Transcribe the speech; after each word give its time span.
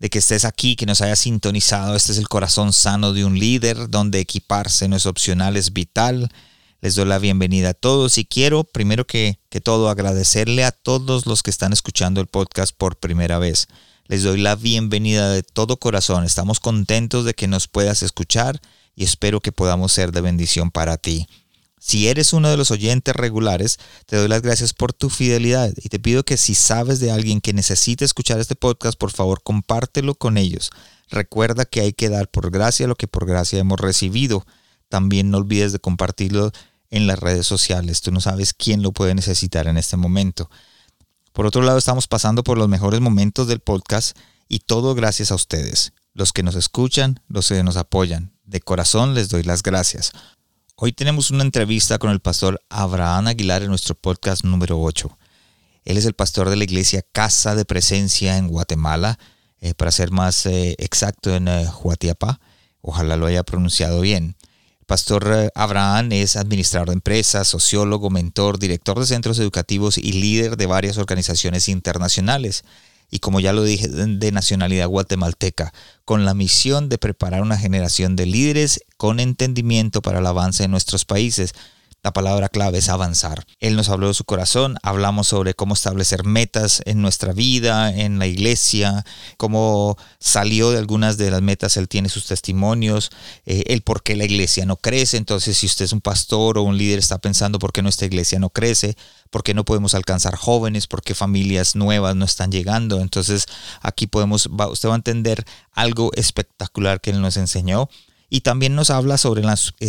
de 0.00 0.08
que 0.08 0.18
estés 0.18 0.44
aquí, 0.44 0.76
que 0.76 0.86
nos 0.86 1.02
hayas 1.02 1.20
sintonizado. 1.20 1.94
Este 1.94 2.12
es 2.12 2.18
el 2.18 2.28
corazón 2.28 2.72
sano 2.72 3.12
de 3.12 3.24
un 3.24 3.38
líder, 3.38 3.90
donde 3.90 4.18
equiparse 4.18 4.88
no 4.88 4.96
es 4.96 5.06
opcional, 5.06 5.56
es 5.56 5.72
vital. 5.72 6.30
Les 6.80 6.94
doy 6.94 7.04
la 7.04 7.18
bienvenida 7.18 7.70
a 7.70 7.74
todos 7.74 8.16
y 8.16 8.24
quiero, 8.24 8.64
primero 8.64 9.06
que, 9.06 9.38
que 9.50 9.60
todo, 9.60 9.90
agradecerle 9.90 10.64
a 10.64 10.72
todos 10.72 11.26
los 11.26 11.42
que 11.42 11.50
están 11.50 11.74
escuchando 11.74 12.22
el 12.22 12.26
podcast 12.26 12.74
por 12.74 12.96
primera 12.96 13.38
vez. 13.38 13.68
Les 14.06 14.22
doy 14.22 14.40
la 14.40 14.56
bienvenida 14.56 15.30
de 15.30 15.42
todo 15.42 15.76
corazón. 15.76 16.24
Estamos 16.24 16.58
contentos 16.58 17.26
de 17.26 17.34
que 17.34 17.46
nos 17.46 17.68
puedas 17.68 18.02
escuchar 18.02 18.58
y 18.96 19.04
espero 19.04 19.40
que 19.40 19.52
podamos 19.52 19.92
ser 19.92 20.12
de 20.12 20.22
bendición 20.22 20.70
para 20.70 20.96
ti. 20.96 21.28
Si 21.82 22.08
eres 22.08 22.34
uno 22.34 22.50
de 22.50 22.58
los 22.58 22.70
oyentes 22.70 23.16
regulares, 23.16 23.78
te 24.04 24.16
doy 24.16 24.28
las 24.28 24.42
gracias 24.42 24.74
por 24.74 24.92
tu 24.92 25.08
fidelidad 25.08 25.72
y 25.82 25.88
te 25.88 25.98
pido 25.98 26.24
que 26.24 26.36
si 26.36 26.54
sabes 26.54 27.00
de 27.00 27.10
alguien 27.10 27.40
que 27.40 27.54
necesite 27.54 28.04
escuchar 28.04 28.38
este 28.38 28.54
podcast, 28.54 28.98
por 28.98 29.10
favor 29.10 29.42
compártelo 29.42 30.14
con 30.14 30.36
ellos. 30.36 30.70
Recuerda 31.08 31.64
que 31.64 31.80
hay 31.80 31.94
que 31.94 32.10
dar 32.10 32.30
por 32.30 32.50
gracia 32.50 32.86
lo 32.86 32.96
que 32.96 33.08
por 33.08 33.26
gracia 33.26 33.58
hemos 33.58 33.80
recibido. 33.80 34.46
También 34.90 35.30
no 35.30 35.38
olvides 35.38 35.72
de 35.72 35.78
compartirlo 35.78 36.52
en 36.90 37.06
las 37.06 37.18
redes 37.18 37.46
sociales. 37.46 38.02
Tú 38.02 38.12
no 38.12 38.20
sabes 38.20 38.52
quién 38.52 38.82
lo 38.82 38.92
puede 38.92 39.14
necesitar 39.14 39.66
en 39.66 39.78
este 39.78 39.96
momento. 39.96 40.50
Por 41.32 41.46
otro 41.46 41.62
lado, 41.62 41.78
estamos 41.78 42.06
pasando 42.06 42.44
por 42.44 42.58
los 42.58 42.68
mejores 42.68 43.00
momentos 43.00 43.48
del 43.48 43.60
podcast 43.60 44.18
y 44.48 44.58
todo 44.58 44.94
gracias 44.94 45.32
a 45.32 45.34
ustedes, 45.34 45.94
los 46.12 46.34
que 46.34 46.42
nos 46.42 46.56
escuchan, 46.56 47.20
los 47.26 47.48
que 47.48 47.62
nos 47.62 47.78
apoyan. 47.78 48.34
De 48.44 48.60
corazón 48.60 49.14
les 49.14 49.30
doy 49.30 49.44
las 49.44 49.62
gracias. 49.62 50.12
Hoy 50.82 50.92
tenemos 50.92 51.30
una 51.30 51.44
entrevista 51.44 51.98
con 51.98 52.10
el 52.10 52.20
pastor 52.20 52.62
Abraham 52.70 53.26
Aguilar 53.26 53.60
en 53.60 53.68
nuestro 53.68 53.94
podcast 53.94 54.44
número 54.44 54.80
8. 54.80 55.14
Él 55.84 55.98
es 55.98 56.06
el 56.06 56.14
pastor 56.14 56.48
de 56.48 56.56
la 56.56 56.64
iglesia 56.64 57.04
Casa 57.12 57.54
de 57.54 57.66
Presencia 57.66 58.38
en 58.38 58.48
Guatemala, 58.48 59.18
eh, 59.60 59.74
para 59.74 59.90
ser 59.90 60.10
más 60.10 60.46
eh, 60.46 60.76
exacto 60.78 61.34
en 61.34 61.48
eh. 61.48 61.68
Ojalá 62.80 63.16
lo 63.18 63.26
haya 63.26 63.42
pronunciado 63.42 64.00
bien. 64.00 64.36
El 64.78 64.86
pastor 64.86 65.52
Abraham 65.54 66.12
es 66.12 66.36
administrador 66.36 66.88
de 66.88 66.94
empresas, 66.94 67.46
sociólogo, 67.46 68.08
mentor, 68.08 68.58
director 68.58 68.98
de 68.98 69.04
centros 69.04 69.38
educativos 69.38 69.98
y 69.98 70.12
líder 70.12 70.56
de 70.56 70.64
varias 70.64 70.96
organizaciones 70.96 71.68
internacionales 71.68 72.64
y 73.10 73.18
como 73.18 73.40
ya 73.40 73.52
lo 73.52 73.64
dije, 73.64 73.88
de 73.88 74.32
nacionalidad 74.32 74.88
guatemalteca, 74.88 75.72
con 76.04 76.24
la 76.24 76.34
misión 76.34 76.88
de 76.88 76.98
preparar 76.98 77.42
una 77.42 77.58
generación 77.58 78.16
de 78.16 78.26
líderes 78.26 78.80
con 78.96 79.20
entendimiento 79.20 80.02
para 80.02 80.20
el 80.20 80.26
avance 80.26 80.62
de 80.62 80.68
nuestros 80.68 81.04
países. 81.04 81.54
La 82.02 82.14
palabra 82.14 82.48
clave 82.48 82.78
es 82.78 82.88
avanzar. 82.88 83.44
Él 83.58 83.76
nos 83.76 83.90
habló 83.90 84.08
de 84.08 84.14
su 84.14 84.24
corazón, 84.24 84.78
hablamos 84.82 85.28
sobre 85.28 85.52
cómo 85.52 85.74
establecer 85.74 86.24
metas 86.24 86.80
en 86.86 87.02
nuestra 87.02 87.34
vida, 87.34 87.94
en 87.94 88.18
la 88.18 88.26
iglesia, 88.26 89.04
cómo 89.36 89.98
salió 90.18 90.70
de 90.70 90.78
algunas 90.78 91.18
de 91.18 91.30
las 91.30 91.42
metas, 91.42 91.76
él 91.76 91.88
tiene 91.88 92.08
sus 92.08 92.24
testimonios, 92.24 93.10
eh, 93.44 93.64
el 93.66 93.82
por 93.82 94.02
qué 94.02 94.16
la 94.16 94.24
iglesia 94.24 94.64
no 94.64 94.76
crece. 94.76 95.18
Entonces, 95.18 95.58
si 95.58 95.66
usted 95.66 95.84
es 95.84 95.92
un 95.92 96.00
pastor 96.00 96.56
o 96.56 96.62
un 96.62 96.78
líder, 96.78 96.98
está 96.98 97.18
pensando 97.18 97.58
por 97.58 97.70
qué 97.70 97.82
nuestra 97.82 98.06
iglesia 98.06 98.38
no 98.38 98.48
crece, 98.48 98.96
por 99.28 99.42
qué 99.42 99.52
no 99.52 99.66
podemos 99.66 99.94
alcanzar 99.94 100.36
jóvenes, 100.36 100.86
por 100.86 101.02
qué 101.02 101.14
familias 101.14 101.76
nuevas 101.76 102.16
no 102.16 102.24
están 102.24 102.50
llegando. 102.50 103.02
Entonces, 103.02 103.44
aquí 103.82 104.06
podemos, 104.06 104.46
usted 104.46 104.88
va 104.88 104.94
a 104.94 104.96
entender 104.96 105.44
algo 105.72 106.12
espectacular 106.14 107.02
que 107.02 107.10
él 107.10 107.20
nos 107.20 107.36
enseñó 107.36 107.90
y 108.30 108.40
también 108.40 108.74
nos 108.76 108.90
habla 108.90 109.18
sobre 109.18 109.42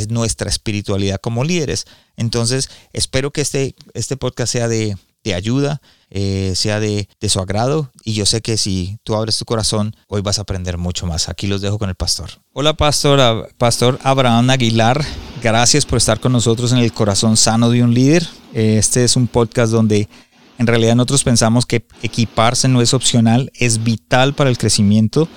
nuestra 0.10 0.50
espiritualidad 0.50 1.22
como 1.22 1.44
líderes. 1.44 1.86
Entonces, 2.18 2.70
espero 2.92 3.32
que 3.32 3.42
este, 3.42 3.76
este 3.94 4.18
podcast 4.18 4.52
sea 4.52 4.68
de, 4.68 4.98
ayuda, 5.34 5.80
eh, 6.10 6.54
sea 6.56 6.80
de, 6.80 7.08
su 7.30 7.40
agrado 7.40 7.92
y 8.04 8.14
yo 8.14 8.26
sé 8.26 8.42
que 8.42 8.58
si 8.58 8.98
tú 9.04 9.16
abres 9.16 9.38
tu 9.38 9.46
corazón, 9.46 9.96
hoy 10.08 10.22
vas 10.22 10.40
a 10.40 10.42
aprender 10.42 10.78
mucho 10.78 11.06
más. 11.06 11.30
Aquí 11.30 11.46
los 11.46 11.62
dejo 11.62 11.78
con 11.78 11.90
el 11.90 11.96
pastor. 11.96 12.32
Hola, 12.52 12.76
pastor, 12.76 13.54
pastor 13.58 14.00
Abraham 14.04 14.50
Aguilar. 14.50 15.06
Gracias 15.44 15.86
por 15.86 15.98
estar 15.98 16.20
con 16.20 16.32
nosotros 16.32 16.72
en 16.72 16.80
el 16.80 16.92
corazón 16.92 17.38
sano 17.38 17.70
de 17.70 17.84
un 17.84 17.94
líder. 17.94 18.28
Este 18.54 19.04
es 19.04 19.16
un 19.16 19.28
podcast 19.28 19.72
donde 19.72 20.10
en 20.58 20.68
realidad 20.68 20.96
nosotros 20.96 21.24
pensamos 21.24 21.66
que 21.68 21.86
equiparse 22.02 22.68
no 22.68 22.82
es 22.82 22.94
opcional, 22.94 23.52
es 23.56 23.84
vital 23.84 24.34
para 24.34 24.50
el 24.50 24.58
crecimiento 24.58 25.28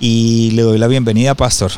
y 0.00 0.50
le 0.52 0.62
doy 0.62 0.78
la 0.78 0.88
bienvenida, 0.88 1.34
pastor. 1.34 1.72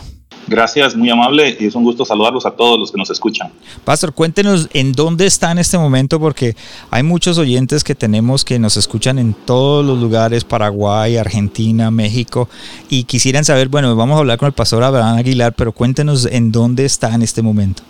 Gracias, 0.46 0.94
muy 0.94 1.10
amable 1.10 1.56
y 1.58 1.66
es 1.66 1.74
un 1.74 1.82
gusto 1.82 2.04
saludarlos 2.04 2.46
a 2.46 2.52
todos 2.52 2.78
los 2.78 2.92
que 2.92 2.98
nos 2.98 3.10
escuchan. 3.10 3.50
Pastor, 3.84 4.12
cuéntenos 4.12 4.68
en 4.72 4.92
dónde 4.92 5.26
está 5.26 5.50
en 5.50 5.58
este 5.58 5.76
momento 5.76 6.20
porque 6.20 6.54
hay 6.90 7.02
muchos 7.02 7.38
oyentes 7.38 7.82
que 7.82 7.94
tenemos 7.94 8.44
que 8.44 8.58
nos 8.58 8.76
escuchan 8.76 9.18
en 9.18 9.34
todos 9.34 9.84
los 9.84 9.98
lugares, 9.98 10.44
Paraguay, 10.44 11.16
Argentina, 11.16 11.90
México 11.90 12.48
y 12.88 13.04
quisieran 13.04 13.44
saber, 13.44 13.68
bueno, 13.68 13.96
vamos 13.96 14.16
a 14.16 14.20
hablar 14.20 14.38
con 14.38 14.46
el 14.46 14.52
pastor 14.52 14.84
Abraham 14.84 15.18
Aguilar, 15.18 15.54
pero 15.54 15.72
cuéntenos 15.72 16.26
en 16.26 16.52
dónde 16.52 16.84
está 16.84 17.12
en 17.14 17.22
este 17.22 17.42
momento. 17.42 17.82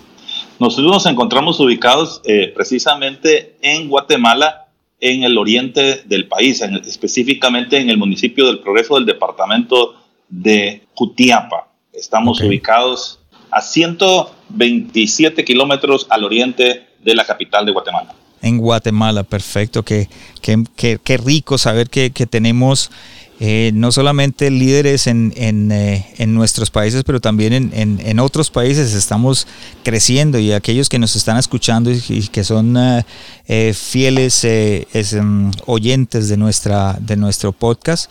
Nosotros 0.58 0.90
nos 0.90 1.06
encontramos 1.06 1.60
ubicados 1.60 2.22
eh, 2.24 2.52
precisamente 2.54 3.56
en 3.60 3.88
Guatemala, 3.88 4.68
en 4.98 5.24
el 5.24 5.36
oriente 5.36 6.02
del 6.06 6.26
país, 6.26 6.62
específicamente 6.62 7.78
en 7.78 7.90
el 7.90 7.98
municipio 7.98 8.46
del 8.46 8.60
Progreso 8.60 8.94
del 8.94 9.04
departamento 9.04 9.94
de 10.28 10.86
Jutiapa. 10.94 11.68
Estamos 11.96 12.40
ubicados 12.42 13.18
a 13.50 13.62
127 13.62 15.44
kilómetros 15.44 16.06
al 16.10 16.24
oriente 16.24 16.88
de 17.02 17.14
la 17.14 17.24
capital 17.24 17.64
de 17.64 17.72
Guatemala. 17.72 18.14
En 18.42 18.58
Guatemala, 18.58 19.22
perfecto. 19.22 19.82
Qué, 19.82 20.08
qué, 20.42 20.98
qué, 21.02 21.16
rico 21.16 21.56
saber 21.56 21.88
que, 21.88 22.10
que 22.10 22.26
tenemos 22.26 22.90
eh, 23.38 23.70
no 23.74 23.92
solamente 23.92 24.50
líderes 24.50 25.06
en, 25.06 25.30
eh, 25.36 26.06
en, 26.16 26.34
nuestros 26.34 26.70
países, 26.70 27.02
pero 27.04 27.20
también 27.20 27.52
en, 27.52 28.00
en, 28.02 28.18
otros 28.18 28.50
países 28.50 28.94
estamos 28.94 29.46
creciendo 29.82 30.38
y 30.38 30.52
aquellos 30.52 30.88
que 30.88 30.98
nos 30.98 31.16
están 31.16 31.36
escuchando 31.36 31.90
y, 31.90 32.28
que 32.28 32.44
son 32.44 32.78
eh, 32.78 33.74
fieles 33.74 34.42
em, 34.44 35.50
oyentes 35.66 36.30
de, 36.30 36.38
nuestra, 36.38 36.96
de 36.98 37.18
nuestro 37.18 37.52
podcast, 37.52 38.10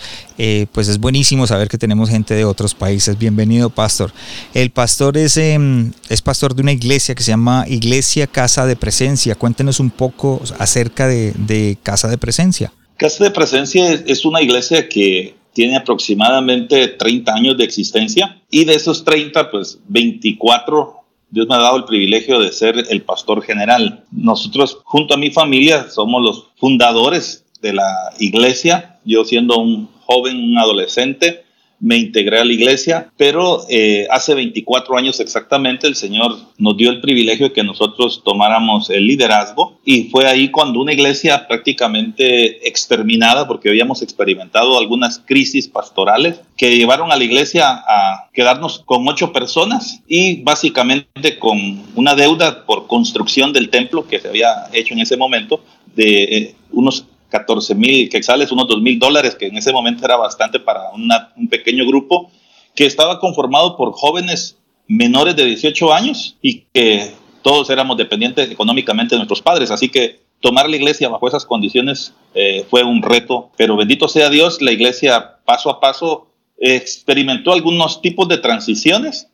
pues 0.72 0.88
es 0.90 1.00
buenísimo 1.00 1.48
saber 1.48 1.70
que 1.70 1.80
tenemos 1.80 2.12
gente 2.12 2.36
de 2.36 2.46
otros 2.46 2.76
países. 2.76 3.18
Bienvenido, 3.18 3.72
pastor. 3.72 4.14
El 4.54 4.70
pastor 4.70 5.18
es, 5.18 5.38
em, 5.38 5.92
es 6.08 6.22
pastor 6.22 6.54
de 6.54 6.62
una 6.62 6.72
iglesia 6.72 7.16
que 7.16 7.24
se 7.24 7.32
llama 7.32 7.66
Iglesia 7.68 8.28
Casa 8.28 8.68
de 8.68 8.76
Presencia. 8.76 9.34
Cuéntenos 9.34 9.80
un 9.80 9.90
poco 9.90 10.44
acerca 10.60 11.08
de, 11.08 11.34
de 11.36 11.80
Casa 11.82 12.10
de 12.10 12.20
Presencia. 12.20 12.72
Casa 12.98 13.24
de 13.24 13.32
Presencia 13.32 13.92
es 13.92 14.26
una 14.26 14.42
iglesia 14.42 14.88
que 14.88 15.36
tiene 15.54 15.78
aproximadamente 15.78 16.88
30 16.90 17.34
años 17.34 17.58
de 17.58 17.64
existencia 17.64 18.42
y 18.52 18.66
de 18.66 18.76
esos 18.76 19.06
30, 19.06 19.52
pues 19.52 19.80
24, 19.88 20.96
Dios 21.30 21.48
me 21.48 21.56
ha 21.56 21.60
dado 21.60 21.78
el 21.78 21.86
privilegio 21.86 22.40
de 22.40 22.52
ser 22.52 22.76
el 22.90 23.02
pastor 23.02 23.42
general. 23.42 24.04
Nosotros, 24.12 24.80
junto 24.84 25.14
a 25.14 25.18
mi 25.18 25.32
familia, 25.32 25.90
somos 25.90 26.22
los 26.22 26.48
fundadores 26.58 27.46
de 27.62 27.74
la 27.74 28.14
iglesia. 28.20 29.00
Yo 29.06 29.24
siendo 29.24 29.58
un 29.58 29.90
joven, 30.06 30.38
un 30.38 30.58
adolescente, 30.58 31.45
me 31.80 31.98
integré 31.98 32.40
a 32.40 32.46
la 32.46 32.54
iglesia, 32.54 33.12
pero 33.18 33.66
eh, 33.70 34.08
hace 34.10 34.34
24 34.34 34.98
años 34.98 35.20
exactamente 35.20 35.88
el 35.88 35.96
Señor 35.96 36.38
nos 36.58 36.78
dio 36.78 36.90
el 36.90 37.02
privilegio 37.02 37.50
de 37.50 37.54
que 37.54 37.64
nosotros 37.64 38.22
tomáramos 38.24 38.90
el 38.90 39.06
liderazgo 39.08 39.78
y 39.84 40.06
fue 40.06 40.26
ahí 40.28 40.50
cuando 40.50 40.80
una 40.80 40.94
iglesia 40.94 41.48
prácticamente 41.48 42.68
exterminada, 42.68 43.48
porque 43.48 43.70
habíamos 43.70 44.02
experimentado 44.02 44.78
algunas 44.78 45.20
crisis 45.20 45.68
pastorales 45.68 46.40
que 46.58 46.78
llevaron 46.78 47.12
a 47.12 47.18
la 47.18 47.24
iglesia 47.24 47.70
a 47.70 48.30
quedarnos 48.34 48.80
con 48.86 49.08
ocho 49.08 49.34
personas 49.34 50.02
y 50.08 50.42
básicamente 50.44 51.38
con 51.40 51.84
una 51.96 52.16
deuda 52.16 52.66
por 52.66 52.88
construcción 52.88 53.54
del 53.54 53.70
templo 53.70 54.08
que 54.08 54.20
se 54.20 54.30
había 54.30 54.68
hecho 54.74 54.94
en 54.94 55.02
ese 55.02 55.18
momento 55.18 55.62
de 55.96 56.24
eh, 56.24 56.56
unos 56.72 57.06
14 57.30 57.76
mil 57.76 58.10
quetzales, 58.10 58.52
unos 58.52 58.68
2 58.68 58.82
mil 58.82 59.00
dólares, 59.00 59.36
que 59.36 59.48
en 59.48 59.58
ese 59.58 59.72
momento 59.72 60.06
era 60.06 60.16
bastante 60.16 60.60
para 60.60 60.92
un 60.92 61.48
pequeño 61.48 61.86
grupo, 61.86 62.32
que 62.76 62.86
estaba 62.86 63.20
conformado 63.20 63.78
por 63.78 63.94
jóvenes 63.94 64.58
menores 64.88 65.36
de 65.36 65.46
18 65.46 65.94
años 65.94 66.38
y 66.42 66.66
que 66.74 67.14
todos 67.42 67.70
éramos 67.70 67.98
dependientes 67.98 68.50
económicamente 68.52 69.16
de 69.16 69.20
nuestros 69.20 69.42
padres. 69.42 69.72
Así 69.72 69.90
que 69.90 70.20
tomar 70.42 70.70
la 70.70 70.76
iglesia 70.76 71.10
bajo 71.10 71.28
esas 71.28 71.46
condiciones 71.46 72.14
eh, 72.34 72.66
fue 72.70 72.84
un 72.84 73.02
reto, 73.02 73.50
pero 73.58 73.76
bendito 73.76 74.08
sea 74.08 74.30
Dios, 74.30 74.62
la 74.62 74.72
iglesia 74.72 75.38
paso 75.46 75.70
a 75.70 75.80
paso 75.80 76.28
experimentó 76.58 77.54
algunos 77.54 78.02
tipos 78.02 78.28
de 78.28 78.38
transiciones 78.38 79.30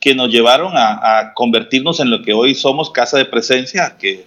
que 0.00 0.14
nos 0.14 0.30
llevaron 0.30 0.72
a, 0.76 1.32
convertirnos 1.34 2.00
en 2.00 2.10
lo 2.10 2.22
que 2.22 2.32
hoy 2.32 2.54
somos 2.54 2.90
casa 2.90 3.18
de 3.18 3.24
presencia, 3.24 3.96
que 3.98 4.26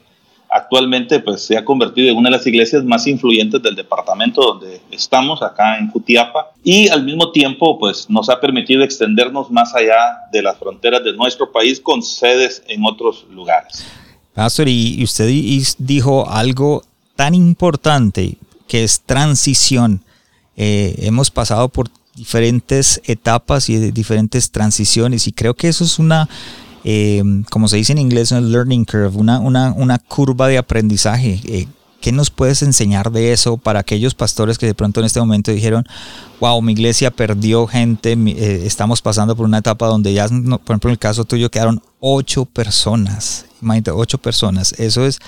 actualmente 0.49 1.19
pues 1.19 1.41
se 1.43 1.57
ha 1.57 1.63
convertido 1.63 2.09
en 2.09 2.17
una 2.17 2.29
de 2.29 2.37
las 2.37 2.47
iglesias 2.47 2.83
más 2.83 3.05
influyentes 3.07 3.61
del 3.61 3.75
departamento 3.75 4.41
donde 4.41 4.81
estamos 4.91 5.41
acá 5.41 5.77
en 5.77 5.89
Jutiapa 5.89 6.51
y 6.63 6.87
al 6.89 7.03
mismo 7.03 7.31
tiempo 7.31 7.77
pues 7.77 8.09
nos 8.09 8.29
ha 8.29 8.39
permitido 8.39 8.83
extendernos 8.83 9.51
más 9.51 9.75
allá 9.75 9.97
de 10.31 10.41
las 10.41 10.57
fronteras 10.57 11.03
de 11.03 11.13
nuestro 11.13 11.51
país 11.51 11.79
con 11.79 12.01
sedes 12.01 12.63
en 12.67 12.83
otros 12.85 13.25
lugares. 13.29 13.85
Pastor, 14.33 14.67
y 14.69 15.03
usted 15.03 15.29
dijo 15.77 16.29
algo 16.29 16.83
tan 17.15 17.35
importante 17.35 18.37
que 18.69 18.85
es 18.85 19.01
transición. 19.01 20.01
Eh, 20.55 20.95
hemos 20.99 21.29
pasado 21.29 21.67
por 21.67 21.89
diferentes 22.15 23.01
etapas 23.05 23.69
y 23.69 23.91
diferentes 23.91 24.51
transiciones 24.51 25.27
y 25.27 25.33
creo 25.33 25.53
que 25.53 25.67
eso 25.67 25.83
es 25.83 25.99
una, 25.99 26.29
eh, 26.83 27.23
como 27.49 27.67
se 27.67 27.77
dice 27.77 27.91
en 27.91 27.97
inglés, 27.97 28.31
una 28.31 28.41
learning 28.41 28.85
curve, 28.85 29.17
una, 29.17 29.39
una, 29.39 29.73
una 29.73 29.99
curva 29.99 30.47
de 30.47 30.57
aprendizaje. 30.57 31.39
Eh, 31.45 31.67
¿Qué 32.01 32.13
nos 32.13 32.29
puedes 32.29 32.61
enseñar 32.61 33.11
de 33.11 33.33
eso 33.33 33.57
para 33.57 33.81
aquellos 33.81 34.15
pastores 34.15 34.57
que 34.57 34.65
de 34.65 34.73
pronto 34.73 35.01
en 35.01 35.05
este 35.05 35.19
momento 35.19 35.51
dijeron, 35.51 35.85
wow, 36.39 36.61
mi 36.61 36.71
iglesia 36.71 37.11
perdió 37.11 37.67
gente, 37.67 38.13
eh, 38.13 38.61
estamos 38.65 39.01
pasando 39.01 39.35
por 39.35 39.45
una 39.45 39.57
etapa 39.57 39.87
donde 39.87 40.13
ya, 40.13 40.25
por 40.27 40.35
ejemplo, 40.37 40.89
en 40.89 40.93
el 40.93 40.99
caso 40.99 41.25
tuyo 41.25 41.51
quedaron 41.51 41.81
ocho 41.99 42.45
personas, 42.45 43.47
imagínate, 43.61 43.91
ocho 43.91 44.17
personas, 44.17 44.71
eso 44.79 45.05
es, 45.05 45.19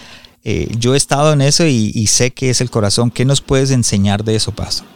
yo 0.80 0.94
he 0.94 0.98
estado 0.98 1.34
en 1.34 1.42
eso 1.42 1.68
y, 1.68 1.92
y, 1.94 2.08
sé 2.08 2.32
que 2.32 2.50
es 2.50 2.62
el 2.62 2.70
corazón, 2.70 3.12
¿qué 3.12 3.26
nos 3.26 3.42
puedes 3.42 3.70
enseñar 3.72 4.24
de 4.24 4.38
eso, 4.38 4.54
Pastor? 4.54 4.88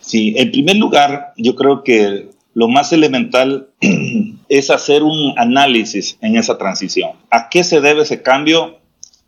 Sí, 0.00 0.34
en 0.36 0.50
primer 0.50 0.76
lugar, 0.76 1.34
yo 1.36 1.54
creo 1.54 1.84
que 1.84 2.33
lo 2.54 2.68
más 2.68 2.92
elemental 2.92 3.68
es 4.48 4.70
hacer 4.70 5.02
un 5.02 5.34
análisis 5.36 6.16
en 6.20 6.36
esa 6.36 6.56
transición. 6.56 7.10
¿A 7.30 7.48
qué 7.48 7.64
se 7.64 7.80
debe 7.80 8.02
ese 8.02 8.22
cambio? 8.22 8.78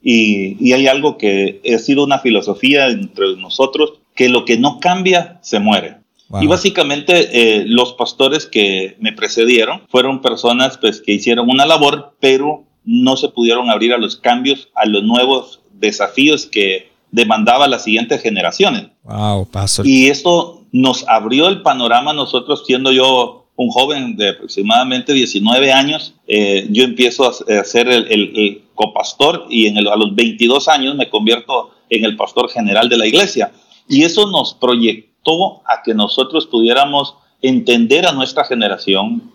Y, 0.02 0.73
hay 0.73 0.87
algo 0.87 1.19
que 1.19 1.61
ha 1.75 1.78
sido 1.78 2.05
una 2.05 2.20
filosofía 2.20 2.88
entre 2.88 3.37
nosotros, 3.37 3.94
que 4.14 4.28
lo 4.28 4.44
que 4.44 4.56
no 4.56 4.78
cambia, 4.78 5.38
se 5.43 5.58
muere. 5.58 5.96
Y 6.40 6.46
básicamente 6.46 7.28
eh, 7.32 7.64
los 7.67 7.93
pastores 7.93 8.46
que 8.46 8.96
me 8.99 9.12
precedieron 9.12 9.82
fueron 9.88 10.23
personas 10.23 10.76
pues, 10.78 11.00
que 11.00 11.12
hicieron 11.12 11.49
una 11.49 11.67
labor, 11.67 12.14
pero 12.20 12.64
no 12.84 13.17
se 13.17 13.28
pudieron 13.28 13.70
abrir 13.70 13.93
a 13.93 13.99
los 13.99 14.17
cambios, 14.17 14.69
a 14.75 14.87
los 14.87 15.05
nuevos 15.05 15.61
desafíos 15.73 16.46
que 16.46 16.90
demandaba 17.11 17.69
las 17.69 17.84
siguientes 17.84 18.23
generaciones. 18.23 18.88
Wow, 19.05 19.46
pastor. 19.46 19.87
Y 19.87 20.08
esto 20.08 20.56
nos 20.72 21.06
abrió 21.08 21.48
el 21.48 21.62
panorama 21.62 22.12
nosotros 22.12 22.64
siendo 22.66 22.92
yo 22.92 23.46
un 23.56 23.70
joven 23.70 24.16
de 24.16 24.30
aproximadamente 24.30 25.12
19 25.12 25.72
años, 25.72 26.14
eh, 26.26 26.66
yo 26.70 26.84
empiezo 26.84 27.28
a, 27.28 27.64
ser 27.64 27.88
el, 27.88 28.62
copastor 28.74 29.46
y 29.48 29.66
en 29.66 29.78
a 29.78 29.96
los 29.96 30.14
22 30.14 30.68
años 30.68 30.94
me 30.94 31.08
convierto 31.08 31.70
en 31.88 32.04
el 32.04 32.14
pastor 32.14 32.50
general 32.50 32.90
de 32.90 32.98
la 32.98 33.06
iglesia. 33.06 33.52
Y 33.88 34.02
eso 34.02 34.26
nos 34.26 34.52
proyectó 34.52 35.62
a 35.64 35.82
que 35.82 35.94
nosotros 35.94 36.46
pudiéramos 36.46 37.14
entender 37.40 38.06
a 38.06 38.12
nuestra 38.12 38.44
generación, 38.44 39.32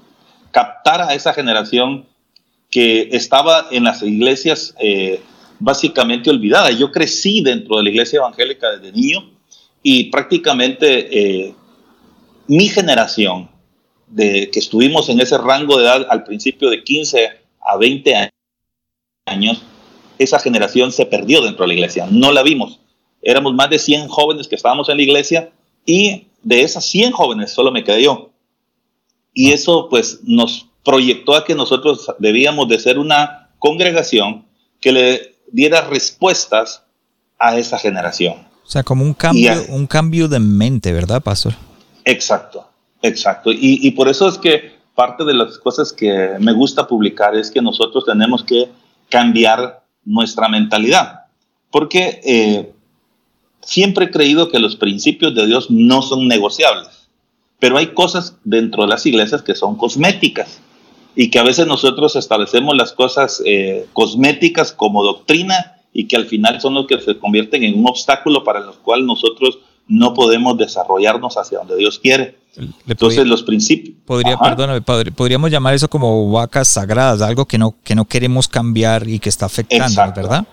captar 0.51 1.01
a 1.01 1.15
esa 1.15 1.33
generación 1.33 2.05
que 2.69 3.09
estaba 3.11 3.67
en 3.71 3.83
las 3.83 4.03
iglesias 4.03 4.75
eh, 4.79 5.21
básicamente 5.57 6.29
olvidada. 6.29 6.69
Yo 6.69 6.91
crecí 6.91 7.41
dentro 7.41 7.77
de 7.77 7.83
la 7.83 7.89
iglesia 7.89 8.17
evangélica 8.17 8.69
desde 8.69 8.91
niño 8.91 9.31
y 9.83 10.05
prácticamente 10.05 11.45
eh, 11.45 11.55
mi 12.47 12.69
generación, 12.69 13.49
de 14.07 14.49
que 14.51 14.59
estuvimos 14.59 15.09
en 15.09 15.21
ese 15.21 15.37
rango 15.37 15.77
de 15.77 15.85
edad 15.85 16.05
al 16.09 16.23
principio 16.23 16.69
de 16.69 16.83
15 16.83 17.29
a 17.61 17.77
20 17.77 18.29
años, 19.25 19.61
esa 20.19 20.37
generación 20.37 20.91
se 20.91 21.05
perdió 21.05 21.41
dentro 21.41 21.63
de 21.63 21.69
la 21.69 21.73
iglesia, 21.75 22.07
no 22.11 22.31
la 22.31 22.43
vimos. 22.43 22.79
Éramos 23.21 23.53
más 23.53 23.69
de 23.69 23.79
100 23.79 24.07
jóvenes 24.07 24.47
que 24.47 24.55
estábamos 24.55 24.89
en 24.89 24.97
la 24.97 25.03
iglesia 25.03 25.51
y 25.85 26.27
de 26.43 26.63
esas 26.63 26.85
100 26.85 27.11
jóvenes 27.13 27.51
solo 27.51 27.71
me 27.71 27.83
quedé 27.83 28.03
yo. 28.03 28.31
Y 29.33 29.51
eso 29.51 29.87
pues 29.89 30.19
nos 30.23 30.67
proyectó 30.83 31.35
a 31.35 31.45
que 31.45 31.55
nosotros 31.55 32.11
debíamos 32.19 32.67
de 32.67 32.79
ser 32.79 32.99
una 32.99 33.49
congregación 33.59 34.45
que 34.79 34.91
le 34.91 35.35
diera 35.51 35.81
respuestas 35.81 36.83
a 37.39 37.57
esa 37.57 37.77
generación. 37.77 38.50
O 38.71 38.73
sea, 38.73 38.83
como 38.83 39.03
un 39.03 39.13
cambio, 39.13 39.51
un 39.67 39.85
cambio 39.85 40.29
de 40.29 40.39
mente, 40.39 40.93
¿verdad, 40.93 41.21
pastor? 41.21 41.55
Exacto, 42.05 42.69
exacto. 43.01 43.49
Y, 43.51 43.91
por 43.91 44.07
eso 44.07 44.29
es 44.29 44.37
que 44.37 44.77
parte 44.95 45.25
de 45.25 45.33
las 45.33 45.57
cosas 45.57 45.91
que 45.91 46.37
me 46.39 46.53
gusta 46.53 46.87
publicar 46.87 47.35
es 47.35 47.51
que 47.51 47.61
nosotros 47.61 48.05
tenemos 48.05 48.45
que 48.45 48.69
cambiar 49.09 49.83
nuestra 50.05 50.47
mentalidad. 50.47 51.25
Porque 51.69 52.21
eh, 52.23 52.71
siempre 53.61 54.05
he 54.05 54.09
creído 54.09 54.47
que 54.47 54.59
los 54.59 54.77
principios 54.77 55.35
de 55.35 55.47
Dios 55.47 55.69
no 55.69 56.01
son 56.01 56.29
negociables. 56.29 57.09
Pero 57.59 57.77
hay 57.77 57.87
cosas 57.87 58.37
dentro 58.45 58.83
de 58.83 58.89
las 58.89 59.05
iglesias 59.05 59.41
que 59.41 59.53
son 59.53 59.75
cosméticas 59.75 60.61
y 61.13 61.29
que 61.29 61.39
a 61.39 61.43
veces 61.43 61.67
nosotros 61.67 62.15
establecemos 62.15 62.77
las 62.77 62.93
cosas 62.93 63.43
eh, 63.45 63.85
cosméticas 63.91 64.71
como 64.71 65.03
doctrina 65.03 65.80
y 65.93 66.07
que 66.07 66.15
al 66.15 66.25
final 66.25 66.61
son 66.61 66.73
los 66.73 66.87
que 66.87 66.99
se 66.99 67.17
convierten 67.17 67.63
en 67.63 67.79
un 67.79 67.87
obstáculo 67.87 68.43
para 68.43 68.59
los 68.59 68.77
cuales 68.77 69.05
nosotros 69.05 69.59
no 69.87 70.13
podemos 70.13 70.57
desarrollarnos 70.57 71.35
hacia 71.35 71.59
donde 71.59 71.75
Dios 71.75 71.99
quiere. 71.99 72.37
Entonces 72.87 73.25
los 73.25 73.43
principios... 73.43 73.95
Podría, 74.05 74.37
perdóname, 74.37 74.81
podríamos 74.81 75.51
llamar 75.51 75.73
eso 75.73 75.89
como 75.89 76.31
vacas 76.31 76.67
sagradas, 76.67 77.21
algo 77.21 77.45
que 77.45 77.57
no, 77.57 77.75
que 77.83 77.95
no 77.95 78.05
queremos 78.05 78.47
cambiar 78.47 79.07
y 79.07 79.19
que 79.19 79.29
está 79.29 79.45
afectando, 79.45 80.01
¿verdad? 80.15 80.45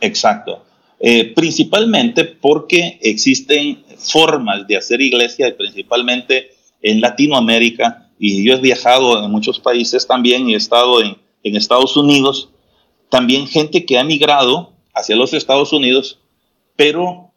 Exacto. 0.00 0.64
Eh, 0.98 1.32
principalmente 1.34 2.24
porque 2.24 2.98
existen 3.02 3.82
formas 3.96 4.66
de 4.66 4.76
hacer 4.76 5.00
iglesia, 5.00 5.54
principalmente 5.56 6.50
en 6.82 7.00
Latinoamérica, 7.00 8.10
y 8.18 8.44
yo 8.44 8.54
he 8.54 8.60
viajado 8.60 9.24
en 9.24 9.30
muchos 9.30 9.58
países 9.58 10.06
también 10.06 10.48
y 10.48 10.54
he 10.54 10.56
estado 10.58 11.02
en, 11.02 11.16
en 11.42 11.56
Estados 11.56 11.96
Unidos, 11.96 12.50
también 13.08 13.46
gente 13.46 13.86
que 13.86 13.98
ha 13.98 14.04
migrado 14.04 14.69
hacia 15.00 15.16
los 15.16 15.32
Estados 15.32 15.72
Unidos, 15.72 16.18
pero 16.76 17.32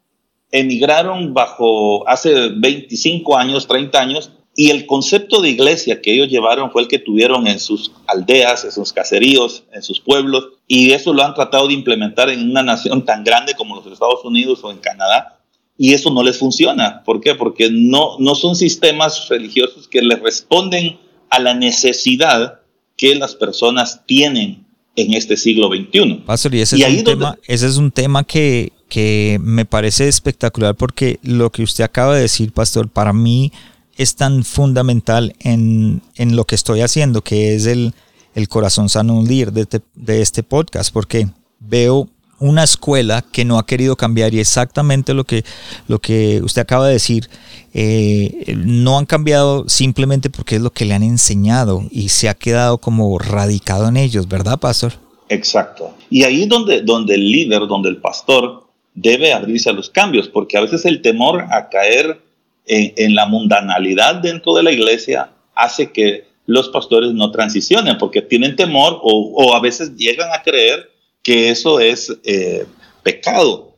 emigraron 0.50 1.34
bajo 1.34 2.08
hace 2.08 2.50
25 2.50 3.36
años, 3.36 3.66
30 3.66 4.00
años, 4.00 4.30
y 4.56 4.70
el 4.70 4.86
concepto 4.86 5.40
de 5.40 5.50
iglesia 5.50 6.00
que 6.00 6.14
ellos 6.14 6.28
llevaron 6.28 6.70
fue 6.70 6.82
el 6.82 6.88
que 6.88 7.00
tuvieron 7.00 7.48
en 7.48 7.58
sus 7.58 7.90
aldeas, 8.06 8.64
en 8.64 8.70
sus 8.70 8.92
caseríos, 8.92 9.64
en 9.72 9.82
sus 9.82 10.00
pueblos, 10.00 10.50
y 10.68 10.92
eso 10.92 11.12
lo 11.12 11.24
han 11.24 11.34
tratado 11.34 11.66
de 11.66 11.74
implementar 11.74 12.30
en 12.30 12.50
una 12.50 12.62
nación 12.62 13.04
tan 13.04 13.24
grande 13.24 13.54
como 13.54 13.74
los 13.74 13.86
Estados 13.86 14.24
Unidos 14.24 14.60
o 14.62 14.70
en 14.70 14.78
Canadá, 14.78 15.40
y 15.76 15.92
eso 15.92 16.10
no 16.10 16.22
les 16.22 16.38
funciona. 16.38 17.02
¿Por 17.04 17.20
qué? 17.20 17.34
Porque 17.34 17.68
no, 17.72 18.16
no 18.20 18.36
son 18.36 18.54
sistemas 18.54 19.28
religiosos 19.28 19.88
que 19.88 20.02
les 20.02 20.20
responden 20.20 21.00
a 21.30 21.40
la 21.40 21.54
necesidad 21.54 22.60
que 22.96 23.16
las 23.16 23.34
personas 23.34 24.06
tienen 24.06 24.63
en 24.96 25.14
este 25.14 25.36
siglo 25.36 25.68
XXI. 25.68 26.22
Pastor, 26.26 26.54
y 26.54 26.60
ese, 26.60 26.76
es, 26.76 26.98
un 26.98 27.04
tema, 27.04 27.38
ese 27.46 27.66
es 27.66 27.76
un 27.76 27.90
tema 27.90 28.24
que, 28.24 28.72
que 28.88 29.38
me 29.42 29.64
parece 29.64 30.08
espectacular 30.08 30.74
porque 30.74 31.18
lo 31.22 31.50
que 31.50 31.62
usted 31.62 31.84
acaba 31.84 32.14
de 32.14 32.22
decir, 32.22 32.52
Pastor, 32.52 32.88
para 32.88 33.12
mí 33.12 33.52
es 33.96 34.16
tan 34.16 34.44
fundamental 34.44 35.34
en, 35.40 36.02
en 36.16 36.36
lo 36.36 36.44
que 36.44 36.54
estoy 36.54 36.80
haciendo, 36.80 37.22
que 37.22 37.54
es 37.54 37.66
el, 37.66 37.94
el 38.34 38.48
corazón 38.48 38.88
sano 38.88 39.16
un 39.16 39.28
líder 39.28 39.52
de 39.52 39.62
este, 39.62 39.80
de 39.94 40.22
este 40.22 40.42
podcast, 40.42 40.92
porque 40.92 41.28
veo 41.60 42.08
una 42.38 42.64
escuela 42.64 43.22
que 43.32 43.44
no 43.44 43.58
ha 43.58 43.66
querido 43.66 43.96
cambiar 43.96 44.34
y 44.34 44.40
exactamente 44.40 45.14
lo 45.14 45.24
que, 45.24 45.44
lo 45.88 45.98
que 45.98 46.40
usted 46.42 46.62
acaba 46.62 46.86
de 46.86 46.94
decir, 46.94 47.28
eh, 47.72 48.54
no 48.56 48.98
han 48.98 49.06
cambiado 49.06 49.68
simplemente 49.68 50.30
porque 50.30 50.56
es 50.56 50.62
lo 50.62 50.70
que 50.70 50.84
le 50.84 50.94
han 50.94 51.02
enseñado 51.02 51.84
y 51.90 52.08
se 52.10 52.28
ha 52.28 52.34
quedado 52.34 52.78
como 52.78 53.18
radicado 53.18 53.88
en 53.88 53.96
ellos, 53.96 54.28
¿verdad, 54.28 54.58
pastor? 54.58 54.92
Exacto. 55.28 55.94
Y 56.10 56.24
ahí 56.24 56.42
es 56.42 56.48
donde, 56.48 56.82
donde 56.82 57.14
el 57.14 57.30
líder, 57.30 57.66
donde 57.66 57.88
el 57.88 57.96
pastor 57.96 58.64
debe 58.94 59.32
abrirse 59.32 59.70
a 59.70 59.72
los 59.72 59.90
cambios, 59.90 60.28
porque 60.28 60.56
a 60.56 60.60
veces 60.60 60.84
el 60.84 61.02
temor 61.02 61.46
a 61.50 61.68
caer 61.68 62.20
en, 62.66 63.14
la 63.14 63.26
mundanalidad 63.26 64.16
dentro 64.16 64.54
de 64.54 64.62
la 64.62 64.72
iglesia 64.72 65.30
hace 65.54 65.92
que 65.92 66.26
los 66.46 66.68
pastores 66.68 67.12
no 67.12 67.30
transicionen, 67.30 67.98
porque 67.98 68.22
tienen 68.22 68.56
temor 68.56 69.00
o, 69.02 69.32
o 69.34 69.54
a 69.54 69.60
veces 69.60 69.96
llegan 69.96 70.30
a 70.32 70.42
creer 70.42 70.90
que 71.24 71.50
eso 71.50 71.80
es 71.80 72.16
eh, 72.22 72.66
pecado. 73.02 73.74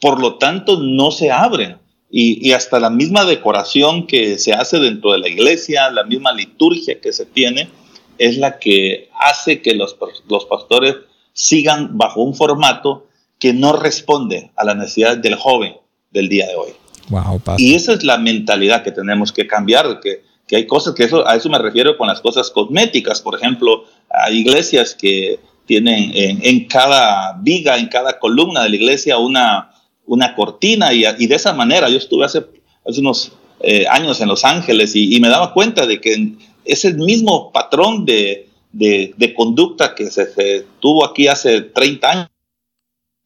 Por 0.00 0.20
lo 0.20 0.38
tanto, 0.38 0.78
no 0.78 1.10
se 1.10 1.32
abren. 1.32 1.78
Y, 2.14 2.52
hasta 2.52 2.78
la 2.78 2.90
misma 2.90 3.24
decoración 3.24 4.06
que 4.06 4.38
se 4.38 4.52
hace 4.52 4.78
dentro 4.78 5.12
de 5.12 5.18
la 5.18 5.28
iglesia, 5.28 5.90
la 5.90 6.04
misma 6.04 6.34
liturgia 6.34 7.00
que 7.00 7.10
se 7.10 7.24
tiene, 7.24 7.70
es 8.18 8.36
la 8.36 8.58
que 8.58 9.08
hace 9.18 9.62
que 9.62 9.74
los, 9.74 9.96
los 10.28 10.44
pastores 10.44 10.96
sigan 11.32 11.96
bajo 11.96 12.22
un 12.22 12.34
formato 12.34 13.06
que 13.38 13.54
no 13.54 13.72
responde 13.72 14.50
a 14.56 14.64
la 14.64 14.74
necesidad 14.74 15.16
del 15.16 15.36
joven 15.36 15.74
del 16.10 16.28
día 16.28 16.46
de 16.46 16.54
hoy. 16.54 16.72
Wow, 17.08 17.40
y 17.56 17.74
esa 17.74 17.94
es 17.94 18.04
la 18.04 18.18
mentalidad 18.18 18.82
que 18.84 18.92
tenemos 18.92 19.32
que 19.32 19.46
cambiar, 19.46 19.98
que, 20.00 20.22
que 20.46 20.56
hay 20.56 20.66
cosas 20.66 20.94
que 20.94 21.04
eso, 21.04 21.26
a 21.26 21.34
eso 21.34 21.48
me 21.48 21.58
refiero 21.58 21.96
con 21.96 22.08
las 22.08 22.20
cosas 22.20 22.50
cosméticas, 22.50 23.22
por 23.22 23.36
ejemplo, 23.36 23.84
hay 24.10 24.40
iglesias 24.40 24.94
que 24.94 25.40
tienen 25.72 26.12
en, 26.14 26.66
cada 26.66 27.32
viga, 27.40 27.78
en 27.78 27.86
cada 27.86 28.18
columna 28.18 28.62
de 28.62 28.68
la 28.68 28.76
iglesia 28.76 29.16
una, 29.16 29.70
una 30.04 30.34
cortina 30.34 30.92
y, 30.92 31.06
y 31.18 31.26
de 31.26 31.34
esa 31.34 31.54
manera 31.54 31.88
yo 31.88 31.96
estuve 31.96 32.26
hace, 32.26 32.44
hace 32.86 33.00
unos 33.00 33.32
eh, 33.60 33.86
años 33.88 34.20
en 34.20 34.28
Los 34.28 34.44
Ángeles 34.44 34.94
y, 34.94 35.18
me 35.18 35.30
daba 35.30 35.54
cuenta 35.54 35.86
de 35.86 35.98
que 35.98 36.34
ese 36.66 36.92
mismo 36.92 37.50
patrón 37.52 38.04
de, 38.04 38.50
de, 38.72 39.34
conducta 39.34 39.94
que 39.94 40.10
se, 40.10 40.66
tuvo 40.78 41.06
aquí 41.06 41.26
hace 41.26 41.62
30 41.62 42.28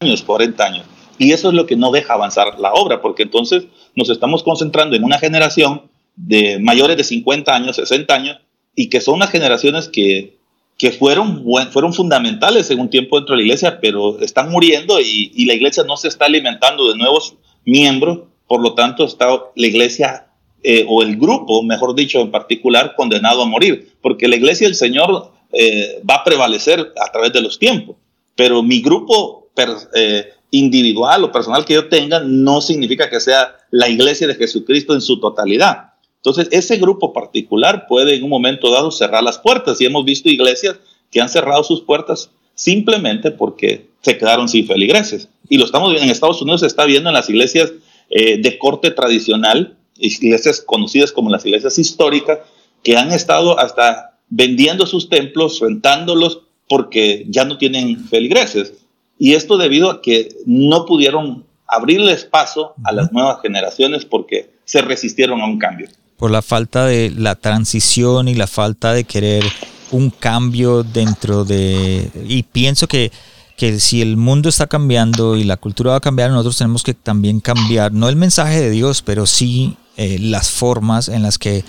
años, 0.00 0.22
40 0.22 0.64
años. 0.64 0.86
Y 1.18 1.32
eso 1.32 1.48
es 1.48 1.54
lo 1.54 1.66
que 1.66 1.74
no 1.74 1.90
deja 1.90 2.14
avanzar 2.14 2.60
la 2.60 2.74
obra, 2.74 3.02
porque 3.02 3.24
entonces 3.24 3.64
nos 3.96 4.08
estamos 4.08 4.44
concentrando 4.44 4.94
en 4.94 5.02
una 5.02 5.18
generación 5.18 5.90
de 6.14 6.60
mayores 6.60 6.96
de 6.96 7.02
50 7.02 7.52
años, 7.52 7.74
60 7.74 8.14
años, 8.14 8.38
y 8.76 8.88
que 8.88 9.00
son 9.00 9.14
unas 9.14 9.30
generaciones 9.30 9.88
que, 9.88 10.35
que 10.78 10.92
fueron, 10.92 11.44
fueron 11.72 11.94
fundamentales 11.94 12.70
en 12.70 12.80
un 12.80 12.90
tiempo 12.90 13.16
dentro 13.16 13.34
de 13.34 13.38
la 13.38 13.46
iglesia, 13.46 13.78
pero 13.80 14.20
están 14.20 14.50
muriendo 14.50 15.00
y, 15.00 15.32
y 15.34 15.46
la 15.46 15.54
iglesia 15.54 15.84
no 15.84 15.96
se 15.96 16.08
está 16.08 16.26
alimentando 16.26 16.88
de 16.88 16.96
nuevos 16.96 17.36
miembros, 17.64 18.20
por 18.46 18.60
lo 18.60 18.74
tanto 18.74 19.04
está 19.04 19.26
la 19.54 19.66
iglesia 19.66 20.26
eh, 20.62 20.84
o 20.88 21.02
el 21.02 21.16
grupo, 21.16 21.62
mejor 21.62 21.94
dicho, 21.94 22.20
en 22.20 22.30
particular, 22.30 22.94
condenado 22.96 23.42
a 23.42 23.46
morir, 23.46 23.92
porque 24.00 24.26
la 24.26 24.36
iglesia 24.36 24.66
del 24.66 24.74
Señor 24.74 25.30
eh, 25.52 26.02
va 26.08 26.16
a 26.16 26.24
prevalecer 26.24 26.92
a 27.00 27.12
través 27.12 27.32
de 27.32 27.40
los 27.40 27.58
tiempos, 27.58 27.96
pero 28.34 28.62
mi 28.62 28.82
grupo 28.82 29.48
eh, 29.94 30.32
individual 30.50 31.24
o 31.24 31.32
personal 31.32 31.64
que 31.64 31.74
yo 31.74 31.88
tenga 31.88 32.20
no 32.20 32.60
significa 32.60 33.08
que 33.08 33.20
sea 33.20 33.56
la 33.70 33.88
iglesia 33.88 34.26
de 34.26 34.34
Jesucristo 34.34 34.92
en 34.94 35.00
su 35.00 35.20
totalidad. 35.20 35.92
Entonces, 36.26 36.48
ese 36.50 36.78
grupo 36.78 37.12
particular 37.12 37.86
puede 37.86 38.16
en 38.16 38.24
un 38.24 38.30
momento 38.30 38.68
dado 38.72 38.90
cerrar 38.90 39.22
las 39.22 39.38
puertas 39.38 39.80
y 39.80 39.84
hemos 39.84 40.04
visto 40.04 40.28
iglesias 40.28 40.76
que 41.08 41.20
han 41.20 41.28
cerrado 41.28 41.62
sus 41.62 41.82
puertas 41.82 42.30
simplemente 42.56 43.30
porque 43.30 43.90
se 44.02 44.18
quedaron 44.18 44.48
sin 44.48 44.66
feligreses. 44.66 45.28
Y 45.48 45.56
lo 45.56 45.64
estamos 45.64 45.90
viendo 45.90 46.04
en 46.04 46.10
Estados 46.10 46.42
Unidos, 46.42 46.62
se 46.62 46.66
está 46.66 46.84
viendo 46.84 47.10
en 47.10 47.14
las 47.14 47.30
iglesias 47.30 47.72
de 48.10 48.58
corte 48.58 48.90
tradicional, 48.90 49.76
iglesias 49.98 50.60
conocidas 50.60 51.12
como 51.12 51.30
las 51.30 51.46
iglesias 51.46 51.78
históricas, 51.78 52.40
que 52.82 52.96
han 52.96 53.12
estado 53.12 53.60
hasta 53.60 54.18
vendiendo 54.28 54.84
sus 54.86 55.08
templos, 55.08 55.60
rentándolos, 55.60 56.40
porque 56.68 57.24
ya 57.28 57.44
no 57.44 57.56
tienen 57.56 58.04
feligreses. 58.08 58.74
Y 59.16 59.34
esto 59.34 59.58
debido 59.58 59.92
a 59.92 60.02
que 60.02 60.30
no 60.44 60.86
pudieron 60.86 61.44
abrirles 61.68 62.24
paso 62.24 62.74
a 62.82 62.90
las 62.90 63.12
nuevas 63.12 63.40
generaciones 63.42 64.04
porque 64.04 64.50
se 64.64 64.82
resistieron 64.82 65.40
a 65.40 65.46
un 65.46 65.60
cambio. 65.60 65.86
Por 66.16 66.30
la 66.30 66.42
falta 66.42 66.86
de 66.86 67.10
la 67.10 67.34
transición 67.34 68.28
y 68.28 68.34
la 68.34 68.46
falta 68.46 68.92
de 68.92 69.04
querer 69.04 69.44
un 69.90 70.10
cambio 70.10 70.82
dentro 70.82 71.44
de... 71.44 72.10
Y 72.26 72.42
pienso 72.44 72.88
que 72.88 73.12
que 73.56 73.80
si 73.80 74.02
el 74.02 74.16
mundo 74.16 74.48
está 74.48 74.66
cambiando 74.66 75.36
y 75.36 75.44
la 75.44 75.56
cultura 75.56 75.92
va 75.92 75.96
a 75.96 76.00
cambiar, 76.00 76.30
nosotros 76.30 76.58
tenemos 76.58 76.82
que 76.82 76.94
también 76.94 77.40
cambiar, 77.40 77.92
no 77.92 78.08
el 78.08 78.16
mensaje 78.16 78.60
de 78.60 78.70
Dios, 78.70 79.02
pero 79.02 79.26
sí 79.26 79.76
eh, 79.96 80.18
las 80.20 80.50
formas 80.50 81.08
en 81.08 81.22
las 81.22 81.38
que 81.38 81.64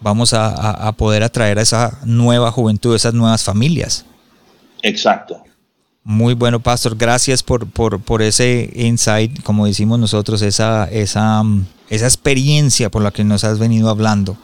vamos 0.00 0.34
a, 0.34 0.92
poder 0.96 1.22
atraer 1.22 1.58
a 1.58 1.62
esa 1.62 1.98
nueva 2.04 2.50
juventud, 2.50 2.94
esas 2.94 3.14
nuevas 3.14 3.42
familias. 3.42 4.04
Exacto. 4.82 5.42
Muy 6.04 6.34
bueno, 6.34 6.60
Pastor. 6.60 6.96
Gracias 6.96 7.42
por, 7.42 7.68
por, 7.68 8.22
ese 8.22 8.72
insight, 8.74 9.42
como 9.42 9.66
decimos 9.66 9.98
nosotros, 10.00 10.42
esa, 10.42 10.88
esa, 10.90 11.42
esa 11.92 12.06
experiencia 12.06 12.90
por 12.90 13.02
la 13.02 13.10
que 13.10 13.22
nos 13.22 13.44
has 13.44 13.58
venido 13.58 13.90
hablando. 13.90 14.38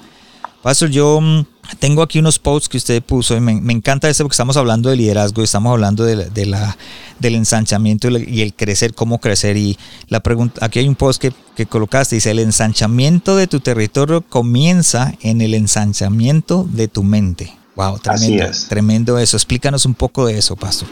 Pastor, 0.63 0.91
yo 0.91 1.19
mm, 1.19 1.47
tengo 1.79 2.03
aquí 2.03 2.19
unos 2.19 2.39
posts 2.39 2.69
que 2.69 2.77
usted 2.77 3.03
puso 3.03 3.35
y 3.35 3.41
me, 3.41 3.73
encanta 3.73 4.11
eso 4.11 4.23
porque 4.23 4.35
estamos 4.35 4.59
hablando 4.59 4.91
de 4.91 4.97
liderazgo, 4.97 5.41
y 5.41 5.45
estamos 5.45 5.73
hablando 5.73 6.05
de, 6.05 6.47
la, 6.47 6.77
del 7.19 7.35
ensanchamiento 7.37 8.11
y 8.11 8.43
el 8.43 8.53
crecer, 8.53 8.93
cómo 8.93 9.19
crecer. 9.19 9.57
Y 9.57 9.79
la 10.09 10.21
pregunta, 10.21 10.63
aquí 10.63 10.81
hay 10.81 10.89
un 10.89 10.95
post 10.95 11.23
que, 11.23 11.33
que 11.57 11.65
colocaste, 11.65 12.17
dice, 12.17 12.33
el 12.33 12.41
ensanchamiento 12.41 13.35
de 13.35 13.47
tu 13.47 13.61
territorio 13.61 14.21
comienza 14.21 15.15
en 15.23 15.41
el 15.41 15.55
ensanchamiento 15.55 16.67
de 16.71 16.89
tu 16.89 17.03
mente. 17.03 17.57
Wow, 17.77 17.99
tremendo, 18.01 18.45
tremendo 18.69 19.19
eso. 19.19 19.39
Explícanos 19.39 19.87
un 19.87 19.95
poco 19.95 20.27
de 20.27 20.37
eso, 20.37 20.55
Pastor. 20.55 20.89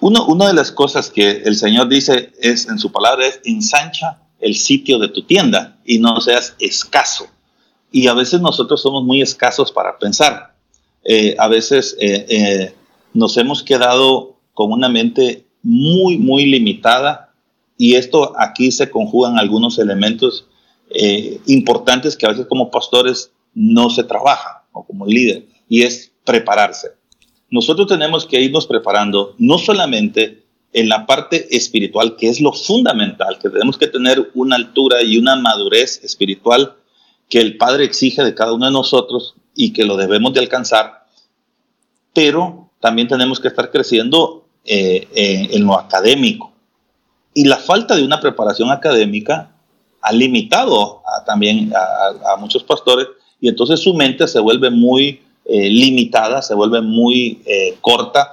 Uno, 0.00 0.24
una 0.26 0.46
de 0.46 0.54
las 0.54 0.72
cosas 0.72 1.10
que 1.10 1.42
el 1.44 1.56
Señor 1.56 1.88
dice 1.88 2.32
es 2.40 2.66
en 2.66 2.78
su 2.78 2.92
palabra 2.92 3.26
es 3.26 3.40
ensancha 3.44 4.20
el 4.40 4.54
sitio 4.54 4.98
de 4.98 5.08
tu 5.08 5.22
tienda 5.22 5.78
y 5.84 5.98
no 5.98 6.20
seas 6.20 6.54
escaso 6.58 7.28
y 7.90 8.06
a 8.06 8.14
veces 8.14 8.40
nosotros 8.40 8.82
somos 8.82 9.04
muy 9.04 9.22
escasos 9.22 9.72
para 9.72 9.98
pensar. 9.98 10.54
Eh, 11.04 11.36
a 11.38 11.48
veces 11.48 11.96
eh, 12.00 12.26
eh, 12.28 12.74
nos 13.14 13.36
hemos 13.36 13.62
quedado 13.62 14.36
con 14.52 14.72
una 14.72 14.88
mente 14.88 15.46
muy, 15.62 16.18
muy 16.18 16.46
limitada 16.46 17.32
y 17.76 17.94
esto 17.94 18.32
aquí 18.38 18.70
se 18.72 18.90
conjugan 18.90 19.38
algunos 19.38 19.78
elementos 19.78 20.46
importantes 21.46 22.16
que 22.16 22.24
a 22.24 22.30
veces 22.30 22.46
como 22.46 22.70
pastores 22.70 23.30
no 23.54 23.90
se 23.90 24.04
trabaja 24.04 24.64
o 24.72 24.86
como 24.86 25.04
líder 25.04 25.44
y 25.68 25.82
es 25.82 26.10
prepararse. 26.24 26.88
Nosotros 27.50 27.88
tenemos 27.88 28.24
que 28.24 28.40
irnos 28.40 28.66
preparando 28.66 29.34
no 29.36 29.58
solamente 29.58 30.44
en 30.72 30.88
la 30.88 31.06
parte 31.06 31.56
espiritual, 31.56 32.16
que 32.16 32.28
es 32.28 32.40
lo 32.40 32.52
fundamental, 32.52 33.38
que 33.40 33.48
tenemos 33.48 33.78
que 33.78 33.86
tener 33.86 34.30
una 34.34 34.56
altura 34.56 35.02
y 35.02 35.18
una 35.18 35.36
madurez 35.36 36.02
espiritual 36.04 36.76
que 37.28 37.40
el 37.40 37.56
Padre 37.56 37.84
exige 37.84 38.22
de 38.22 38.34
cada 38.34 38.52
uno 38.52 38.66
de 38.66 38.72
nosotros 38.72 39.34
y 39.54 39.72
que 39.72 39.84
lo 39.84 39.96
debemos 39.96 40.34
de 40.34 40.40
alcanzar, 40.40 41.06
pero 42.14 42.70
también 42.80 43.08
tenemos 43.08 43.40
que 43.40 43.48
estar 43.48 43.70
creciendo 43.70 44.46
eh, 44.64 45.08
en, 45.52 45.64
lo 45.64 45.78
académico. 45.78 46.52
Y 47.34 47.44
la 47.44 47.56
falta 47.56 47.96
de 47.96 48.04
una 48.04 48.20
preparación 48.20 48.70
académica 48.70 49.50
ha 50.00 50.12
limitado 50.12 51.02
también 51.26 51.72
a, 51.74 52.36
muchos 52.36 52.62
pastores 52.62 53.08
y 53.40 53.48
entonces 53.48 53.80
su 53.80 53.94
mente 53.94 54.28
se 54.28 54.40
vuelve 54.40 54.70
muy 54.70 55.22
eh, 55.44 55.70
limitada, 55.70 56.42
se 56.42 56.54
vuelve 56.54 56.80
muy 56.80 57.42
eh, 57.46 57.76
corta, 57.80 58.32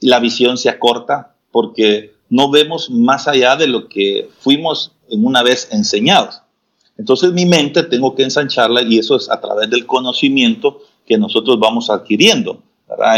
la 0.00 0.18
visión 0.20 0.58
se 0.58 0.68
acorta 0.68 1.35
porque 1.56 2.12
no 2.28 2.50
vemos 2.50 2.90
más 2.90 3.26
allá 3.26 3.56
de 3.56 3.66
lo 3.66 3.88
que 3.88 4.28
fuimos 4.40 4.92
una 5.08 5.42
vez 5.42 5.68
enseñados. 5.72 6.42
Entonces 6.98 7.32
mi 7.32 7.46
mente 7.46 7.82
tengo 7.84 8.14
que 8.14 8.24
ensancharla 8.24 8.82
y 8.82 8.98
eso 8.98 9.16
es 9.16 9.30
a 9.30 9.40
través 9.40 9.70
del 9.70 9.86
conocimiento 9.86 10.82
que 11.06 11.16
nosotros 11.16 11.58
vamos 11.58 11.88
adquiriendo 11.88 12.62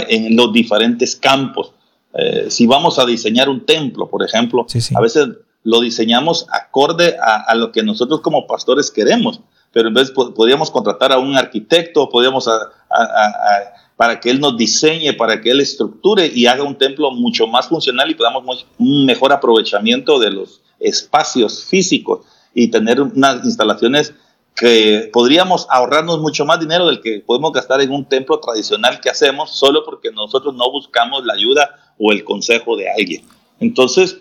en 0.08 0.36
los 0.36 0.52
diferentes 0.52 1.16
campos. 1.16 1.72
Eh, 2.14 2.46
si 2.48 2.68
vamos 2.68 3.00
a 3.00 3.06
diseñar 3.06 3.48
un 3.48 3.66
templo, 3.66 4.08
por 4.08 4.24
ejemplo, 4.24 4.68
a 4.94 5.00
veces 5.00 5.26
lo 5.64 5.80
diseñamos 5.80 6.46
acorde 6.52 7.16
a, 7.20 7.52
lo 7.56 7.72
que 7.72 7.82
nosotros 7.82 8.20
como 8.20 8.46
pastores 8.46 8.92
queremos, 8.92 9.40
pero 9.72 9.88
en 9.88 9.94
vez 9.94 10.12
podríamos 10.12 10.70
contratar 10.70 11.10
a 11.10 11.18
un 11.18 11.34
arquitecto, 11.34 12.08
podríamos 12.08 12.48
para 13.96 14.20
que 14.20 14.30
él 14.30 14.40
nos 14.40 14.56
diseñe, 14.56 15.12
para 15.16 15.40
que 15.40 15.50
él 15.50 15.60
estructure 15.60 16.26
y 16.26 16.46
haga 16.46 16.62
un 16.62 16.76
templo 16.76 17.10
mucho 17.10 17.46
más 17.46 17.68
funcional 17.68 18.10
y 18.10 18.14
podamos 18.14 18.66
un 18.78 19.04
mejor 19.04 19.32
aprovechamiento 19.32 20.18
de 20.18 20.30
los 20.30 20.60
espacios 20.78 21.64
físicos 21.64 22.20
y 22.54 22.68
tener 22.68 23.00
unas 23.00 23.44
instalaciones 23.44 24.14
que 24.54 25.08
podríamos 25.12 25.66
ahorrarnos 25.70 26.18
mucho 26.20 26.44
más 26.44 26.58
dinero 26.58 26.86
del 26.86 27.00
que 27.00 27.20
podemos 27.20 27.52
gastar 27.52 27.80
en 27.80 27.92
un 27.92 28.04
templo 28.04 28.40
tradicional 28.40 29.00
que 29.00 29.08
hacemos 29.08 29.56
solo 29.56 29.84
porque 29.84 30.10
nosotros 30.10 30.54
no 30.54 30.70
buscamos 30.70 31.24
la 31.24 31.34
ayuda 31.34 31.94
o 31.98 32.12
el 32.12 32.24
consejo 32.24 32.76
de 32.76 32.90
alguien. 32.90 33.24
Entonces, 33.60 34.18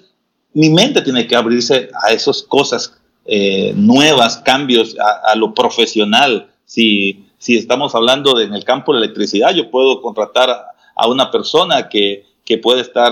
mi 0.53 0.69
mente 0.69 1.01
tiene 1.01 1.27
que 1.27 1.35
abrirse 1.35 1.89
a 2.03 2.13
esas 2.13 2.43
cosas 2.43 2.93
eh, 3.25 3.73
nuevas, 3.75 4.37
cambios, 4.37 4.95
a, 4.99 5.35
lo 5.35 5.53
profesional. 5.53 6.49
Si, 6.65 7.26
si 7.37 7.57
estamos 7.57 7.95
hablando 7.95 8.33
de, 8.33 8.45
en 8.45 8.53
el 8.53 8.63
campo 8.63 8.93
de 8.93 8.99
electricidad, 8.99 9.53
yo 9.53 9.69
puedo 9.69 10.01
contratar 10.01 10.49
a, 10.49 10.65
a 10.95 11.07
una 11.07 11.31
persona 11.31 11.89
que, 11.89 12.25
que 12.43 12.57
puede 12.57 12.81
estar, 12.81 13.11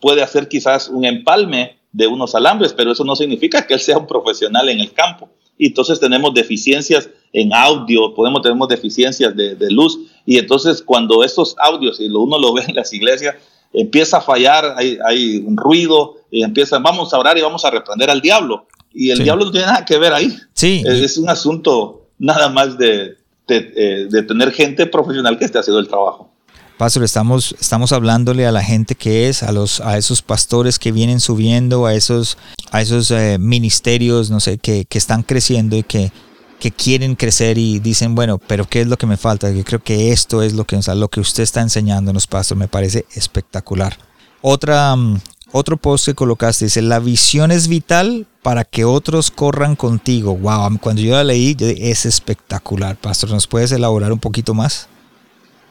puede 0.00 0.22
hacer 0.22 0.48
quizás 0.48 0.88
un 0.88 1.04
empalme 1.04 1.78
de 1.92 2.06
unos 2.06 2.34
alambres, 2.34 2.74
pero 2.74 2.92
eso 2.92 3.04
no 3.04 3.16
significa 3.16 3.66
que 3.66 3.74
él 3.74 3.80
sea 3.80 3.96
un 3.98 4.06
profesional 4.06 4.68
en 4.68 4.80
el 4.80 4.92
campo. 4.92 5.30
Y 5.58 5.68
entonces 5.68 5.98
tenemos 5.98 6.34
deficiencias 6.34 7.08
en 7.32 7.54
audio, 7.54 8.14
podemos 8.14 8.42
tener 8.42 8.58
deficiencias 8.68 9.34
de, 9.34 9.70
luz, 9.70 9.98
y 10.26 10.36
entonces 10.36 10.82
cuando 10.82 11.24
esos 11.24 11.56
audios, 11.58 11.98
y 11.98 12.08
uno 12.08 12.38
lo 12.38 12.52
ve 12.52 12.64
en 12.68 12.74
las 12.74 12.92
iglesias, 12.92 13.36
empieza 13.72 14.18
a 14.18 14.20
fallar, 14.20 14.76
hay, 14.76 15.38
un 15.38 15.56
ruido, 15.56 16.16
y 16.30 16.42
empiezan, 16.42 16.82
vamos 16.82 17.14
a 17.14 17.18
orar 17.18 17.38
y 17.38 17.42
vamos 17.42 17.64
a 17.64 17.70
reprender 17.70 18.10
al 18.10 18.20
diablo. 18.20 18.66
Y 18.92 19.10
el 19.10 19.22
diablo 19.22 19.46
no 19.46 19.50
tiene 19.50 19.66
nada 19.66 19.84
que 19.84 19.98
ver 19.98 20.12
ahí. 20.12 20.34
Sí. 20.52 20.82
Es, 20.86 21.16
un 21.16 21.28
asunto 21.28 22.08
nada 22.18 22.48
más 22.50 22.76
de, 22.76 23.16
de, 23.46 23.72
eh, 23.76 24.06
de 24.10 24.22
tener 24.22 24.52
gente 24.52 24.86
profesional 24.86 25.38
que 25.38 25.44
esté 25.44 25.58
haciendo 25.58 25.80
el 25.80 25.88
trabajo. 25.88 26.30
Pastor, 26.78 27.04
estamos, 27.04 27.56
estamos 27.58 27.92
hablándole 27.92 28.46
a 28.46 28.52
la 28.52 28.62
gente 28.62 28.96
que 28.96 29.30
es, 29.30 29.42
a, 29.42 29.50
los, 29.50 29.80
a 29.80 29.96
esos 29.96 30.20
pastores 30.20 30.78
que 30.78 30.92
vienen 30.92 31.20
subiendo, 31.20 31.86
a 31.86 31.94
esos, 31.94 32.36
a 32.70 32.82
esos 32.82 33.10
eh, 33.10 33.38
ministerios, 33.40 34.30
no 34.30 34.40
sé, 34.40 34.58
que, 34.58 34.84
que, 34.84 34.98
están 34.98 35.22
creciendo 35.22 35.76
y 35.76 35.84
que, 35.84 36.12
que 36.60 36.70
quieren 36.72 37.14
crecer 37.14 37.56
y 37.56 37.78
dicen, 37.78 38.14
bueno, 38.14 38.36
pero 38.38 38.66
¿qué 38.66 38.82
es 38.82 38.88
lo 38.88 38.98
que 38.98 39.06
me 39.06 39.16
falta? 39.16 39.50
Yo 39.50 39.64
creo 39.64 39.82
que 39.82 40.12
esto 40.12 40.42
es 40.42 40.52
lo 40.52 40.64
que, 40.64 40.76
o 40.76 40.94
lo 40.94 41.08
que 41.08 41.20
usted 41.20 41.44
está 41.44 41.62
enseñándonos, 41.62 42.26
Pastor, 42.26 42.58
me 42.58 42.68
parece 42.68 43.06
espectacular. 43.14 43.96
Otra, 44.42 44.94
mm, 44.94 45.18
otro 45.52 45.76
post 45.76 46.06
que 46.06 46.14
colocaste 46.14 46.66
dice, 46.66 46.82
la 46.82 46.98
visión 46.98 47.50
es 47.50 47.68
vital 47.68 48.26
para 48.42 48.64
que 48.64 48.84
otros 48.84 49.30
corran 49.30 49.76
contigo. 49.76 50.36
Wow, 50.36 50.78
cuando 50.80 51.02
yo 51.02 51.12
la 51.12 51.24
leí, 51.24 51.56
es 51.58 52.06
espectacular. 52.06 52.96
Pastor, 52.96 53.30
¿nos 53.30 53.46
puedes 53.46 53.72
elaborar 53.72 54.12
un 54.12 54.18
poquito 54.18 54.54
más? 54.54 54.88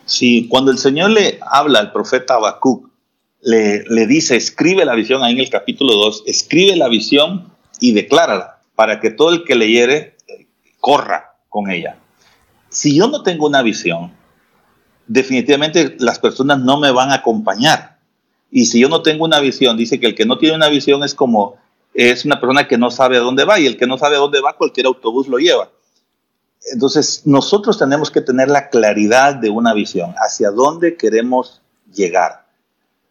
Sí, 0.05 0.47
cuando 0.49 0.71
el 0.71 0.77
Señor 0.77 1.11
le 1.11 1.39
habla 1.41 1.79
al 1.79 1.91
profeta 1.91 2.35
Habacuc, 2.35 2.89
le, 3.41 3.83
le 3.83 4.07
dice, 4.07 4.35
escribe 4.35 4.85
la 4.85 4.95
visión 4.95 5.23
ahí 5.23 5.33
en 5.33 5.39
el 5.39 5.49
capítulo 5.49 5.93
2, 5.95 6.23
escribe 6.25 6.75
la 6.75 6.87
visión 6.87 7.51
y 7.79 7.93
declárala 7.93 8.59
para 8.75 8.99
que 8.99 9.11
todo 9.11 9.31
el 9.31 9.43
que 9.43 9.55
leyere 9.55 10.15
eh, 10.27 10.47
corra 10.79 11.35
con 11.49 11.69
ella. 11.69 11.97
Si 12.69 12.95
yo 12.95 13.07
no 13.07 13.23
tengo 13.23 13.47
una 13.47 13.61
visión, 13.61 14.11
definitivamente 15.07 15.95
las 15.99 16.19
personas 16.19 16.59
no 16.59 16.79
me 16.79 16.91
van 16.91 17.11
a 17.11 17.15
acompañar. 17.15 17.94
Y 18.51 18.65
si 18.65 18.79
yo 18.79 18.89
no 18.89 19.01
tengo 19.01 19.25
una 19.25 19.39
visión, 19.39 19.77
dice 19.77 19.99
que 19.99 20.07
el 20.07 20.15
que 20.15 20.25
no 20.25 20.37
tiene 20.37 20.55
una 20.55 20.69
visión 20.69 21.03
es 21.03 21.13
como, 21.13 21.55
es 21.93 22.25
una 22.25 22.39
persona 22.39 22.67
que 22.67 22.77
no 22.77 22.91
sabe 22.91 23.17
a 23.17 23.21
dónde 23.21 23.45
va 23.45 23.59
y 23.59 23.65
el 23.65 23.77
que 23.77 23.87
no 23.87 23.97
sabe 23.97 24.15
a 24.15 24.19
dónde 24.19 24.41
va, 24.41 24.57
cualquier 24.57 24.85
autobús 24.85 25.27
lo 25.27 25.37
lleva. 25.37 25.69
Entonces, 26.71 27.23
nosotros 27.25 27.77
tenemos 27.77 28.09
que 28.09 28.21
tener 28.21 28.49
la 28.49 28.69
claridad 28.69 29.35
de 29.35 29.49
una 29.49 29.73
visión, 29.73 30.15
hacia 30.17 30.51
dónde 30.51 30.97
queremos 30.97 31.61
llegar. 31.93 32.45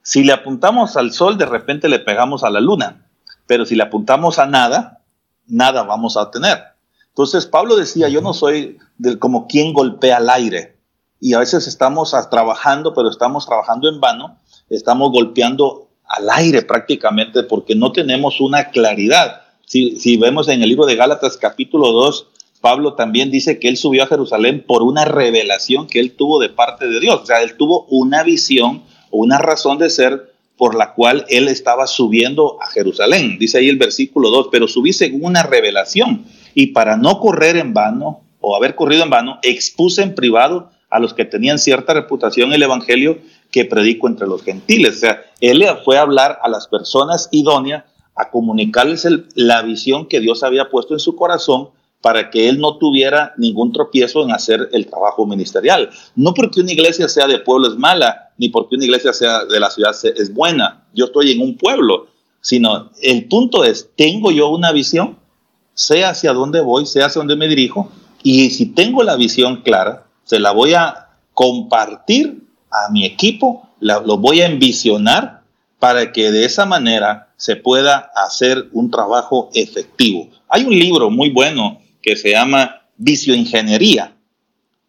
Si 0.03 0.25
le 0.25 0.33
apuntamos 0.33 0.97
al 0.97 1.13
sol, 1.13 1.39
de 1.39 1.47
repente 1.47 1.89
le 1.89 2.01
pegamos 2.01 2.43
a 2.43 2.51
la 2.51 2.61
luna, 2.61 3.07
pero 3.47 3.65
si 3.65 3.77
le 3.77 3.85
apuntamos 3.85 4.39
a 4.39 4.47
nada, 4.47 5.03
nada 5.47 5.83
vamos 5.85 6.17
a 6.17 6.23
obtener. 6.23 6.63
Entonces, 7.09 7.47
Pablo 7.47 7.77
decía, 7.77 8.09
yo 8.09 8.21
no 8.21 8.35
soy 8.35 8.79
como 9.21 9.47
quien 9.47 9.73
golpea 9.73 10.17
al 10.17 10.31
aire, 10.31 10.77
y 11.21 11.33
a 11.33 11.39
veces 11.39 11.67
estamos 11.67 12.15
trabajando, 12.31 12.93
pero 12.93 13.09
estamos 13.09 13.47
trabajando 13.47 13.89
en 13.89 14.01
vano, 14.01 14.39
estamos 14.75 15.11
golpeando 15.11 15.89
al 16.07 16.29
aire 16.31 16.63
prácticamente 16.63 17.43
porque 17.43 17.75
no 17.75 17.93
tenemos 17.93 18.41
una 18.41 18.71
claridad. 18.71 19.43
Si, 19.67 19.97
si 19.97 20.17
vemos 20.17 20.49
en 20.49 20.63
el 20.63 20.69
libro 20.69 20.87
de 20.87 20.97
Gálatas 20.97 21.37
capítulo 21.37 21.93
2, 21.93 22.29
Pablo 22.61 22.95
también 22.95 23.31
dice 23.31 23.59
que 23.59 23.69
él 23.69 23.77
subió 23.77 24.05
a 24.05 24.07
Jerusalén 24.07 24.65
por 24.67 24.83
una 24.83 25.05
revelación 25.05 25.87
que 25.87 26.01
él 26.01 26.13
tuvo 26.13 26.41
de 26.41 26.49
parte 26.49 26.89
de 26.89 26.99
Dios. 27.01 27.21
O 27.23 27.27
sea, 27.27 27.43
él 27.43 27.57
tuvo 27.57 27.85
una 27.91 28.23
visión 28.23 28.83
o 29.11 29.19
una 29.19 29.39
razón 29.39 29.79
de 29.79 29.91
ser 29.91 30.33
por 30.57 30.75
la 30.75 30.95
cual 30.95 31.27
él 31.29 31.49
estaba 31.49 31.87
subiendo 31.87 32.57
a 32.63 32.67
Jerusalén. 32.69 33.39
Dice 33.39 33.59
ahí 33.59 33.69
el 33.69 33.77
versículo 33.77 34.31
2, 34.31 34.49
pero 34.51 34.69
subí 34.69 34.93
según 34.93 35.25
una 35.25 35.43
revelación 35.43 36.25
y 36.55 36.69
para 36.69 36.97
no 36.97 37.21
correr 37.21 37.57
en 37.57 37.75
vano 37.75 38.21
o 38.41 38.57
haber 38.57 38.75
corrido 38.75 39.03
en 39.03 39.11
vano, 39.11 39.39
expuse 39.43 40.03
en 40.03 40.15
privado 40.15 40.71
a 40.91 41.01
los 41.01 41.13
que 41.13 41.25
tenían 41.25 41.59
cierta 41.59 41.93
reputación 41.93 42.53
el 42.53 42.63
Evangelio 42.63 43.19
que 43.55 43.65
predico 43.65 44.09
entre 44.09 44.27
los 44.27 44.43
gentiles. 44.43 44.97
O 44.97 44.99
sea, 44.99 45.23
él 45.41 45.65
fue 45.85 45.97
a 45.97 46.01
hablar 46.01 46.41
a 46.43 46.49
las 46.49 46.67
personas 46.67 47.29
idóneas, 47.31 47.85
a 48.17 48.29
comunicarles 48.29 49.07
la 49.37 49.63
visión 49.63 50.07
que 50.07 50.19
Dios 50.19 50.43
había 50.43 50.71
puesto 50.71 50.93
en 50.93 50.99
su 50.99 51.15
corazón 51.15 51.69
para 52.01 52.31
que 52.31 52.49
él 52.49 52.59
no 52.59 52.79
tuviera 52.79 53.33
ningún 53.39 53.71
tropiezo 53.71 54.25
en 54.25 54.33
hacer 54.33 54.71
el 54.73 54.89
trabajo 54.89 55.25
ministerial. 55.25 55.91
No 56.17 56.35
porque 56.35 56.63
una 56.63 56.73
iglesia 56.73 57.09
sea 57.09 57.29
de 57.29 57.39
pueblo 57.39 57.69
es 57.69 57.77
mala, 57.77 58.33
ni 58.39 58.49
porque 58.49 58.75
una 58.75 58.87
iglesia 58.87 59.13
sea 59.13 59.45
de 59.45 59.61
la 59.61 59.71
ciudad 59.71 59.95
es 60.03 60.35
buena. 60.35 60.89
Yo 60.93 61.05
estoy 61.05 61.31
en 61.31 61.41
un 61.41 61.57
pueblo, 61.57 62.09
sino 62.41 62.91
el 63.03 63.29
punto 63.29 63.63
es, 63.63 63.89
¿tengo 63.95 64.33
yo 64.33 64.49
una 64.49 64.73
visión? 64.73 65.17
Sé 65.75 66.05
hacia 66.05 66.33
dónde 66.33 66.61
voy, 66.61 66.87
sé 66.87 67.05
hacia 67.05 67.21
dónde 67.21 67.37
me 67.37 67.47
dirijo, 67.47 67.89
y 68.25 68.51
si 68.51 68.67
tengo 68.67 69.05
la 69.05 69.15
visión 69.15 69.63
clara, 69.63 70.09
se 70.25 70.41
la 70.41 70.51
voy 70.51 70.75
a 70.75 71.11
compartir 71.35 72.44
a 72.75 72.91
mi 72.91 73.07
equipo, 73.07 73.69
lo 73.81 74.19
voy 74.19 74.41
a 74.41 74.47
envisionar 74.47 75.43
para 75.79 76.13
que 76.13 76.31
de 76.31 76.45
esa 76.45 76.67
manera 76.67 77.35
se 77.37 77.57
pueda 77.57 78.11
hacer 78.17 78.69
un 78.73 78.91
trabajo 78.91 79.51
efectivo. 79.55 80.29
Hay 80.49 80.65
un 80.65 80.73
libro 80.79 81.11
muy 81.11 81.31
bueno 81.31 81.81
que 82.03 82.17
se 82.17 82.31
llama 82.31 82.83
Visioingeniería, 82.97 84.17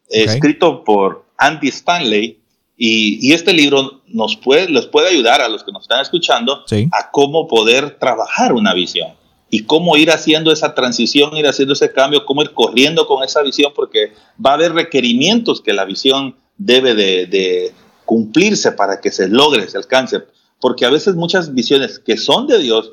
escrito 0.08 0.84
por 0.84 1.26
Andy 1.36 1.68
Stanley. 1.68 2.40
Y, 2.78 3.32
este 3.32 3.54
libro 3.54 4.02
nos 4.06 4.36
puede, 4.36 4.68
les 4.68 4.86
puede 4.86 5.08
ayudar 5.08 5.40
a 5.40 5.48
los 5.48 5.64
que 5.64 5.72
nos 5.72 5.82
están 5.82 6.00
escuchando 6.00 6.64
a 6.92 7.10
cómo 7.10 7.48
poder 7.48 7.98
trabajar 7.98 8.52
una 8.52 8.74
visión 8.74 9.08
y 9.50 9.64
cómo 9.64 9.96
ir 9.96 10.10
haciendo 10.10 10.52
esa 10.52 10.74
transición, 10.74 11.36
ir 11.36 11.46
haciendo 11.46 11.72
ese 11.74 11.92
cambio, 11.92 12.26
cómo 12.26 12.42
ir 12.42 12.52
corriendo 12.52 13.06
con 13.06 13.22
esa 13.22 13.42
visión, 13.42 13.72
porque 13.74 14.12
va 14.44 14.50
a 14.50 14.54
haber 14.54 14.72
requerimientos 14.72 15.60
que 15.60 15.72
la 15.72 15.84
visión 15.84 16.36
debe 16.58 16.94
de, 16.94 17.72
cumplirse 18.04 18.70
para 18.72 19.00
que 19.00 19.10
se 19.10 19.28
logre, 19.28 19.68
se 19.68 19.76
alcance. 19.76 20.22
Porque 20.60 20.86
a 20.86 20.90
veces 20.90 21.16
muchas 21.16 21.52
visiones 21.52 21.98
que 21.98 22.16
son 22.16 22.46
de 22.46 22.58
Dios 22.58 22.92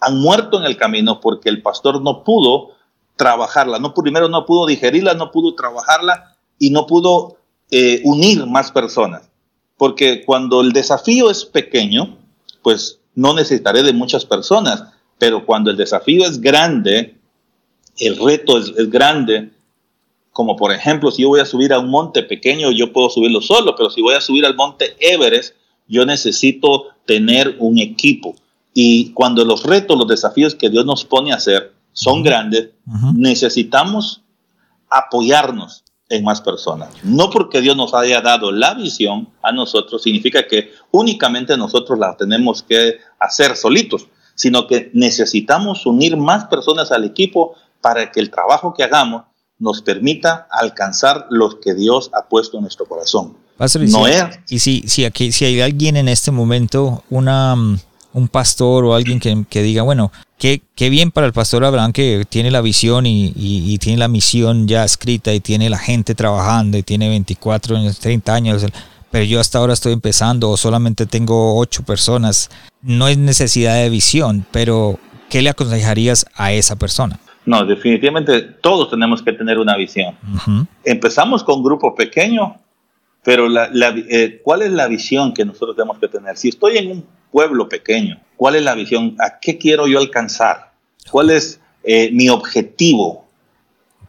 han 0.00 0.20
muerto 0.20 0.58
en 0.58 0.64
el 0.64 0.76
camino 0.76 1.20
porque 1.20 1.48
el 1.48 1.62
pastor 1.62 2.02
no 2.02 2.24
pudo 2.24 2.72
trabajarla. 3.16 3.78
No, 3.78 3.94
primero 3.94 4.28
no 4.28 4.44
pudo 4.44 4.66
digerirla, 4.66 5.14
no 5.14 5.30
pudo 5.30 5.54
trabajarla 5.54 6.36
y 6.58 6.70
no 6.70 6.86
pudo 6.86 7.38
eh, 7.70 8.02
unir 8.04 8.44
más 8.46 8.70
personas. 8.70 9.30
Porque 9.78 10.24
cuando 10.24 10.60
el 10.60 10.72
desafío 10.72 11.30
es 11.30 11.44
pequeño, 11.44 12.18
pues 12.62 13.00
no 13.14 13.34
necesitaré 13.34 13.82
de 13.82 13.94
muchas 13.94 14.26
personas. 14.26 14.84
Pero 15.18 15.46
cuando 15.46 15.70
el 15.70 15.76
desafío 15.76 16.26
es 16.26 16.40
grande, 16.40 17.16
el 17.98 18.18
reto 18.18 18.58
es 18.58 18.90
grande, 18.90 19.53
como 20.34 20.56
por 20.56 20.72
ejemplo, 20.72 21.12
si 21.12 21.22
yo 21.22 21.28
voy 21.28 21.38
a 21.38 21.46
subir 21.46 21.72
a 21.72 21.78
un 21.78 21.88
monte 21.88 22.24
pequeño, 22.24 22.72
yo 22.72 22.92
puedo 22.92 23.08
subirlo 23.08 23.40
solo, 23.40 23.76
pero 23.76 23.88
si 23.88 24.02
voy 24.02 24.14
a 24.14 24.20
subir 24.20 24.44
al 24.44 24.56
monte 24.56 24.96
Everest, 24.98 25.54
yo 25.86 26.04
necesito 26.04 26.88
tener 27.06 27.54
un 27.60 27.78
equipo. 27.78 28.34
Y 28.74 29.12
cuando 29.12 29.44
los 29.44 29.62
retos, 29.62 29.96
los 29.96 30.08
desafíos 30.08 30.56
que 30.56 30.70
Dios 30.70 30.84
nos 30.84 31.04
pone 31.04 31.32
a 31.32 31.36
hacer, 31.36 31.72
son 31.92 32.24
grandes, 32.24 32.70
necesitamos 33.14 34.22
apoyarnos 34.90 35.84
en 36.08 36.24
más 36.24 36.40
personas. 36.40 36.90
No 37.04 37.30
porque 37.30 37.60
Dios 37.60 37.76
nos 37.76 37.94
haya 37.94 38.20
dado 38.20 38.50
la 38.50 38.74
visión 38.74 39.28
a 39.40 39.52
nosotros, 39.52 40.02
significa 40.02 40.48
que 40.48 40.72
únicamente 40.90 41.56
nosotros 41.56 41.96
la 41.96 42.16
tenemos 42.16 42.64
que 42.64 42.98
hacer 43.20 43.54
solitos, 43.54 44.08
sino 44.34 44.66
que 44.66 44.90
necesitamos 44.94 45.86
unir 45.86 46.16
más 46.16 46.46
personas 46.46 46.90
al 46.90 47.04
equipo 47.04 47.54
para 47.80 48.10
que 48.10 48.18
el 48.18 48.32
trabajo 48.32 48.74
que 48.74 48.82
hagamos 48.82 49.22
nos 49.58 49.82
permita 49.82 50.46
alcanzar 50.50 51.26
lo 51.30 51.60
que 51.60 51.74
Dios 51.74 52.10
ha 52.14 52.28
puesto 52.28 52.56
en 52.56 52.62
nuestro 52.62 52.86
corazón. 52.86 53.36
no 53.88 54.06
es. 54.06 54.24
Y 54.48 54.58
si, 54.58 54.84
si, 54.86 55.04
aquí, 55.04 55.32
si 55.32 55.44
hay 55.44 55.60
alguien 55.60 55.96
en 55.96 56.08
este 56.08 56.30
momento, 56.30 57.04
una, 57.10 57.54
mm, 57.54 57.78
un 58.14 58.28
pastor 58.28 58.84
o 58.84 58.94
alguien 58.94 59.20
que, 59.20 59.44
que 59.48 59.62
diga, 59.62 59.82
bueno, 59.82 60.10
Qué, 60.36 60.60
qué, 60.74 60.90
bien 60.90 61.12
para 61.12 61.28
el 61.28 61.32
pastor 61.32 61.64
Abraham 61.64 61.92
que 61.92 62.26
tiene 62.28 62.50
la 62.50 62.60
visión 62.60 63.06
y, 63.06 63.32
y, 63.36 63.78
tiene 63.78 63.98
la 63.98 64.08
misión 64.08 64.66
ya 64.66 64.84
escrita 64.84 65.32
y 65.32 65.38
tiene 65.40 65.70
la 65.70 65.78
gente 65.78 66.14
trabajando 66.14 66.76
y 66.76 66.82
tiene 66.82 67.08
24 67.08 67.76
años, 67.76 67.98
30 68.00 68.34
años, 68.34 68.66
pero 69.12 69.24
yo 69.24 69.38
hasta 69.38 69.58
ahora 69.58 69.74
estoy 69.74 69.92
empezando 69.92 70.50
o 70.50 70.56
solamente 70.56 71.06
tengo 71.06 71.56
8 71.56 71.84
personas. 71.84 72.50
No 72.82 73.06
es 73.06 73.16
necesidad 73.16 73.76
de 73.76 73.88
visión, 73.88 74.44
pero 74.50 74.98
¿qué 75.30 75.40
le 75.40 75.50
aconsejarías 75.50 76.26
a 76.34 76.52
esa 76.52 76.76
persona? 76.76 77.20
No, 77.46 77.64
definitivamente 77.64 78.40
todos 78.42 78.90
tenemos 78.90 79.22
que 79.22 79.32
tener 79.32 79.58
una 79.58 79.76
visión. 79.76 80.16
Empezamos 80.84 81.44
con 81.44 81.62
grupo 81.62 81.94
pequeño, 81.94 82.56
pero 83.22 83.48
la, 83.48 83.68
la, 83.72 83.94
eh, 84.08 84.40
¿cuál 84.42 84.62
es 84.62 84.72
la 84.72 84.86
visión 84.86 85.34
que 85.34 85.44
nosotros 85.44 85.76
tenemos 85.76 85.98
que 85.98 86.08
tener? 86.08 86.36
Si 86.36 86.48
estoy 86.48 86.78
en 86.78 86.90
un 86.90 87.06
pueblo 87.30 87.68
pequeño, 87.68 88.18
¿Cuál 88.36 88.56
es 88.56 88.62
la 88.62 88.74
visión? 88.74 89.16
¿A 89.20 89.38
qué 89.38 89.58
quiero 89.58 89.86
yo 89.86 89.98
alcanzar? 89.98 90.72
¿Cuál 91.10 91.30
es 91.30 91.60
eh, 91.82 92.10
mi 92.12 92.28
objetivo? 92.28 93.24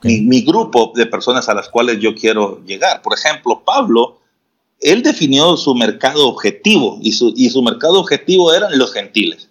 Mi, 0.04 0.42
grupo 0.42 0.92
de 0.96 1.08
personas 1.08 1.50
a 1.50 1.56
las 1.56 1.68
cuales 1.68 2.00
yo 2.00 2.14
quiero 2.14 2.64
llegar. 2.64 3.02
Por 3.02 3.18
ejemplo, 3.18 3.64
Pablo, 3.66 4.20
él 4.80 5.02
definió 5.02 5.58
su 5.58 5.74
mercado 5.74 6.28
objetivo 6.28 7.00
y 7.02 7.14
su, 7.14 7.34
y 7.36 7.50
su 7.50 7.64
mercado 7.64 8.00
objetivo 8.00 8.54
eran 8.54 8.78
los 8.78 8.94
gentiles. 8.94 9.50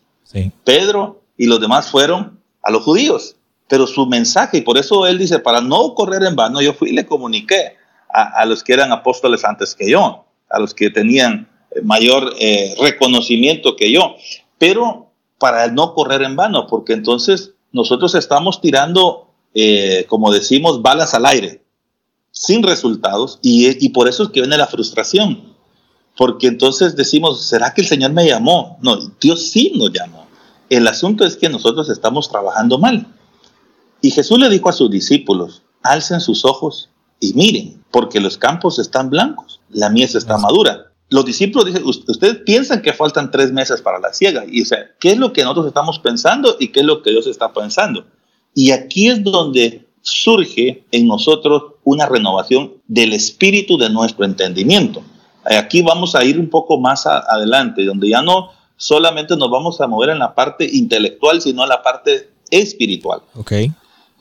Pedro 0.63 1.23
y 1.37 1.47
los 1.47 1.61
demás 1.61 1.91
fueron 1.91 2.39
a 2.63 2.71
los 2.71 2.85
judíos. 2.85 3.37
Pero 3.69 3.87
su 3.87 4.07
mensaje, 4.07 4.59
y 4.59 4.61
por 4.63 4.79
eso 4.79 5.07
él 5.07 5.19
dice, 5.19 5.39
para 5.39 5.61
no 5.61 5.95
correr 5.95 6.23
en 6.25 6.37
vano, 6.37 6.61
yo 6.61 6.75
fui 6.75 6.91
y 6.91 6.93
le 6.93 7.07
comuniqué 7.07 7.77
a, 8.13 8.41
a 8.41 8.45
los 8.45 8.63
que 8.63 8.75
eran 8.75 8.93
apóstoles 8.93 9.45
antes 9.45 9.75
que 9.75 9.91
yo, 9.91 10.25
a 10.51 10.59
los 10.59 10.75
que 10.75 10.91
tenían 10.91 11.49
mayor 11.83 12.35
eh, 12.39 12.75
reconocimiento 12.79 13.75
que 13.75 13.91
yo 13.91 14.15
pero 14.59 15.11
para 15.39 15.69
no 15.69 15.95
correr 15.95 16.23
en 16.23 16.37
vano, 16.37 16.67
porque 16.67 16.93
entonces 16.93 17.53
nosotros 17.73 18.15
estamos 18.15 18.61
tirando, 18.61 19.29
eh, 19.53 20.07
como 20.09 20.33
decimos, 20.33 20.81
balas 20.81 21.13
al 21.13 21.27
aire, 21.27 21.63
sin 22.31 22.63
resultados, 22.63 23.39
y, 23.43 23.89
por 23.91 24.09
eso 24.09 24.23
es 24.23 24.29
que 24.31 24.41
viene 24.41 24.57
la 24.57 24.67
frustración. 24.67 25.53
porque 26.17 26.47
entonces 26.47 26.97
decimos, 26.97 27.45
¿será 27.45 27.75
que 27.75 27.83
el 27.83 27.89
Señor 27.89 28.13
me 28.13 28.27
llamó? 28.27 28.79
No, 28.81 28.97
Dios 29.21 29.51
sí 29.51 29.73
nos 29.75 29.93
llamó. 29.93 30.27
El 30.71 30.87
asunto 30.87 31.27
es 31.27 31.37
que 31.37 31.49
nosotros 31.49 31.91
estamos 31.91 32.31
trabajando 32.31 32.79
mal. 32.79 33.07
Y 34.05 34.11
Jesús 34.11 34.39
le 34.39 34.51
dijo 34.51 34.69
a 34.69 34.75
sus 34.75 34.91
discípulos, 34.91 35.63
alcen 35.83 36.21
sus 36.21 36.45
ojos 36.45 36.91
y 37.21 37.33
miren, 37.33 37.83
porque 37.91 38.21
los 38.21 38.37
campos 38.37 38.79
están 38.79 39.09
blancos, 39.09 39.63
la 39.71 39.89
mies 39.89 40.15
está 40.15 40.37
madura. 40.37 40.93
Los 41.09 41.25
discípulos 41.25 41.65
dicen, 41.65 41.85
ustedes 41.87 42.37
piensan 42.45 42.83
que 42.83 42.93
faltan 42.93 43.31
tres 43.31 43.51
meses 43.51 43.81
para 43.81 43.99
la 44.01 44.13
ciega. 44.13 44.45
Y 44.47 44.61
o 44.61 44.67
sea, 44.67 44.91
¿qué 45.01 45.13
es 45.13 45.17
lo 45.17 45.33
que 45.33 45.43
nosotros 45.43 45.69
estamos 45.69 45.99
pensando 46.01 46.55
y 46.61 46.69
qué 46.69 46.81
es 46.81 46.87
lo 46.87 47.01
que 47.01 47.13
Dios 47.13 47.27
está 47.27 47.55
pensando? 47.55 48.05
Y 48.53 48.73
aquí 48.73 49.09
es 49.09 49.25
donde 49.25 49.87
surge 50.03 50.85
en 50.91 51.07
nosotros 51.07 51.63
una 51.83 52.05
renovación 52.05 52.75
del 52.87 53.15
espíritu 53.15 53.79
de 53.79 53.89
nuestro 53.89 54.27
entendimiento. 54.27 55.03
Aquí 55.45 55.81
vamos 55.81 56.15
a 56.15 56.23
ir 56.25 56.39
un 56.39 56.51
poco 56.51 56.79
más 56.79 57.07
adelante, 57.07 57.87
donde 57.87 58.11
ya 58.11 58.21
no 58.21 58.51
solamente 58.77 59.35
nos 59.35 59.51
vamos 59.51 59.81
a 59.81 59.87
mover 59.87 60.11
en 60.11 60.19
la 60.19 60.35
parte 60.35 60.69
intelectual, 60.71 61.41
sino 61.41 61.63
en 61.63 61.71
la 61.71 61.83
parte 61.83 62.29
espiritual. 62.51 63.23
Okay. 63.35 63.73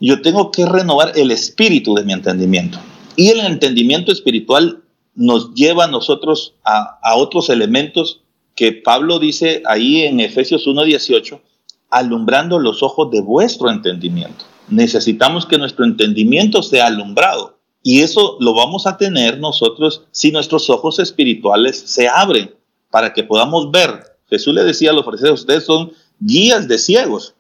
Yo 0.06 0.22
tengo 0.22 0.52
que 0.52 0.66
renovar 0.66 1.14
el 1.16 1.32
espíritu 1.32 1.96
de 1.96 2.04
mi 2.04 2.12
entendimiento. 2.12 2.78
Y 3.16 3.30
el 3.30 3.40
entendimiento 3.40 4.12
espiritual 4.12 4.84
nos 5.16 5.54
lleva 5.54 5.86
a 5.86 5.88
nosotros 5.88 6.56
a, 6.66 7.00
a 7.02 7.16
otros 7.16 7.50
elementos 7.50 8.20
que 8.54 8.74
Pablo 8.74 9.18
dice 9.18 9.64
ahí 9.66 10.02
en 10.02 10.20
Efesios 10.20 10.68
1.18, 10.68 11.40
alumbrando 11.90 12.60
los 12.60 12.84
ojos 12.84 13.12
de 13.12 13.22
vuestro 13.22 13.70
entendimiento. 13.70 14.44
Necesitamos 14.68 15.46
que 15.46 15.58
nuestro 15.58 15.86
entendimiento 15.86 16.64
sea 16.64 16.88
alumbrado. 16.88 17.58
Y 17.82 18.02
eso 18.02 18.36
lo 18.42 18.54
vamos 18.54 18.86
a 18.86 18.98
tener 18.98 19.40
nosotros 19.40 20.04
si 20.12 20.34
nuestros 20.34 20.70
ojos 20.70 21.00
espirituales 21.00 21.80
se 21.80 22.10
abren 22.10 22.54
para 22.92 23.14
que 23.14 23.24
podamos 23.24 23.72
ver. 23.72 24.04
Jesús 24.30 24.54
le 24.54 24.66
decía 24.66 24.90
a 24.90 24.94
los 24.94 25.06
fariseos, 25.06 25.40
ustedes 25.40 25.64
son 25.64 25.94
guías 26.20 26.68
de 26.68 26.78
ciegos. 26.78 27.36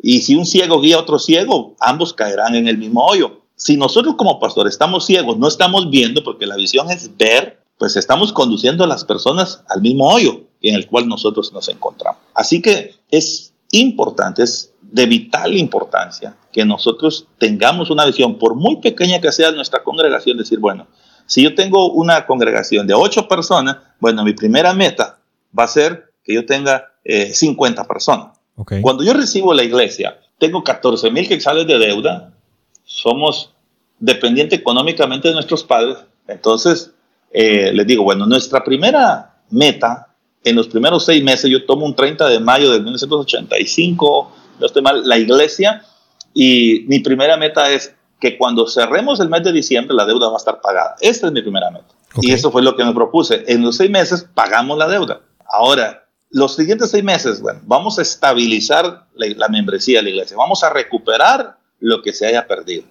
Y 0.00 0.22
si 0.22 0.36
un 0.36 0.46
ciego 0.46 0.80
guía 0.80 0.96
a 0.96 1.00
otro 1.00 1.18
ciego, 1.18 1.74
ambos 1.80 2.12
caerán 2.12 2.54
en 2.54 2.68
el 2.68 2.78
mismo 2.78 3.04
hoyo. 3.04 3.42
Si 3.56 3.76
nosotros 3.76 4.16
como 4.16 4.38
pastores 4.38 4.74
estamos 4.74 5.06
ciegos, 5.06 5.38
no 5.38 5.48
estamos 5.48 5.90
viendo, 5.90 6.22
porque 6.22 6.46
la 6.46 6.56
visión 6.56 6.90
es 6.90 7.16
ver, 7.16 7.62
pues 7.78 7.96
estamos 7.96 8.32
conduciendo 8.32 8.84
a 8.84 8.86
las 8.86 9.04
personas 9.04 9.62
al 9.68 9.80
mismo 9.80 10.08
hoyo 10.08 10.42
en 10.62 10.74
el 10.74 10.86
cual 10.86 11.08
nosotros 11.08 11.52
nos 11.52 11.68
encontramos. 11.68 12.20
Así 12.34 12.60
que 12.60 12.94
es 13.10 13.54
importante, 13.72 14.42
es 14.42 14.72
de 14.82 15.06
vital 15.06 15.56
importancia 15.56 16.36
que 16.52 16.64
nosotros 16.64 17.26
tengamos 17.38 17.90
una 17.90 18.04
visión, 18.04 18.38
por 18.38 18.54
muy 18.54 18.76
pequeña 18.76 19.20
que 19.20 19.32
sea 19.32 19.50
nuestra 19.52 19.82
congregación, 19.82 20.38
decir, 20.38 20.58
bueno, 20.58 20.86
si 21.26 21.42
yo 21.42 21.54
tengo 21.54 21.92
una 21.92 22.26
congregación 22.26 22.86
de 22.86 22.94
ocho 22.94 23.28
personas, 23.28 23.78
bueno, 24.00 24.24
mi 24.24 24.32
primera 24.32 24.72
meta 24.72 25.18
va 25.58 25.64
a 25.64 25.68
ser 25.68 26.12
que 26.22 26.34
yo 26.34 26.46
tenga 26.46 26.92
50 27.04 27.82
eh, 27.82 27.84
personas. 28.64 28.82
Cuando 28.82 29.04
yo 29.04 29.12
recibo 29.12 29.54
la 29.54 29.62
iglesia, 29.62 30.18
tengo 30.38 30.62
14 30.64 31.10
mil 31.10 31.28
quetzales 31.28 31.66
de 31.66 31.78
deuda, 31.78 32.32
somos 32.84 33.52
dependientes 33.98 34.58
económicamente 34.58 35.28
de 35.28 35.34
nuestros 35.34 35.64
padres, 35.64 35.98
entonces 36.28 36.92
eh, 37.32 37.72
les 37.72 37.86
digo, 37.86 38.02
bueno, 38.02 38.26
nuestra 38.26 38.64
primera 38.64 39.36
meta 39.50 40.08
en 40.44 40.54
los 40.54 40.68
primeros 40.68 41.04
seis 41.04 41.22
meses, 41.24 41.50
yo 41.50 41.64
tomo 41.66 41.84
un 41.84 41.94
30 41.94 42.28
de 42.28 42.38
mayo 42.38 42.70
de 42.70 42.78
1985, 42.80 44.32
no 44.60 44.66
estoy 44.66 44.82
mal, 44.82 45.06
la 45.06 45.18
iglesia, 45.18 45.82
y 46.32 46.84
mi 46.86 47.00
primera 47.00 47.36
meta 47.36 47.70
es 47.70 47.94
que 48.20 48.38
cuando 48.38 48.66
cerremos 48.68 49.20
el 49.20 49.28
mes 49.28 49.42
de 49.42 49.52
diciembre 49.52 49.94
la 49.94 50.06
deuda 50.06 50.28
va 50.28 50.34
a 50.34 50.38
estar 50.38 50.60
pagada. 50.60 50.96
Esta 51.00 51.26
es 51.26 51.32
mi 51.32 51.42
primera 51.42 51.70
meta. 51.70 51.86
Y 52.22 52.32
eso 52.32 52.50
fue 52.50 52.62
lo 52.62 52.76
que 52.76 52.84
me 52.84 52.94
propuse. 52.94 53.44
En 53.48 53.62
los 53.62 53.76
seis 53.76 53.90
meses 53.90 54.26
pagamos 54.34 54.78
la 54.78 54.88
deuda. 54.88 55.20
Ahora, 55.46 56.05
los 56.30 56.56
siguientes 56.56 56.90
seis 56.90 57.04
meses, 57.04 57.40
bueno, 57.40 57.60
vamos 57.64 57.98
a 57.98 58.02
estabilizar 58.02 59.06
la, 59.14 59.48
membresía 59.48 59.98
de 59.98 60.04
la 60.04 60.10
iglesia, 60.10 60.36
vamos 60.36 60.62
a 60.64 60.70
recuperar 60.70 61.58
lo 61.80 62.02
que 62.02 62.12
se 62.12 62.26
haya 62.26 62.46
perdido. 62.46 62.84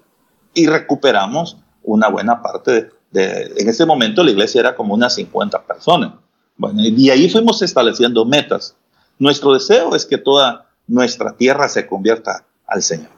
Y 0.54 0.68
recuperamos 0.68 1.58
una 1.84 2.08
buena 2.08 2.42
parte 2.42 2.90
de, 3.12 3.54
en 3.58 3.70
ese 3.70 3.86
momento 3.86 4.24
la 4.24 4.32
iglesia 4.32 4.62
era 4.62 4.76
como 4.76 4.94
unas 4.94 5.16
50 5.16 5.66
personas. 5.66 6.14
Bueno, 6.58 6.82
y 6.82 7.10
ahí 7.10 7.30
fuimos 7.30 7.62
estableciendo 7.62 8.24
metas. 8.26 8.78
Nuestro 9.20 9.54
deseo 9.54 9.96
es 9.96 10.06
que 10.06 10.18
toda 10.18 10.70
nuestra 10.88 11.36
tierra 11.36 11.68
se 11.68 11.88
convierta 11.88 12.46
al 12.66 12.82
Señor. 12.82 13.10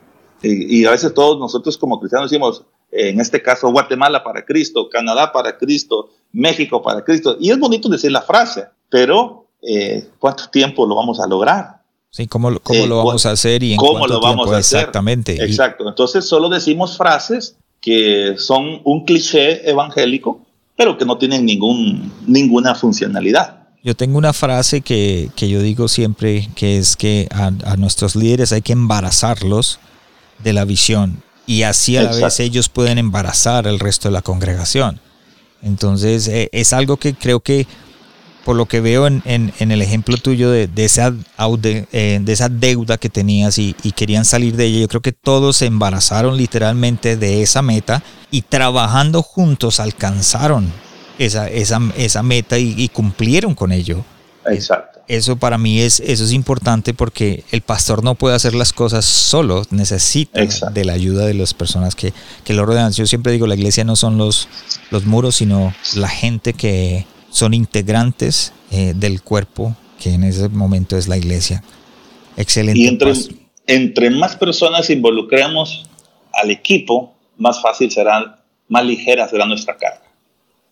Y, 0.41 0.85
a 0.85 0.91
veces 0.91 1.13
todos 1.13 1.39
nosotros 1.39 1.77
como 1.77 1.99
cristianos 1.99 2.29
decimos, 2.29 2.63
en 2.91 3.19
este 3.19 3.41
caso 3.41 3.71
Guatemala 3.71 4.23
para 4.23 4.45
Cristo, 4.45 4.89
Canadá 4.89 5.31
para 5.31 5.57
Cristo, 5.57 6.09
México 6.31 6.81
para 6.81 7.03
Cristo. 7.03 7.37
Y 7.39 7.51
es 7.51 7.59
bonito 7.59 7.89
decir 7.89 8.11
la 8.11 8.21
frase, 8.21 8.67
pero 8.89 9.46
eh, 9.67 10.09
¿cuánto 10.17 10.49
tiempo 10.49 10.85
lo 10.85 10.95
vamos 10.95 11.19
a 11.19 11.27
lograr? 11.27 11.81
Sí, 12.09 12.25
¿cómo, 12.25 12.57
cómo 12.61 12.79
eh, 12.79 12.87
lo 12.87 12.97
vamos 12.97 13.25
a 13.25 13.31
hacer 13.31 13.61
y 13.63 13.73
en 13.73 13.77
cómo 13.77 13.99
cuánto 13.99 14.13
lo 14.15 14.21
vamos 14.21 14.45
tiempo? 14.45 14.55
a 14.55 14.59
hacer? 14.59 14.79
Exactamente. 14.79 15.43
Exacto. 15.43 15.87
Entonces 15.87 16.25
solo 16.25 16.47
decimos 16.47 16.97
frases 16.97 17.57
que 17.81 18.35
son 18.37 18.81
un 18.85 19.03
cliché 19.05 19.69
evangélico, 19.69 20.41
pero 20.75 20.97
que 20.97 21.05
no 21.05 21.17
tienen 21.17 21.45
ningún, 21.45 22.13
ninguna 22.25 22.75
funcionalidad. 22.75 23.67
Yo 23.83 23.95
tengo 23.95 24.17
una 24.17 24.33
frase 24.33 24.81
que, 24.81 25.29
que 25.35 25.49
yo 25.49 25.61
digo 25.61 25.87
siempre, 25.87 26.49
que 26.55 26.77
es 26.77 26.95
que 26.95 27.27
a, 27.31 27.47
a, 27.47 27.77
nuestros 27.77 28.15
líderes 28.15 28.51
hay 28.51 28.61
que 28.61 28.73
embarazarlos 28.73 29.79
de 30.39 30.53
la 30.53 30.65
visión 30.65 31.23
y 31.45 31.63
así 31.63 31.97
a 31.97 32.01
la 32.03 32.07
Exacto. 32.09 32.25
vez 32.25 32.39
ellos 32.39 32.69
pueden 32.69 32.97
embarazar 32.97 33.67
el 33.67 33.79
resto 33.79 34.07
de 34.07 34.13
la 34.13 34.21
congregación. 34.21 34.99
Entonces 35.61 36.27
eh, 36.27 36.49
es 36.51 36.73
algo 36.73 36.97
que 36.97 37.15
creo 37.15 37.39
que 37.39 37.67
por 38.47 38.55
lo 38.55 38.65
que 38.65 38.79
veo 38.79 39.07
en, 39.07 39.21
en, 39.25 39.51
en 39.59 39.71
el 39.73 39.81
ejemplo 39.81 40.15
tuyo 40.15 40.49
de, 40.49 40.67
de 40.67 40.85
esa, 40.85 41.13
eh, 41.63 42.19
de 42.21 42.31
esa 42.31 42.47
deuda 42.47 42.97
que 42.97 43.09
tenías 43.09 43.57
y, 43.57 43.75
y, 43.83 43.91
querían 43.91 44.23
salir 44.23 44.55
de 44.55 44.63
ella, 44.63 44.79
yo 44.79 44.87
creo 44.87 45.01
que 45.01 45.11
todos 45.11 45.57
se 45.57 45.65
embarazaron 45.65 46.37
literalmente 46.37 47.17
de 47.17 47.41
esa 47.41 47.61
meta 47.61 48.03
y 48.31 48.43
trabajando 48.43 49.21
juntos 49.21 49.81
alcanzaron 49.81 50.71
esa, 51.19 51.49
esa, 51.49 51.81
esa 51.97 52.23
meta 52.23 52.57
y, 52.57 52.73
y 52.77 52.87
cumplieron 52.87 53.53
con 53.53 53.73
ello. 53.73 54.05
Exacto. 54.45 55.01
Eso 55.09 55.35
para 55.35 55.57
mí 55.57 55.81
es, 55.81 55.99
eso 55.99 56.23
es 56.23 56.31
importante 56.31 56.93
porque 56.93 57.43
el 57.51 57.59
pastor 57.59 58.01
no 58.01 58.15
puede 58.15 58.37
hacer 58.37 58.55
las 58.55 58.71
cosas 58.71 59.03
solo, 59.03 59.63
necesita 59.71 60.41
Exacto. 60.41 60.73
de 60.73 60.85
la 60.85 60.93
ayuda 60.93 61.25
de 61.25 61.33
las 61.33 61.53
personas 61.53 61.95
que, 61.95 62.13
que 62.45 62.53
lo 62.53 62.65
rodean. 62.65 62.93
Yo 62.93 63.07
siempre 63.07 63.33
digo, 63.33 63.45
la 63.45 63.55
iglesia 63.55 63.83
no 63.83 63.97
son 63.97 64.17
los, 64.17 64.47
los 64.89 65.05
muros, 65.05 65.35
sino 65.35 65.73
la 65.95 66.07
gente 66.07 66.53
que 66.53 67.05
son 67.37 67.53
integrantes 67.53 68.51
eh, 68.71 68.93
del 68.95 69.21
cuerpo, 69.21 69.75
que 69.99 70.13
en 70.13 70.23
ese 70.23 70.49
momento 70.49 70.97
es 70.97 71.07
la 71.07 71.17
iglesia. 71.17 71.63
Excelente. 72.35 72.79
Y 72.79 72.87
entre, 72.87 73.13
entre 73.67 74.09
más 74.09 74.35
personas 74.35 74.89
involucremos 74.89 75.87
al 76.33 76.49
equipo, 76.49 77.13
más 77.37 77.61
fácil 77.61 77.91
será, 77.91 78.43
más 78.67 78.85
ligera 78.85 79.29
será 79.29 79.45
nuestra 79.45 79.77
carga. 79.77 80.01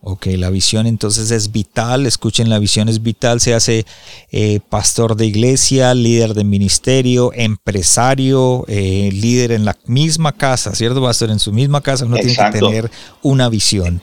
Ok, 0.01 0.27
la 0.37 0.49
visión 0.49 0.87
entonces 0.87 1.29
es 1.29 1.51
vital, 1.51 2.07
escuchen, 2.07 2.49
la 2.49 2.57
visión 2.57 2.89
es 2.89 3.01
vital, 3.01 3.41
se 3.41 3.53
hace 3.53 3.85
eh, 4.31 4.59
pastor 4.67 5.15
de 5.15 5.27
iglesia, 5.27 5.93
líder 5.93 6.33
de 6.33 6.43
ministerio, 6.43 7.31
empresario, 7.33 8.65
eh, 8.67 9.09
líder 9.11 9.51
en 9.51 9.65
la 9.65 9.75
misma 9.85 10.31
casa, 10.31 10.73
¿cierto, 10.73 11.01
pastor? 11.01 11.29
En 11.29 11.39
su 11.39 11.51
misma 11.51 11.81
casa 11.81 12.05
uno 12.05 12.17
Exacto. 12.17 12.57
tiene 12.57 12.67
que 12.67 12.81
tener 12.81 12.91
una 13.21 13.49
visión. 13.49 14.01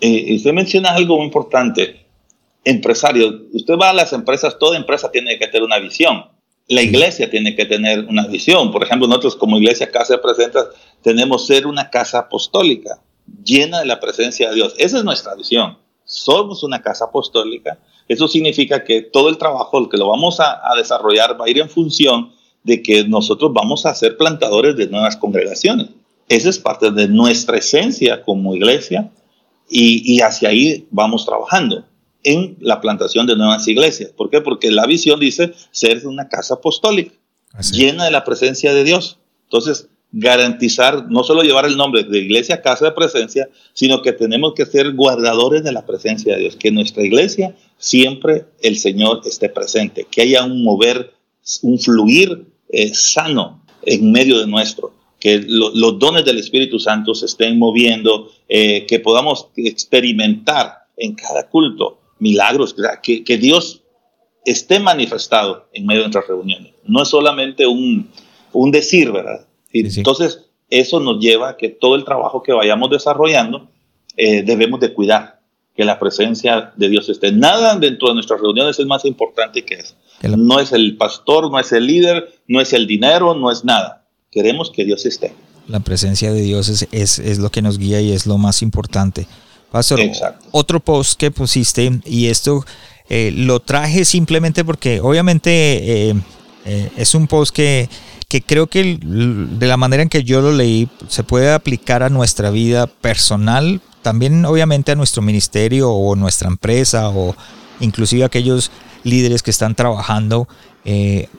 Eh, 0.00 0.34
usted 0.34 0.52
menciona 0.52 0.90
algo 0.90 1.16
muy 1.16 1.26
importante, 1.26 2.06
empresario, 2.64 3.42
usted 3.52 3.74
va 3.74 3.90
a 3.90 3.94
las 3.94 4.12
empresas, 4.12 4.58
toda 4.58 4.76
empresa 4.76 5.10
tiene 5.10 5.38
que 5.38 5.46
tener 5.46 5.62
una 5.62 5.78
visión, 5.78 6.24
la 6.68 6.82
iglesia 6.82 7.28
tiene 7.28 7.56
que 7.56 7.66
tener 7.66 8.04
una 8.04 8.26
visión, 8.26 8.70
por 8.70 8.82
ejemplo, 8.82 9.08
nosotros 9.08 9.36
como 9.36 9.58
iglesia 9.58 9.90
Casa 9.90 10.14
de 10.14 10.20
Presentas 10.20 10.68
tenemos 11.02 11.46
ser 11.46 11.66
una 11.66 11.90
casa 11.90 12.20
apostólica 12.20 13.00
llena 13.44 13.80
de 13.80 13.86
la 13.86 14.00
presencia 14.00 14.48
de 14.48 14.54
Dios. 14.56 14.74
Esa 14.78 14.98
es 14.98 15.04
nuestra 15.04 15.34
visión. 15.34 15.78
Somos 16.04 16.62
una 16.62 16.82
casa 16.82 17.06
apostólica. 17.06 17.78
Eso 18.08 18.28
significa 18.28 18.84
que 18.84 19.02
todo 19.02 19.28
el 19.28 19.38
trabajo 19.38 19.88
que 19.88 19.96
lo 19.96 20.08
vamos 20.08 20.40
a, 20.40 20.60
a, 20.68 20.76
desarrollar 20.76 21.40
va 21.40 21.46
a 21.46 21.50
ir 21.50 21.58
en 21.58 21.70
función 21.70 22.32
de 22.64 22.82
que 22.82 23.04
nosotros 23.04 23.52
vamos 23.52 23.86
a 23.86 23.94
ser 23.94 24.16
plantadores 24.16 24.76
de 24.76 24.88
nuevas 24.88 25.16
congregaciones. 25.16 25.88
Esa 26.28 26.50
es 26.50 26.58
parte 26.58 26.90
de 26.90 27.08
nuestra 27.08 27.56
esencia 27.58 28.22
como 28.22 28.54
iglesia 28.54 29.10
y, 29.70 30.14
y 30.14 30.20
hacia 30.20 30.48
ahí 30.50 30.86
vamos 30.90 31.24
trabajando 31.24 31.86
en 32.22 32.56
la 32.60 32.80
plantación 32.80 33.26
de 33.26 33.36
nuevas 33.36 33.66
iglesias. 33.68 34.10
¿Por 34.10 34.30
qué? 34.30 34.40
Porque 34.40 34.70
la 34.70 34.86
visión 34.86 35.20
dice 35.20 35.52
ser 35.70 36.06
una 36.06 36.28
casa 36.28 36.54
apostólica, 36.54 37.12
Así. 37.52 37.76
llena 37.76 38.04
de 38.04 38.10
la 38.10 38.24
presencia 38.24 38.74
de 38.74 38.84
Dios. 38.84 39.18
Entonces, 39.44 39.88
garantizar, 40.12 41.06
no 41.10 41.22
solo 41.22 41.42
llevar 41.42 41.66
el 41.66 41.76
nombre 41.76 42.02
de 42.02 42.18
iglesia, 42.18 42.62
casa 42.62 42.86
de 42.86 42.92
presencia, 42.92 43.48
sino 43.72 44.02
que 44.02 44.12
tenemos 44.12 44.54
que 44.54 44.66
ser 44.66 44.92
guardadores 44.94 45.62
de 45.62 45.72
la 45.72 45.86
presencia 45.86 46.34
de 46.34 46.40
Dios, 46.40 46.56
que 46.56 46.68
en 46.68 46.74
nuestra 46.74 47.04
iglesia 47.04 47.54
siempre 47.78 48.46
el 48.62 48.76
Señor 48.76 49.22
esté 49.24 49.48
presente, 49.48 50.06
que 50.10 50.22
haya 50.22 50.44
un 50.44 50.64
mover, 50.64 51.12
un 51.62 51.78
fluir 51.78 52.44
eh, 52.70 52.92
sano 52.94 53.64
en 53.82 54.10
medio 54.10 54.38
de 54.40 54.46
nuestro, 54.46 54.92
que 55.20 55.44
lo, 55.46 55.70
los 55.74 55.98
dones 55.98 56.24
del 56.24 56.38
Espíritu 56.38 56.78
Santo 56.80 57.14
se 57.14 57.26
estén 57.26 57.58
moviendo, 57.58 58.32
eh, 58.48 58.86
que 58.86 58.98
podamos 58.98 59.48
experimentar 59.56 60.86
en 60.96 61.14
cada 61.14 61.48
culto 61.48 62.00
milagros, 62.18 62.74
que, 63.02 63.22
que 63.22 63.38
Dios 63.38 63.82
esté 64.44 64.80
manifestado 64.80 65.68
en 65.72 65.86
medio 65.86 66.00
de 66.00 66.08
nuestras 66.08 66.28
reuniones. 66.28 66.72
No 66.84 67.02
es 67.02 67.08
solamente 67.08 67.66
un, 67.66 68.08
un 68.52 68.70
decir, 68.70 69.12
¿verdad? 69.12 69.46
Entonces, 69.72 70.46
eso 70.68 71.00
nos 71.00 71.20
lleva 71.20 71.50
a 71.50 71.56
que 71.56 71.68
todo 71.68 71.94
el 71.94 72.04
trabajo 72.04 72.42
que 72.42 72.52
vayamos 72.52 72.90
desarrollando 72.90 73.68
eh, 74.16 74.42
debemos 74.42 74.80
de 74.80 74.92
cuidar 74.92 75.40
que 75.76 75.84
la 75.84 75.98
presencia 75.98 76.72
de 76.76 76.88
Dios 76.88 77.08
esté. 77.08 77.32
Nada 77.32 77.76
dentro 77.76 78.08
de 78.08 78.14
nuestras 78.14 78.40
reuniones 78.40 78.78
es 78.78 78.86
más 78.86 79.04
importante 79.04 79.64
que 79.64 79.74
eso. 79.74 79.94
No 80.36 80.60
es 80.60 80.72
el 80.72 80.96
pastor, 80.96 81.50
no 81.50 81.58
es 81.58 81.72
el 81.72 81.86
líder, 81.86 82.28
no 82.46 82.60
es 82.60 82.72
el 82.72 82.86
dinero, 82.86 83.34
no 83.34 83.50
es 83.50 83.64
nada. 83.64 83.99
Queremos 84.30 84.70
que 84.70 84.84
Dios 84.84 85.06
esté. 85.06 85.34
La 85.66 85.80
presencia 85.80 86.32
de 86.32 86.40
Dios 86.40 86.68
es, 86.68 86.86
es, 86.92 87.18
es 87.18 87.38
lo 87.38 87.50
que 87.50 87.62
nos 87.62 87.78
guía 87.78 88.00
y 88.00 88.12
es 88.12 88.26
lo 88.26 88.38
más 88.38 88.62
importante. 88.62 89.26
Pastor, 89.70 90.00
otro 90.50 90.80
post 90.80 91.18
que 91.18 91.30
pusiste, 91.30 92.00
y 92.04 92.26
esto 92.26 92.64
eh, 93.08 93.32
lo 93.32 93.60
traje 93.60 94.04
simplemente 94.04 94.64
porque 94.64 95.00
obviamente 95.00 95.50
eh, 96.10 96.14
eh, 96.64 96.90
es 96.96 97.14
un 97.14 97.28
post 97.28 97.54
que, 97.54 97.88
que 98.28 98.42
creo 98.42 98.68
que 98.68 98.98
de 99.00 99.66
la 99.66 99.76
manera 99.76 100.02
en 100.02 100.08
que 100.08 100.24
yo 100.24 100.40
lo 100.40 100.52
leí 100.52 100.88
se 101.08 101.22
puede 101.22 101.52
aplicar 101.52 102.02
a 102.02 102.08
nuestra 102.10 102.50
vida 102.50 102.86
personal, 102.88 103.80
también 104.02 104.44
obviamente 104.44 104.92
a 104.92 104.96
nuestro 104.96 105.22
ministerio 105.22 105.90
o 105.90 106.16
nuestra 106.16 106.48
empresa 106.48 107.08
o 107.10 107.36
inclusive 107.80 108.24
a 108.24 108.26
aquellos 108.26 108.70
líderes 109.04 109.42
que 109.42 109.50
están 109.50 109.74
trabajando 109.74 110.48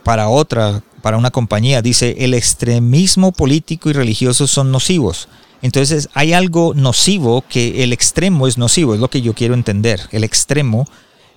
para 0.03 0.29
otra, 0.29 0.83
para 1.01 1.17
una 1.17 1.31
compañía. 1.31 1.81
Dice, 1.81 2.15
el 2.19 2.33
extremismo 2.33 3.31
político 3.31 3.89
y 3.89 3.93
religioso 3.93 4.47
son 4.47 4.71
nocivos 4.71 5.27
entonces 5.61 6.09
hay 6.13 6.33
algo 6.33 6.73
nocivo 6.73 7.43
que 7.47 7.83
el 7.83 7.93
extremo 7.93 8.47
es 8.47 8.57
nocivo, 8.57 8.93
es 8.93 8.99
lo 8.99 9.09
que 9.09 9.21
yo 9.21 9.33
quiero 9.33 9.53
entender. 9.53 10.01
El 10.11 10.23
extremo 10.23 10.87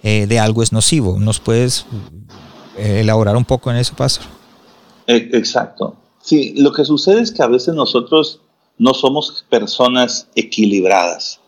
eh, 0.02 0.26
de 0.26 0.38
algo 0.38 0.62
es 0.62 0.72
nocivo. 0.72 1.18
¿Nos 1.18 1.40
puedes 1.40 1.86
eh, 2.78 3.00
elaborar 3.00 3.36
un 3.36 3.44
poco 3.44 3.70
en 3.70 3.76
eso, 3.76 3.94
Pastor? 3.94 4.26
E, 5.06 5.16
exacto. 5.32 5.96
Sí, 6.22 6.54
lo 6.56 6.72
que 6.72 6.84
sucede 6.84 7.20
es 7.20 7.32
que 7.32 7.42
a 7.42 7.48
veces 7.48 7.74
nosotros 7.74 8.40
no 8.78 8.94
somos 8.94 9.44
personas 9.50 10.28
equilibradas. 10.34 11.40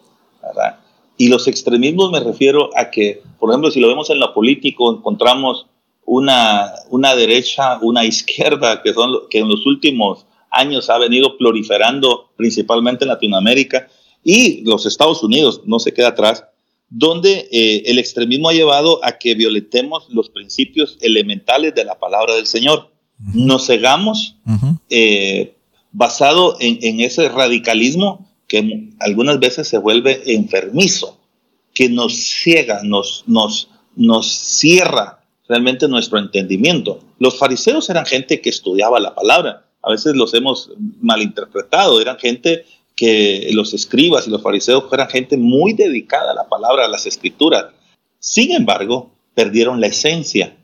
Y 1.17 1.29
los 1.29 1.49
extremismos 1.49 2.13
me 2.13 2.21
refiero 2.21 2.69
a 2.77 2.91
que, 2.91 3.23
por 3.41 3.51
ejemplo, 3.51 3.71
si 3.71 3.81
lo 3.81 3.89
vemos 3.89 4.11
en 4.11 4.21
lo 4.21 4.35
político, 4.35 4.95
encontramos 4.95 5.67
una, 6.07 6.73
una 6.89 7.15
derecha, 7.15 7.79
una 7.83 8.05
izquierda, 8.05 8.83
que 8.83 8.95
son 8.95 9.29
que 9.29 9.41
en 9.41 9.49
los 9.49 9.67
últimos 9.67 10.25
años 10.51 10.89
ha 10.89 10.99
venido 10.99 11.37
proliferando 11.37 12.31
principalmente 12.37 13.05
en 13.05 13.09
Latinoamérica 13.09 13.89
y 14.25 14.65
los 14.65 14.87
Estados 14.87 15.23
Unidos 15.23 15.63
no 15.67 15.79
se 15.79 15.93
queda 15.93 16.09
atrás, 16.09 16.45
donde 16.89 17.49
eh, 17.51 17.83
el 17.87 17.99
extremismo 17.99 18.49
ha 18.49 18.55
llevado 18.55 19.05
a 19.05 19.19
que 19.19 19.35
violentemos 19.35 20.09
los 20.09 20.31
principios 20.31 20.97
elementales 21.01 21.75
de 21.75 21.85
la 21.85 21.99
palabra 21.99 22.35
del 22.35 22.47
Señor. 22.47 22.91
Nos 23.19 23.67
cegamos 23.67 24.37
eh, 24.91 25.57
basado 25.91 26.57
en, 26.61 27.01
ese 27.01 27.29
radicalismo 27.29 28.31
que 28.47 28.91
algunas 29.01 29.41
veces 29.41 29.67
se 29.67 29.79
vuelve 29.79 30.23
enfermizo, 30.35 31.19
que 31.73 31.89
nos 31.89 32.15
ciega, 32.15 32.83
nos, 32.83 33.25
nos, 33.27 33.71
nos 33.97 34.31
cierra 34.31 35.26
realmente 35.49 35.89
nuestro 35.89 36.19
entendimiento. 36.19 37.01
Los 37.19 37.39
fariseos 37.39 37.89
eran 37.91 38.07
gente 38.07 38.41
que 38.41 38.51
estudiaba 38.51 39.01
la 39.01 39.15
palabra, 39.15 39.67
a 39.83 39.91
veces 39.91 40.17
los 40.17 40.35
hemos 40.35 40.71
malinterpretado, 41.01 42.01
eran 42.01 42.19
gente 42.19 42.65
que 42.97 43.51
los 43.53 43.75
escribas 43.75 44.27
y 44.27 44.31
los 44.31 44.43
fariseos 44.43 44.85
eran 44.93 45.09
gente 45.09 45.37
muy 45.37 45.75
dedicada 45.75 46.33
a 46.33 46.35
la 46.35 46.49
palabra, 46.49 46.87
a 46.87 46.89
las 46.89 47.07
escrituras. 47.07 47.67
Sin 48.19 48.53
embargo, 48.53 49.11
perdieron 49.35 49.81
la 49.81 49.87
esencia. 49.87 50.57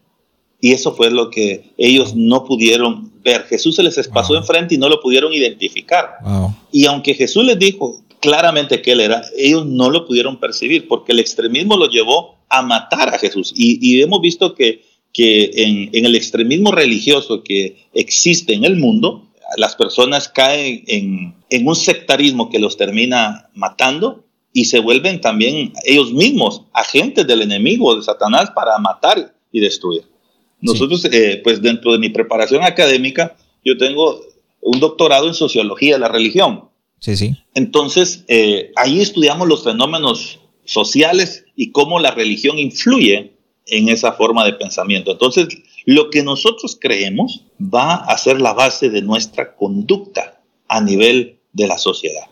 Y 0.61 0.73
eso 0.73 0.95
fue 0.95 1.11
lo 1.11 1.31
que 1.31 1.73
ellos 1.77 2.15
no 2.15 2.45
pudieron 2.45 3.13
ver. 3.23 3.43
Jesús 3.45 3.77
se 3.77 3.83
les 3.83 4.09
pasó 4.09 4.37
enfrente 4.37 4.75
y 4.75 4.79
no 4.79 4.89
lo 4.89 5.01
pudieron 5.01 5.33
identificar. 5.33 6.19
Y 6.71 6.87
aunque 6.87 7.15
Jesús 7.15 7.45
les 7.45 7.59
dijo 7.59 8.03
claramente 8.23 8.81
que 8.81 8.93
él 8.93 9.01
era, 9.01 9.23
ellos 9.37 9.67
no 9.67 9.91
lo 9.91 10.07
pudieron 10.07 10.41
percibir 10.41 10.89
porque 10.89 11.13
el 11.13 11.19
extremismo 11.19 11.77
los 11.77 11.91
llevó 11.91 12.39
a 12.49 12.63
matar 12.63 13.15
a 13.15 13.19
Jesús. 13.19 13.53
y 13.55 14.01
hemos 14.01 14.23
visto 14.23 14.55
que 14.55 14.83
que 15.13 15.51
en, 15.93 16.07
el 16.07 16.15
extremismo 16.15 16.73
religioso 16.73 17.43
que 17.43 17.77
existe 17.93 18.55
en 18.55 18.65
el 18.65 18.77
mundo, 18.77 19.29
las 19.57 19.77
personas 19.77 20.29
caen 20.29 20.85
en, 20.87 21.67
un 21.67 21.77
sectarismo 21.77 22.49
que 22.49 22.59
los 22.59 22.77
termina 22.77 23.51
matando 23.55 24.25
y 24.55 24.67
se 24.67 24.81
vuelven 24.81 25.21
también 25.21 25.73
ellos 25.85 26.13
mismos 26.13 26.63
agentes 26.73 27.27
del 27.27 27.43
enemigo, 27.43 27.95
de 27.95 28.03
Satanás, 28.03 28.51
para 28.55 28.79
matar 28.79 29.35
y 29.51 29.61
destruir. 29.61 30.05
Nosotros, 30.61 31.05
eh, 31.07 31.41
pues 31.43 31.61
dentro 31.61 31.93
de 31.93 31.99
mi 31.99 32.09
preparación 32.09 32.63
académica, 32.63 33.37
yo 33.65 33.77
tengo 33.77 34.21
un 34.61 34.81
doctorado 34.81 35.27
en 35.29 35.35
sociología 35.35 35.95
de 35.95 36.01
la 36.01 36.09
religión. 36.09 36.69
Sí, 37.03 37.17
sí. 37.17 37.37
Entonces, 37.55 38.25
eh, 38.29 38.71
ahí 38.77 39.01
estudiamos 39.01 39.49
los 39.49 39.65
fenómenos 39.65 40.39
sociales 40.65 41.45
y 41.57 41.73
cómo 41.73 41.99
la 41.99 42.13
religión 42.13 42.61
influye 42.61 43.33
en 43.67 43.89
esa 43.89 44.13
forma 44.13 44.45
de 44.45 44.53
pensamiento. 44.53 45.11
Entonces, 45.11 45.49
lo 45.85 46.11
que 46.11 46.23
nosotros 46.23 46.79
creemos 46.81 47.45
va 47.61 47.95
a 47.95 48.17
ser 48.19 48.41
la 48.41 48.53
base 48.53 48.89
de 48.89 49.03
nuestra 49.03 49.57
conducta 49.57 50.41
a 50.69 50.81
nivel 50.81 51.41
de 51.53 51.67
la 51.67 51.77
sociedad. 51.77 52.27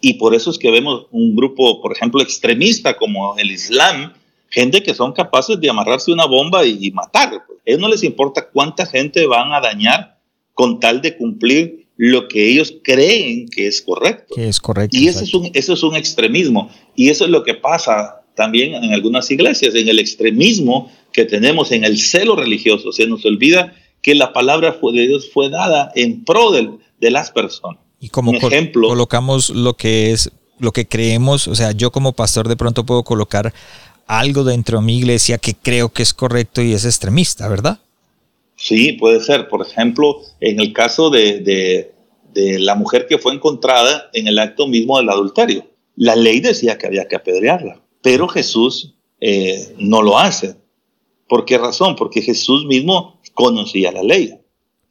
Y 0.00 0.14
por 0.14 0.34
eso 0.34 0.50
es 0.50 0.58
que 0.58 0.72
vemos 0.72 1.06
un 1.12 1.36
grupo, 1.36 1.80
por 1.80 1.92
ejemplo, 1.92 2.20
extremista 2.20 2.96
como 2.96 3.38
el 3.38 3.52
Islam, 3.52 4.14
gente 4.48 4.82
que 4.82 4.92
son 4.92 5.12
capaces 5.12 5.60
de 5.60 5.70
amarrarse 5.70 6.10
una 6.10 6.26
bomba 6.26 6.66
y, 6.66 6.90
matar. 6.90 7.32
A 7.32 7.44
ellos 7.64 7.80
no 7.80 7.88
les 7.88 8.02
importa 8.02 8.48
cuánta 8.48 8.86
gente 8.86 9.24
van 9.28 9.52
a 9.52 9.60
dañar 9.60 10.18
con 10.52 10.80
tal 10.80 11.00
de 11.00 11.16
cumplir 11.16 11.79
lo 12.02 12.28
que 12.28 12.50
ellos 12.50 12.76
creen 12.82 13.46
que 13.46 13.66
es 13.66 13.82
correcto. 13.82 14.34
Que 14.34 14.48
es 14.48 14.58
correcto. 14.58 14.96
Y 14.96 15.08
eso 15.08 15.22
es, 15.22 15.34
un, 15.34 15.50
eso 15.52 15.74
es 15.74 15.82
un 15.82 15.94
extremismo. 15.94 16.70
Y 16.96 17.10
eso 17.10 17.26
es 17.26 17.30
lo 17.30 17.44
que 17.44 17.52
pasa 17.52 18.22
también 18.34 18.72
en 18.72 18.94
algunas 18.94 19.30
iglesias, 19.30 19.74
en 19.74 19.86
el 19.86 19.98
extremismo 19.98 20.90
que 21.12 21.26
tenemos, 21.26 21.72
en 21.72 21.84
el 21.84 21.98
celo 21.98 22.36
religioso. 22.36 22.90
Se 22.90 23.06
nos 23.06 23.26
olvida 23.26 23.74
que 24.00 24.14
la 24.14 24.32
palabra 24.32 24.78
de 24.80 25.08
Dios 25.08 25.28
fue 25.30 25.50
dada 25.50 25.92
en 25.94 26.24
pro 26.24 26.52
de, 26.52 26.70
de 27.02 27.10
las 27.10 27.30
personas. 27.32 27.80
Y 28.00 28.08
como 28.08 28.32
ejemplo, 28.32 28.88
colocamos 28.88 29.50
lo 29.50 29.74
que 29.74 30.12
es, 30.12 30.30
lo 30.58 30.72
que 30.72 30.88
creemos, 30.88 31.48
o 31.48 31.54
sea, 31.54 31.72
yo 31.72 31.92
como 31.92 32.14
pastor 32.14 32.48
de 32.48 32.56
pronto 32.56 32.86
puedo 32.86 33.04
colocar 33.04 33.52
algo 34.06 34.44
dentro 34.44 34.78
de 34.78 34.86
mi 34.86 34.96
iglesia 34.96 35.36
que 35.36 35.52
creo 35.52 35.90
que 35.90 36.02
es 36.02 36.14
correcto 36.14 36.62
y 36.62 36.72
es 36.72 36.86
extremista, 36.86 37.46
¿verdad? 37.46 37.78
Sí, 38.60 38.92
puede 38.92 39.20
ser. 39.20 39.48
Por 39.48 39.66
ejemplo, 39.66 40.20
en 40.38 40.60
el 40.60 40.74
caso 40.74 41.08
de, 41.08 41.40
de, 41.40 41.94
de 42.34 42.58
la 42.58 42.74
mujer 42.74 43.06
que 43.06 43.16
fue 43.16 43.32
encontrada 43.32 44.10
en 44.12 44.28
el 44.28 44.38
acto 44.38 44.66
mismo 44.66 44.98
del 44.98 45.08
adulterio, 45.08 45.66
la 45.96 46.14
ley 46.14 46.40
decía 46.40 46.76
que 46.76 46.86
había 46.86 47.08
que 47.08 47.16
apedrearla. 47.16 47.80
Pero 48.02 48.28
Jesús 48.28 48.94
eh, 49.18 49.74
no 49.78 50.02
lo 50.02 50.18
hace. 50.18 50.56
¿Por 51.26 51.46
qué 51.46 51.56
razón? 51.56 51.96
Porque 51.96 52.20
Jesús 52.20 52.66
mismo 52.66 53.18
conocía 53.32 53.92
la 53.92 54.02
ley. 54.02 54.34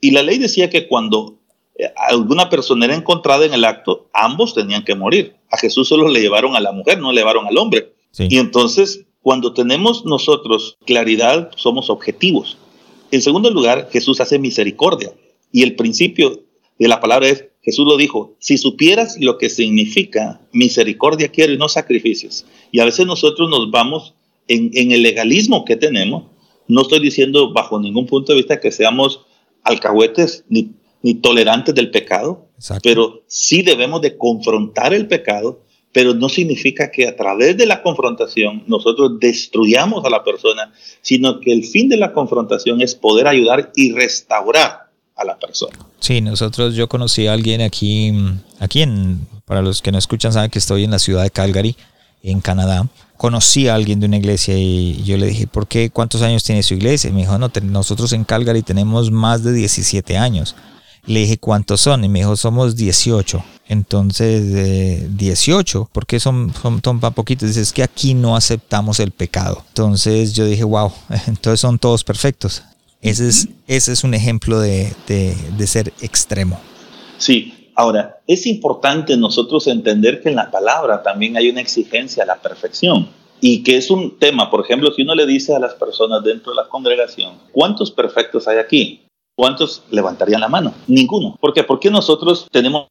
Y 0.02 0.12
la 0.12 0.24
ley 0.24 0.40
decía 0.40 0.72
que 0.72 0.88
cuando 0.88 1.38
eh, 1.78 1.92
alguna 1.96 2.50
persona 2.50 2.86
era 2.86 2.96
encontrada 2.96 3.46
en 3.46 3.54
el 3.54 3.66
acto, 3.66 4.10
ambos 4.14 4.56
tenían 4.56 4.84
que 4.84 4.96
morir. 4.96 5.36
A 5.52 5.58
Jesús 5.58 5.88
solo 5.88 6.08
le 6.08 6.22
llevaron 6.22 6.56
a 6.56 6.60
la 6.60 6.72
mujer, 6.72 6.98
no 6.98 7.12
le 7.12 7.22
llevaron 7.22 7.46
al 7.46 7.58
hombre. 7.58 7.94
Y 8.18 8.40
entonces, 8.40 9.06
cuando 9.22 9.54
tenemos 9.54 10.06
nosotros 10.06 10.78
claridad, 10.88 11.52
somos 11.56 11.92
objetivos. 11.92 12.58
En 13.12 13.22
segundo 13.22 13.50
lugar, 13.50 13.90
Jesús 13.92 14.22
hace 14.22 14.40
misericordia. 14.40 15.12
Y 15.52 15.64
el 15.64 15.76
principio 15.76 16.44
de 16.78 16.88
la 16.88 17.02
palabra 17.02 17.28
es 17.28 17.46
Jesús 17.62 17.86
lo 17.86 17.98
dijo, 17.98 18.36
si 18.40 18.58
supieras 18.58 19.18
lo 19.20 19.38
que 19.38 19.50
significa 19.50 20.42
misericordia 20.54 21.28
quiero 21.28 21.54
y 21.54 21.58
no 21.58 21.68
sacrificios. 21.68 22.46
Y 22.72 22.80
a 22.80 22.86
veces 22.86 23.06
nosotros 23.06 23.50
nos 23.50 23.70
vamos 23.70 24.14
en, 24.48 24.92
el 24.92 25.04
legalismo 25.04 25.66
que 25.66 25.76
tenemos. 25.76 26.24
No 26.68 26.82
estoy 26.84 27.00
diciendo 27.00 27.54
bajo 27.54 27.80
ningún 27.80 28.06
punto 28.08 28.32
de 28.32 28.38
vista 28.38 28.60
que 28.60 28.72
seamos 28.72 29.22
alcahuetes 29.64 30.46
ni, 30.48 30.72
tolerantes 31.22 31.76
del 31.76 31.92
pecado, 31.92 32.48
pero 32.84 33.24
sí 33.28 33.62
debemos 33.62 34.02
de 34.02 34.18
confrontar 34.18 34.94
el 34.94 35.08
pecado, 35.08 35.64
pero 35.92 36.14
no 36.14 36.30
significa 36.30 36.92
que 36.92 37.08
a 37.08 37.16
través 37.16 37.58
de 37.58 37.66
la 37.66 37.82
confrontación 37.82 38.64
nosotros 38.68 39.20
destruyamos 39.20 40.06
a 40.06 40.10
la 40.10 40.24
persona, 40.24 40.72
sino 41.02 41.40
que 41.40 41.52
el 41.52 41.64
fin 41.64 41.90
de 41.90 41.98
la 41.98 42.14
confrontación 42.14 42.82
es 42.82 42.96
poder 42.96 43.28
ayudar 43.28 43.72
y 43.76 43.92
restaurar 43.92 44.90
a 45.16 45.26
la 45.26 45.38
persona. 45.38 45.78
Sí, 46.00 46.22
nosotros, 46.22 46.76
yo 46.76 46.88
conocí 46.88 47.28
a 47.28 47.34
alguien 47.34 47.62
aquí, 47.62 48.14
aquí 48.60 48.82
en, 48.82 49.28
para 49.46 49.62
los 49.62 49.82
que 49.82 49.92
no 49.92 49.98
escuchan, 49.98 50.32
saben 50.32 50.50
que 50.50 50.60
estoy 50.60 50.84
en 50.84 50.92
la 50.92 51.00
ciudad 51.00 51.24
de 51.24 51.32
Calgary, 51.32 51.76
en 52.24 52.40
Canadá. 52.40 52.88
Conocí 53.18 53.68
a 53.68 53.76
alguien 53.76 54.00
de 54.00 54.06
una 54.06 54.18
iglesia 54.18 54.58
y 54.58 55.04
yo 55.04 55.18
le 55.18 55.28
dije, 55.28 55.48
¿por 55.48 55.68
qué? 55.68 55.90
¿Cuántos 55.90 56.22
años 56.22 56.44
tiene 56.44 56.64
su 56.64 56.76
iglesia? 56.76 57.10
Y 57.10 57.14
me 57.14 57.22
dijo, 57.22 57.38
no, 57.38 57.52
nosotros 57.64 58.14
en 58.14 58.24
Calgary 58.24 58.62
tenemos 58.62 59.12
más 59.12 59.44
de 59.44 59.52
17 59.52 60.18
años. 60.18 60.56
Le 61.06 61.22
dije, 61.22 61.38
¿cuántos 61.38 61.82
son? 61.82 62.04
Y 62.04 62.10
me 62.10 62.20
dijo, 62.20 62.36
somos 62.36 62.76
18. 62.76 63.44
Entonces, 63.68 65.16
18, 65.18 65.90
¿por 65.92 66.06
qué 66.06 66.20
son, 66.20 66.52
son, 66.54 66.82
tan 66.82 67.00
poquitos? 67.14 67.48
Dice, 67.48 67.62
es 67.62 67.74
que 67.74 67.84
aquí 67.84 68.14
no 68.14 68.36
aceptamos 68.36 69.00
el 69.00 69.12
pecado. 69.12 69.64
Entonces 69.70 70.34
yo 70.34 70.46
dije, 70.46 70.64
wow, 70.64 70.92
entonces 71.28 71.60
son 71.60 71.80
todos 71.80 72.04
perfectos. 72.04 72.64
Ese 73.02 73.30
es, 73.30 73.48
ese 73.68 73.94
es 73.94 74.04
un 74.04 74.14
ejemplo 74.14 74.60
de, 74.60 74.94
de, 75.08 75.36
de 75.58 75.68
ser 75.68 75.94
extremo. 76.02 76.60
Sí, 77.18 77.72
ahora, 77.76 78.18
es 78.28 78.46
importante 78.46 79.16
nosotros 79.16 79.68
entender 79.68 80.22
que 80.22 80.30
en 80.30 80.36
la 80.36 80.52
palabra 80.52 81.02
también 81.02 81.38
hay 81.38 81.50
una 81.50 81.62
exigencia 81.62 82.24
a 82.24 82.26
la 82.26 82.42
perfección 82.42 83.10
y 83.42 83.64
que 83.64 83.78
es 83.78 83.90
un 83.90 84.18
tema, 84.20 84.50
por 84.50 84.64
ejemplo, 84.64 84.92
si 84.92 85.04
uno 85.04 85.16
le 85.16 85.26
dice 85.26 85.56
a 85.56 85.60
las 85.60 85.74
personas 85.76 86.24
dentro 86.24 86.52
de 86.52 86.58
la 86.58 86.68
congregación, 86.68 87.36
¿cuántos 87.52 87.92
perfectos 87.92 88.48
hay 88.48 88.58
aquí? 88.58 89.02
¿Cuántos 89.40 89.84
levantarían 89.90 90.42
la 90.42 90.50
mano? 90.50 90.74
Ninguno. 90.88 91.38
¿Por 91.40 91.54
qué? 91.54 91.64
Porque 91.64 91.90
nosotros 91.90 92.46
tenemos 92.52 92.90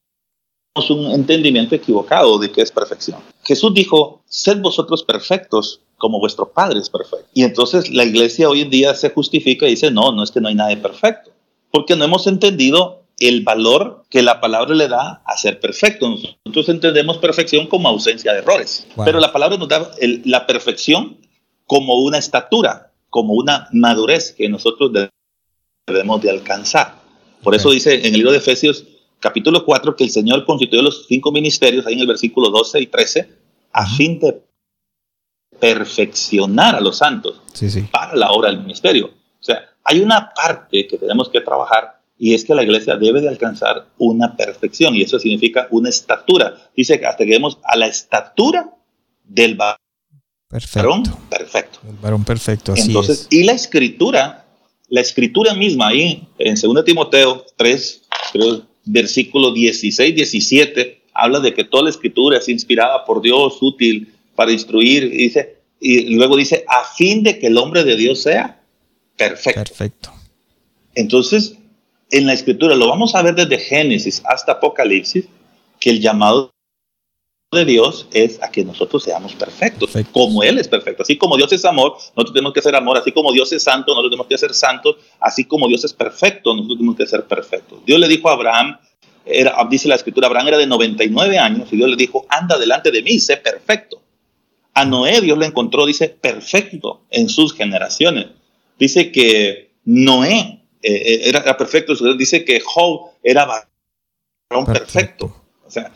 un 0.89 1.11
entendimiento 1.11 1.75
equivocado 1.75 2.39
de 2.39 2.51
qué 2.51 2.63
es 2.63 2.71
perfección. 2.71 3.19
Jesús 3.43 3.71
dijo, 3.71 4.23
sed 4.25 4.59
vosotros 4.59 5.03
perfectos 5.03 5.81
como 5.99 6.19
vuestro 6.19 6.51
Padre 6.51 6.79
es 6.79 6.89
perfecto. 6.89 7.27
Y 7.35 7.43
entonces 7.43 7.91
la 7.93 8.03
iglesia 8.03 8.49
hoy 8.49 8.61
en 8.61 8.71
día 8.71 8.95
se 8.95 9.11
justifica 9.11 9.67
y 9.67 9.71
dice, 9.71 9.91
no, 9.91 10.11
no 10.11 10.23
es 10.23 10.31
que 10.31 10.41
no 10.41 10.47
hay 10.47 10.55
nadie 10.55 10.77
perfecto, 10.77 11.29
porque 11.69 11.95
no 11.95 12.05
hemos 12.05 12.25
entendido 12.25 13.03
el 13.19 13.43
valor 13.43 14.05
que 14.09 14.23
la 14.23 14.41
palabra 14.41 14.73
le 14.73 14.87
da 14.87 15.21
a 15.27 15.37
ser 15.37 15.59
perfecto. 15.59 16.09
Nosotros 16.09 16.69
entendemos 16.69 17.19
perfección 17.19 17.67
como 17.67 17.89
ausencia 17.89 18.33
de 18.33 18.39
errores, 18.39 18.87
pero 19.05 19.19
la 19.19 19.31
palabra 19.31 19.59
nos 19.59 19.67
da 19.67 19.91
la 20.25 20.47
perfección 20.47 21.19
como 21.67 21.93
una 22.01 22.17
estatura, 22.17 22.91
como 23.11 23.35
una 23.35 23.67
madurez 23.71 24.33
que 24.35 24.49
nosotros 24.49 24.91
debemos 25.89 26.21
de 26.21 26.29
alcanzar. 26.29 26.99
Por 27.43 27.55
eso 27.55 27.71
dice 27.71 27.95
en 27.95 28.05
el 28.05 28.13
libro 28.13 28.31
de 28.31 28.37
Efesios 28.37 28.85
capítulo 29.19 29.65
4 29.65 29.95
que 29.95 30.03
el 30.03 30.09
Señor 30.09 30.45
constituyó 30.45 30.81
los 30.81 31.05
cinco 31.07 31.31
ministerios, 31.31 31.85
ahí 31.85 31.93
en 31.93 32.01
el 32.01 32.07
versículo 32.07 32.49
12 32.49 32.81
y 32.81 32.87
13, 32.87 33.29
a 33.73 33.87
fin 33.87 34.19
de 34.19 34.41
perfeccionar 35.59 36.75
a 36.75 36.81
los 36.81 36.97
santos 36.97 37.41
para 37.91 38.15
la 38.15 38.31
obra 38.31 38.49
del 38.49 38.61
ministerio. 38.61 39.07
O 39.07 39.43
sea, 39.43 39.61
hay 39.83 39.99
una 39.99 40.33
parte 40.33 40.87
que 40.87 40.97
tenemos 40.97 41.29
que 41.29 41.41
trabajar 41.41 41.99
y 42.17 42.33
es 42.33 42.43
que 42.43 42.53
la 42.53 42.63
iglesia 42.63 42.97
debe 42.97 43.21
de 43.21 43.29
alcanzar 43.29 43.87
una 43.97 44.35
perfección 44.35 44.95
y 44.95 45.01
eso 45.01 45.19
significa 45.19 45.67
una 45.71 45.89
estatura. 45.89 46.69
Dice 46.75 46.99
que 46.99 47.05
hasta 47.05 47.23
lleguemos 47.23 47.57
a 47.63 47.77
la 47.77 47.87
estatura 47.87 48.69
del 49.23 49.55
varón 49.55 49.77
perfecto. 51.29 51.79
El 51.87 51.95
varón 51.95 52.23
perfecto, 52.25 52.73
así 52.73 52.87
Entonces, 52.87 53.27
y 53.29 53.43
la 53.43 53.53
escritura, 53.53 54.45
la 54.89 55.01
escritura 55.01 55.53
misma 55.53 55.89
ahí 55.89 56.27
en 56.37 56.55
2 56.55 56.85
Timoteo 56.85 57.45
3, 57.55 58.01
creo, 58.33 58.63
versículo 58.85 59.51
16, 59.53 60.15
17, 60.15 61.01
habla 61.13 61.39
de 61.39 61.53
que 61.53 61.63
toda 61.63 61.83
la 61.83 61.89
escritura 61.89 62.37
es 62.37 62.49
inspirada 62.49 63.05
por 63.05 63.21
Dios, 63.21 63.57
útil 63.61 64.13
para 64.35 64.51
instruir, 64.51 65.03
y, 65.03 65.17
dice, 65.17 65.57
y 65.79 66.15
luego 66.15 66.37
dice, 66.37 66.65
a 66.67 66.83
fin 66.95 67.23
de 67.23 67.39
que 67.39 67.47
el 67.47 67.57
hombre 67.57 67.83
de 67.83 67.95
Dios 67.95 68.21
sea 68.23 68.61
perfecto. 69.15 69.61
Perfecto. 69.61 70.13
Entonces, 70.95 71.55
en 72.11 72.25
la 72.25 72.33
escritura, 72.33 72.75
lo 72.75 72.87
vamos 72.87 73.15
a 73.15 73.21
ver 73.21 73.35
desde 73.35 73.59
Génesis 73.59 74.21
hasta 74.25 74.53
Apocalipsis, 74.53 75.25
que 75.79 75.91
el 75.91 76.01
llamado 76.01 76.51
de 77.51 77.65
Dios 77.65 78.07
es 78.13 78.39
a 78.43 78.51
que 78.51 78.63
nosotros 78.63 79.03
seamos 79.03 79.33
perfectos, 79.33 79.91
como 80.11 80.43
Él 80.43 80.59
es 80.59 80.67
perfecto. 80.67 81.01
Así 81.01 81.17
como 81.17 81.35
Dios 81.35 81.51
es 81.51 81.65
amor, 81.65 81.93
nosotros 81.93 82.33
tenemos 82.33 82.53
que 82.53 82.61
ser 82.61 82.75
amor. 82.75 82.97
Así 82.97 83.11
como 83.11 83.31
Dios 83.31 83.51
es 83.51 83.63
santo, 83.63 83.91
nosotros 83.91 84.11
tenemos 84.11 84.27
que 84.27 84.37
ser 84.37 84.53
santos. 84.53 84.97
Así 85.19 85.45
como 85.45 85.67
Dios 85.67 85.83
es 85.83 85.93
perfecto, 85.93 86.53
nosotros 86.53 86.77
tenemos 86.77 86.95
que 86.95 87.07
ser 87.07 87.25
perfectos. 87.25 87.79
Dios 87.87 87.99
le 87.99 88.07
dijo 88.07 88.29
a 88.29 88.33
Abraham, 88.33 88.77
era, 89.25 89.55
dice 89.67 89.87
la 89.87 89.95
escritura, 89.95 90.27
Abraham 90.27 90.49
era 90.49 90.57
de 90.59 90.67
99 90.67 91.39
años 91.39 91.69
y 91.71 91.77
Dios 91.77 91.89
le 91.89 91.95
dijo, 91.95 92.25
anda 92.29 92.57
delante 92.59 92.91
de 92.91 93.01
mí, 93.01 93.19
sé 93.19 93.37
perfecto. 93.37 93.99
A 94.75 94.85
Noé 94.85 95.19
Dios 95.21 95.37
lo 95.37 95.45
encontró, 95.45 95.87
dice, 95.87 96.07
perfecto 96.07 97.01
en 97.09 97.29
sus 97.29 97.55
generaciones. 97.55 98.27
Dice 98.77 99.11
que 99.11 99.71
Noé 99.85 100.65
eh, 100.83 100.93
eh, 100.93 101.21
era, 101.29 101.57
perfecto. 101.57 101.95
Dice 102.15 102.45
que 102.45 102.61
Job 102.63 103.09
era 103.23 103.45
varón 103.45 104.65
perfecto. 104.67 105.35
O 105.65 105.71
sea, 105.71 105.91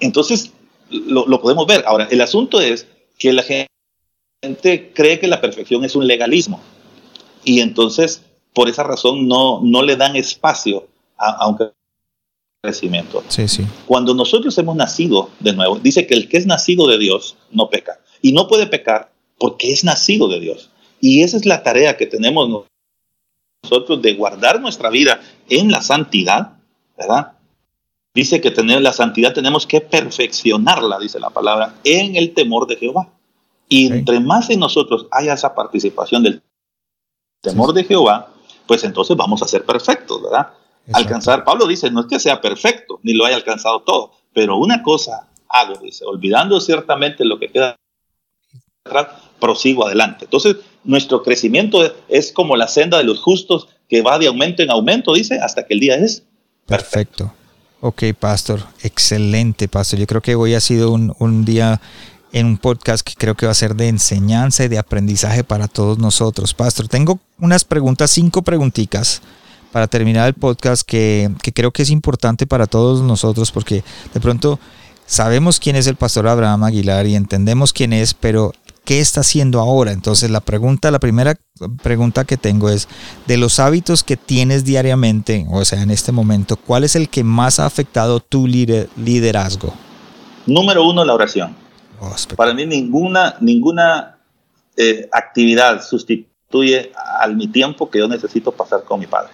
entonces 0.00 0.52
lo, 0.90 1.40
podemos 1.40 1.66
ver. 1.66 1.84
Ahora, 1.86 2.08
el 2.10 2.20
asunto 2.20 2.60
es 2.60 2.86
que 3.18 3.32
la 3.32 3.42
gente 3.42 4.92
cree 4.94 5.18
que 5.18 5.28
la 5.28 5.40
perfección 5.40 5.84
es 5.84 5.96
un 5.96 6.06
legalismo. 6.06 6.60
Y 7.44 7.60
entonces, 7.60 8.22
por 8.52 8.68
esa 8.68 8.82
razón, 8.82 9.28
no, 9.28 9.60
no 9.62 9.82
le 9.82 9.96
dan 9.96 10.16
espacio 10.16 10.86
a, 11.16 11.30
a 11.30 11.48
un 11.48 11.58
crecimiento. 12.62 13.22
Sí, 13.28 13.48
sí. 13.48 13.64
Cuando 13.86 14.14
nosotros 14.14 14.56
hemos 14.58 14.76
nacido 14.76 15.30
de 15.40 15.52
nuevo, 15.52 15.78
dice 15.78 16.06
que 16.06 16.14
el 16.14 16.28
que 16.28 16.36
es 16.36 16.46
nacido 16.46 16.86
de 16.86 16.98
Dios 16.98 17.36
no 17.50 17.70
peca. 17.70 18.00
Y 18.20 18.32
no 18.32 18.48
puede 18.48 18.66
pecar 18.66 19.12
porque 19.38 19.72
es 19.72 19.84
nacido 19.84 20.28
de 20.28 20.40
Dios. 20.40 20.70
Y 21.00 21.22
esa 21.22 21.36
es 21.36 21.46
la 21.46 21.62
tarea 21.62 21.96
que 21.96 22.06
tenemos 22.06 22.66
nosotros 23.62 24.02
de 24.02 24.14
guardar 24.14 24.60
nuestra 24.60 24.90
vida 24.90 25.20
en 25.48 25.70
la 25.70 25.80
santidad, 25.80 26.52
¿verdad? 26.96 27.37
Dice 28.14 28.40
que 28.40 28.50
tener 28.50 28.82
la 28.82 28.92
santidad 28.92 29.32
tenemos 29.32 29.66
que 29.66 29.80
perfeccionarla, 29.80 30.98
dice 30.98 31.20
la 31.20 31.30
palabra, 31.30 31.74
en 31.84 32.16
el 32.16 32.34
temor 32.34 32.66
de 32.66 32.76
Jehová. 32.76 33.08
Y 33.68 33.86
entre 33.92 34.18
más 34.18 34.48
en 34.50 34.60
nosotros 34.60 35.06
haya 35.10 35.34
esa 35.34 35.54
participación 35.54 36.22
del 36.22 36.42
temor 37.42 37.72
de 37.74 37.84
Jehová, 37.84 38.32
pues 38.66 38.82
entonces 38.84 39.16
vamos 39.16 39.42
a 39.42 39.48
ser 39.48 39.64
perfectos, 39.64 40.22
¿verdad? 40.22 40.48
Alcanzar, 40.92 41.44
Pablo 41.44 41.66
dice, 41.66 41.90
no 41.90 42.00
es 42.00 42.06
que 42.06 42.18
sea 42.18 42.40
perfecto, 42.40 42.98
ni 43.02 43.12
lo 43.12 43.26
haya 43.26 43.36
alcanzado 43.36 43.82
todo, 43.82 44.12
pero 44.32 44.56
una 44.56 44.82
cosa 44.82 45.28
hago, 45.48 45.78
dice, 45.82 46.04
olvidando 46.04 46.60
ciertamente 46.60 47.24
lo 47.24 47.38
que 47.38 47.48
queda 47.48 47.76
atrás, 48.84 49.08
prosigo 49.38 49.86
adelante. 49.86 50.24
Entonces, 50.24 50.56
nuestro 50.84 51.22
crecimiento 51.22 51.94
es 52.08 52.32
como 52.32 52.56
la 52.56 52.68
senda 52.68 52.98
de 52.98 53.04
los 53.04 53.20
justos 53.20 53.68
que 53.88 54.02
va 54.02 54.18
de 54.18 54.28
aumento 54.28 54.62
en 54.62 54.70
aumento, 54.70 55.12
dice, 55.12 55.38
hasta 55.38 55.66
que 55.66 55.74
el 55.74 55.80
día 55.80 55.96
es 55.96 56.24
perfecto. 56.66 57.32
Ok, 57.80 58.02
pastor, 58.18 58.60
excelente, 58.82 59.68
pastor. 59.68 60.00
Yo 60.00 60.06
creo 60.06 60.20
que 60.20 60.34
hoy 60.34 60.54
ha 60.54 60.60
sido 60.60 60.90
un, 60.90 61.14
un 61.20 61.44
día 61.44 61.80
en 62.32 62.46
un 62.46 62.58
podcast 62.58 63.06
que 63.06 63.14
creo 63.14 63.36
que 63.36 63.46
va 63.46 63.52
a 63.52 63.54
ser 63.54 63.76
de 63.76 63.86
enseñanza 63.86 64.64
y 64.64 64.68
de 64.68 64.78
aprendizaje 64.78 65.44
para 65.44 65.68
todos 65.68 65.96
nosotros. 65.98 66.54
Pastor, 66.54 66.88
tengo 66.88 67.20
unas 67.38 67.64
preguntas, 67.64 68.10
cinco 68.10 68.42
preguntitas 68.42 69.22
para 69.70 69.86
terminar 69.86 70.26
el 70.26 70.34
podcast 70.34 70.82
que, 70.82 71.30
que, 71.40 71.52
creo 71.52 71.70
que 71.70 71.82
es 71.82 71.90
importante 71.90 72.48
para 72.48 72.66
todos 72.66 73.02
nosotros 73.02 73.52
porque 73.52 73.84
de 74.12 74.20
pronto 74.20 74.58
sabemos 75.06 75.60
quién 75.60 75.76
es 75.76 75.86
el 75.86 75.94
pastor 75.94 76.26
Abraham 76.26 76.64
Aguilar 76.64 77.06
y 77.06 77.14
entendemos 77.14 77.72
quién 77.72 77.92
es, 77.92 78.12
pero 78.12 78.52
¿qué 78.88 79.00
está 79.00 79.20
haciendo 79.20 79.60
ahora? 79.60 79.92
Entonces 79.92 80.30
la 80.30 80.40
pregunta, 80.40 80.90
la 80.90 80.98
primera 80.98 81.38
pregunta 81.82 82.24
que 82.24 82.38
tengo 82.38 82.70
es, 82.70 82.88
de 83.26 83.36
los 83.36 83.60
hábitos 83.60 84.02
que 84.02 84.16
tienes 84.16 84.64
diariamente, 84.64 85.46
o 85.50 85.62
sea, 85.66 85.82
en 85.82 85.90
este 85.90 86.10
momento, 86.10 86.56
¿cuál 86.56 86.84
es 86.84 86.96
el 86.96 87.10
que 87.10 87.22
más 87.22 87.60
ha 87.60 87.66
afectado 87.66 88.18
tu 88.18 88.46
liderazgo? 88.46 89.74
Número 90.46 90.86
uno, 90.86 91.04
la 91.04 91.12
oración. 91.12 91.54
Oh, 92.00 92.14
Para 92.34 92.54
mí 92.54 92.64
ninguna, 92.64 93.36
ninguna 93.40 94.16
eh, 94.74 95.06
actividad 95.12 95.84
sustituye 95.84 96.90
al 97.20 97.36
mi 97.36 97.46
tiempo 97.48 97.90
que 97.90 97.98
yo 97.98 98.08
necesito 98.08 98.52
pasar 98.52 98.84
con 98.84 99.00
mi 99.00 99.06
padre. 99.06 99.32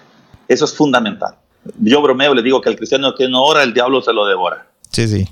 Eso 0.49 0.65
es 0.65 0.75
fundamental. 0.75 1.37
Yo 1.79 2.03
bromeo, 2.03 2.35
le 2.35 2.43
digo 2.43 2.61
que 2.61 2.71
el 2.71 2.77
cristiano 2.77 3.15
que 3.15 3.29
no 3.29 3.45
ora, 3.45 3.63
el 3.63 3.73
diablo 3.73 4.03
se 4.03 4.13
lo 4.13 4.27
devora. 4.27 4.67
Sí, 4.91 5.07
sí. 5.07 5.29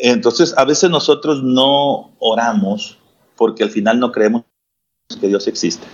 Entonces, 0.00 0.52
a 0.58 0.66
veces 0.66 0.90
nosotros 0.90 1.42
no 1.42 2.10
oramos 2.18 2.98
porque 3.36 3.62
al 3.62 3.70
final 3.70 4.00
no 4.00 4.12
creemos 4.12 4.44
que 5.20 5.28
Dios 5.28 5.46
existe. 5.46 5.86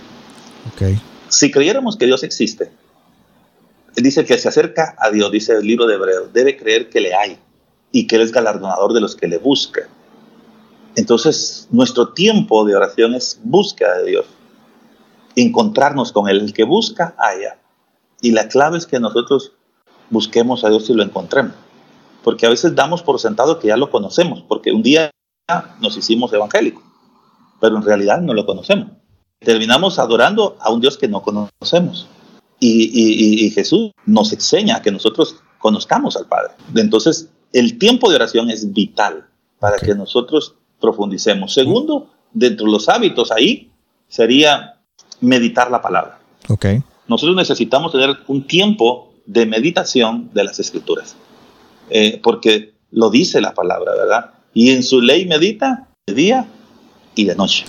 Okay. 0.73 0.99
Si 1.29 1.51
creyéramos 1.51 1.97
que 1.97 2.05
Dios 2.05 2.23
existe, 2.23 2.71
dice 3.95 4.25
que 4.25 4.37
se 4.37 4.47
acerca 4.47 4.95
a 4.97 5.11
Dios, 5.11 5.31
dice 5.31 5.53
el 5.53 5.67
libro 5.67 5.85
de 5.85 5.95
Hebreos, 5.95 6.33
debe 6.33 6.57
creer 6.57 6.89
que 6.89 7.01
le 7.01 7.13
hay 7.13 7.37
y 7.91 8.07
que 8.07 8.15
Él 8.15 8.21
es 8.21 8.31
galardonador 8.31 8.93
de 8.93 9.01
los 9.01 9.15
que 9.15 9.27
le 9.27 9.37
buscan. 9.37 9.85
Entonces, 10.95 11.67
nuestro 11.71 12.09
tiempo 12.13 12.65
de 12.65 12.75
oración 12.75 13.13
es 13.13 13.39
búsqueda 13.43 13.97
de 13.99 14.11
Dios, 14.11 14.25
encontrarnos 15.35 16.11
con 16.11 16.29
Él. 16.29 16.39
El 16.39 16.53
que 16.53 16.63
busca, 16.63 17.15
haya. 17.17 17.57
Y 18.21 18.31
la 18.31 18.47
clave 18.47 18.77
es 18.77 18.85
que 18.85 18.99
nosotros 18.99 19.53
busquemos 20.09 20.63
a 20.63 20.69
Dios 20.69 20.89
y 20.89 20.93
lo 20.93 21.03
encontremos. 21.03 21.53
Porque 22.23 22.45
a 22.45 22.49
veces 22.49 22.75
damos 22.75 23.03
por 23.03 23.19
sentado 23.19 23.59
que 23.59 23.67
ya 23.67 23.77
lo 23.77 23.89
conocemos, 23.89 24.43
porque 24.47 24.71
un 24.71 24.81
día 24.81 25.11
nos 25.81 25.97
hicimos 25.97 26.31
evangélicos 26.31 26.92
pero 27.63 27.77
en 27.77 27.83
realidad 27.83 28.19
no 28.19 28.33
lo 28.33 28.45
conocemos. 28.45 28.89
Terminamos 29.39 29.97
adorando 29.97 30.57
a 30.59 30.69
un 30.69 30.81
Dios 30.81 30.97
que 30.97 31.07
no 31.07 31.21
conocemos. 31.21 32.09
Y, 32.59 33.49
Jesús 33.51 33.91
nos 34.05 34.33
enseña 34.33 34.81
que 34.81 34.91
nosotros 34.91 35.37
conozcamos 35.59 36.17
al 36.17 36.25
Padre. 36.25 36.55
Entonces, 36.75 37.29
el 37.53 37.77
tiempo 37.77 38.09
de 38.09 38.17
oración 38.17 38.49
es 38.49 38.73
vital 38.73 39.27
para 39.59 39.77
que 39.77 39.95
nosotros 39.95 40.55
profundicemos. 40.81 41.53
Segundo, 41.53 42.09
dentro 42.33 42.65
de 42.65 42.73
los 42.73 42.89
hábitos 42.89 43.31
ahí 43.31 43.71
sería 44.09 44.81
meditar 45.21 45.71
la 45.71 45.81
palabra. 45.81 46.19
Okay. 46.49 46.83
Nosotros 47.07 47.37
necesitamos 47.37 47.93
tener 47.93 48.17
un 48.27 48.45
tiempo 48.45 49.13
de 49.25 49.45
meditación 49.45 50.31
de 50.33 50.43
las 50.43 50.59
escrituras. 50.59 51.15
Eh, 51.89 52.19
porque 52.21 52.73
lo 52.91 53.09
dice 53.09 53.39
la 53.39 53.53
palabra, 53.53 53.93
¿verdad? 53.95 54.31
Y 54.53 54.71
en 54.71 54.83
su 54.83 54.99
ley 54.99 55.25
medita 55.25 55.87
de 56.05 56.13
día 56.13 56.47
y 57.15 57.25
de 57.25 57.35
noche. 57.35 57.65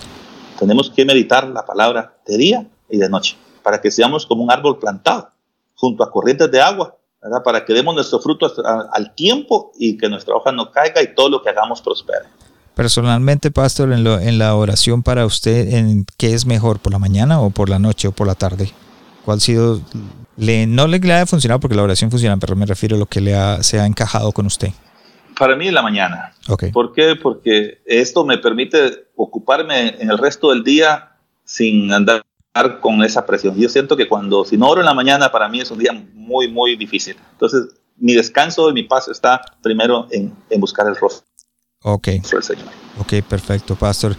Tenemos 0.59 0.89
que 0.89 1.05
meditar 1.05 1.47
la 1.47 1.65
palabra 1.65 2.17
de 2.25 2.37
día 2.37 2.67
y 2.89 2.97
de 2.97 3.09
noche, 3.09 3.35
para 3.63 3.81
que 3.81 3.91
seamos 3.91 4.25
como 4.25 4.43
un 4.43 4.51
árbol 4.51 4.79
plantado 4.79 5.29
junto 5.75 6.03
a 6.03 6.11
corrientes 6.11 6.49
de 6.51 6.61
agua. 6.61 6.97
Para 7.43 7.65
que 7.65 7.73
demos 7.73 7.95
nuestros 7.95 8.21
frutos 8.21 8.53
al 8.63 9.15
tiempo 9.15 9.71
y 9.79 9.97
que 9.97 10.07
nuestra 10.07 10.35
hoja 10.35 10.51
no 10.51 10.69
caiga 10.69 11.01
y 11.01 11.15
todo 11.15 11.27
lo 11.27 11.41
que 11.41 11.49
hagamos 11.49 11.81
prospere. 11.81 12.25
Personalmente, 12.75 13.49
pastor, 13.49 13.91
en 13.93 14.37
la 14.37 14.55
oración 14.55 15.01
para 15.01 15.25
usted, 15.25 15.73
¿en 15.73 16.05
¿qué 16.17 16.35
es 16.35 16.45
mejor, 16.45 16.77
por 16.77 16.91
la 16.91 16.99
mañana 16.99 17.41
o 17.41 17.49
por 17.49 17.67
la 17.67 17.79
noche 17.79 18.09
o 18.09 18.11
por 18.11 18.27
la 18.27 18.35
tarde? 18.35 18.71
¿Cuál 19.23 19.37
ha 19.37 19.41
sido, 19.41 19.81
le, 20.37 20.67
no 20.67 20.85
le, 20.85 20.99
le 20.99 21.13
ha 21.13 21.25
funcionado 21.25 21.59
porque 21.59 21.75
la 21.75 21.81
oración 21.81 22.11
funciona, 22.11 22.37
pero 22.37 22.55
me 22.55 22.67
refiero 22.67 22.95
a 22.95 22.99
lo 22.99 23.07
que 23.07 23.21
le 23.21 23.33
ha, 23.35 23.63
se 23.63 23.79
ha 23.79 23.87
encajado 23.87 24.31
con 24.31 24.45
usted? 24.45 24.71
Para 25.37 25.55
mí 25.55 25.67
en 25.67 25.73
la 25.73 25.81
mañana. 25.81 26.33
Okay. 26.47 26.71
¿Por 26.71 26.93
qué? 26.93 27.15
Porque 27.15 27.81
esto 27.85 28.25
me 28.25 28.37
permite 28.37 29.07
ocuparme 29.15 29.95
en 29.99 30.09
el 30.09 30.17
resto 30.17 30.49
del 30.51 30.63
día 30.63 31.11
sin 31.43 31.91
andar 31.91 32.23
con 32.81 33.03
esa 33.03 33.25
presión. 33.25 33.55
Yo 33.57 33.69
siento 33.69 33.97
que 33.97 34.07
cuando, 34.07 34.45
si 34.45 34.57
no 34.57 34.69
oro 34.69 34.81
en 34.81 34.85
la 34.85 34.93
mañana, 34.93 35.31
para 35.31 35.49
mí 35.49 35.59
es 35.59 35.71
un 35.71 35.79
día 35.79 35.91
muy, 36.13 36.47
muy 36.47 36.77
difícil. 36.77 37.17
Entonces, 37.33 37.75
mi 37.97 38.13
descanso 38.13 38.69
y 38.69 38.73
mi 38.73 38.83
paz 38.83 39.07
está 39.07 39.41
primero 39.61 40.07
en, 40.11 40.33
en 40.49 40.59
buscar 40.61 40.87
el 40.87 40.95
rostro 40.95 41.25
Ok. 41.87 42.07
Ok, 42.97 43.13
perfecto, 43.29 43.75
Pastor. 43.75 44.15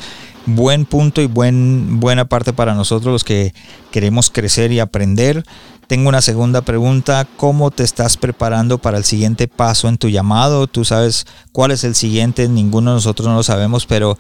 Buen 0.47 0.85
punto 0.85 1.21
y 1.21 1.27
buen, 1.27 1.99
buena 1.99 2.25
parte 2.27 2.53
para 2.53 2.75
nosotros 2.75 3.13
los 3.13 3.25
que 3.25 3.53
queremos 3.91 4.31
crecer 4.31 4.71
y 4.71 4.79
aprender. 4.79 5.43
Tengo 5.87 6.09
una 6.09 6.21
segunda 6.21 6.63
pregunta. 6.63 7.27
¿Cómo 7.37 7.71
te 7.71 7.85
estás 7.85 8.17
preparando 8.17 8.79
para 8.79 8.99
el 8.99 9.05
siguiente 9.05 9.47
paso 9.47 9.89
en 9.89 9.99
tu 9.99 10.09
llamado? 10.09 10.67
Tú 10.67 10.85
sabes 10.85 11.27
cuál 11.53 11.71
es 11.71 11.85
el 11.85 11.95
siguiente, 11.95 12.49
ninguno 12.49 12.91
de 12.91 12.97
nosotros 12.97 13.29
no 13.29 13.35
lo 13.37 13.43
sabemos, 13.43 13.87
pero 13.87 14.19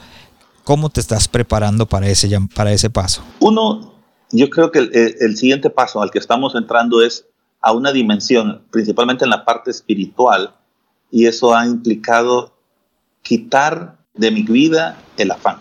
¿cómo 0.63 0.91
te 0.91 1.01
estás 1.01 1.27
preparando 1.27 1.87
para 1.87 2.07
ese, 2.09 2.29
para 2.55 2.73
ese 2.73 2.89
paso? 2.89 3.23
Uno, 3.41 3.95
yo 4.31 4.49
creo 4.49 4.71
que 4.71 4.79
el, 4.79 4.91
el 4.93 5.37
siguiente 5.37 5.71
paso 5.71 6.01
al 6.01 6.11
que 6.11 6.21
estamos 6.21 6.55
entrando 6.55 7.03
es 7.03 7.27
a 7.61 7.73
una 7.73 7.91
dimensión, 7.91 8.63
principalmente 8.71 9.25
en 9.25 9.31
la 9.31 9.45
parte 9.45 9.73
espiritual, 9.73 10.55
y 11.11 11.27
eso 11.27 11.55
ha 11.55 11.67
implicado 11.67 12.55
quitar 13.23 13.97
de 14.15 14.31
mi 14.31 14.43
vida 14.43 14.99
el 15.17 15.33
afán. 15.33 15.59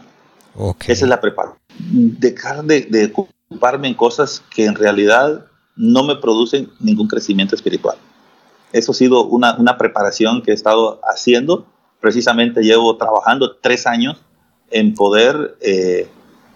Okay. 0.56 0.94
Esa 0.94 1.06
es 1.06 1.10
la 1.10 1.20
preparación. 1.20 1.60
Dejar 1.80 2.64
de, 2.64 2.82
de, 2.82 3.12
ocuparme 3.14 3.88
en 3.88 3.96
cosas 3.96 4.44
que 4.54 4.66
en 4.66 4.76
realidad 4.76 5.46
no 5.76 6.04
me 6.04 6.16
producen 6.16 6.70
ningún 6.80 7.08
crecimiento 7.08 7.56
espiritual. 7.56 7.98
Eso 8.72 8.92
ha 8.92 8.96
sido 8.96 9.26
una, 9.26 9.56
una 9.58 9.78
preparación 9.78 10.42
que 10.42 10.52
he 10.52 10.54
estado 10.54 11.00
haciendo. 11.04 11.66
Precisamente 12.00 12.62
llevo 12.62 12.98
trabajando 12.98 13.58
tres 13.58 13.88
años 13.88 14.18
en 14.72 14.94
poder 14.94 15.58
eh, 15.62 16.10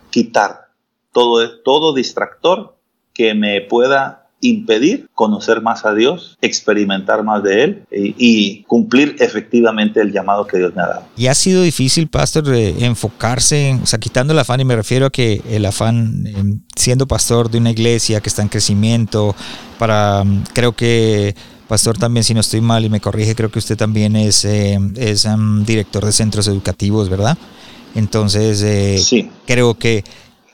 quitar 0.09 0.69
todo, 1.11 1.59
todo 1.61 1.93
distractor 1.93 2.75
que 3.13 3.33
me 3.33 3.61
pueda 3.61 4.28
impedir 4.41 5.09
conocer 5.13 5.61
más 5.61 5.85
a 5.85 5.93
Dios, 5.93 6.37
experimentar 6.41 7.23
más 7.23 7.43
de 7.43 7.63
Él 7.63 7.83
y, 7.91 8.15
y, 8.17 8.63
cumplir 8.63 9.15
efectivamente 9.19 10.01
el 10.01 10.11
llamado 10.11 10.47
que 10.47 10.57
Dios 10.57 10.75
me 10.75 10.81
ha 10.81 10.87
dado. 10.87 11.03
¿Y 11.17 11.27
ha 11.27 11.33
sido 11.33 11.61
difícil, 11.61 12.07
pastor, 12.07 12.43
de 12.43 12.85
enfocarse, 12.85 13.69
en, 13.69 13.81
o 13.81 13.85
sea, 13.85 13.99
quitando 13.99 14.33
el 14.33 14.39
afán, 14.39 14.59
y 14.59 14.65
me 14.65 14.75
refiero 14.75 15.07
a 15.07 15.09
que 15.09 15.41
el 15.49 15.65
afán, 15.65 16.25
eh, 16.25 16.57
siendo 16.75 17.07
pastor 17.07 17.49
de 17.49 17.57
una 17.57 17.71
iglesia 17.71 18.21
que 18.21 18.29
está 18.29 18.41
en 18.41 18.49
crecimiento, 18.49 19.35
para, 19.77 20.23
creo 20.53 20.73
que 20.73 21.35
pastor 21.67 21.97
también, 21.97 22.23
si 22.23 22.33
no 22.33 22.39
estoy 22.39 22.61
mal 22.61 22.83
y 22.83 22.89
me 22.89 22.99
corrige, 22.99 23.35
creo 23.35 23.51
que 23.51 23.59
usted 23.59 23.77
también 23.77 24.15
es, 24.15 24.43
eh, 24.43 24.79
es 24.95 25.25
um, 25.25 25.63
director 25.63 26.03
de 26.03 26.11
centros 26.11 26.47
educativos, 26.47 27.09
¿verdad? 27.09 27.37
Entonces, 27.95 28.61
eh, 28.63 28.97
sí. 28.97 29.29
creo 29.45 29.75
que 29.75 30.03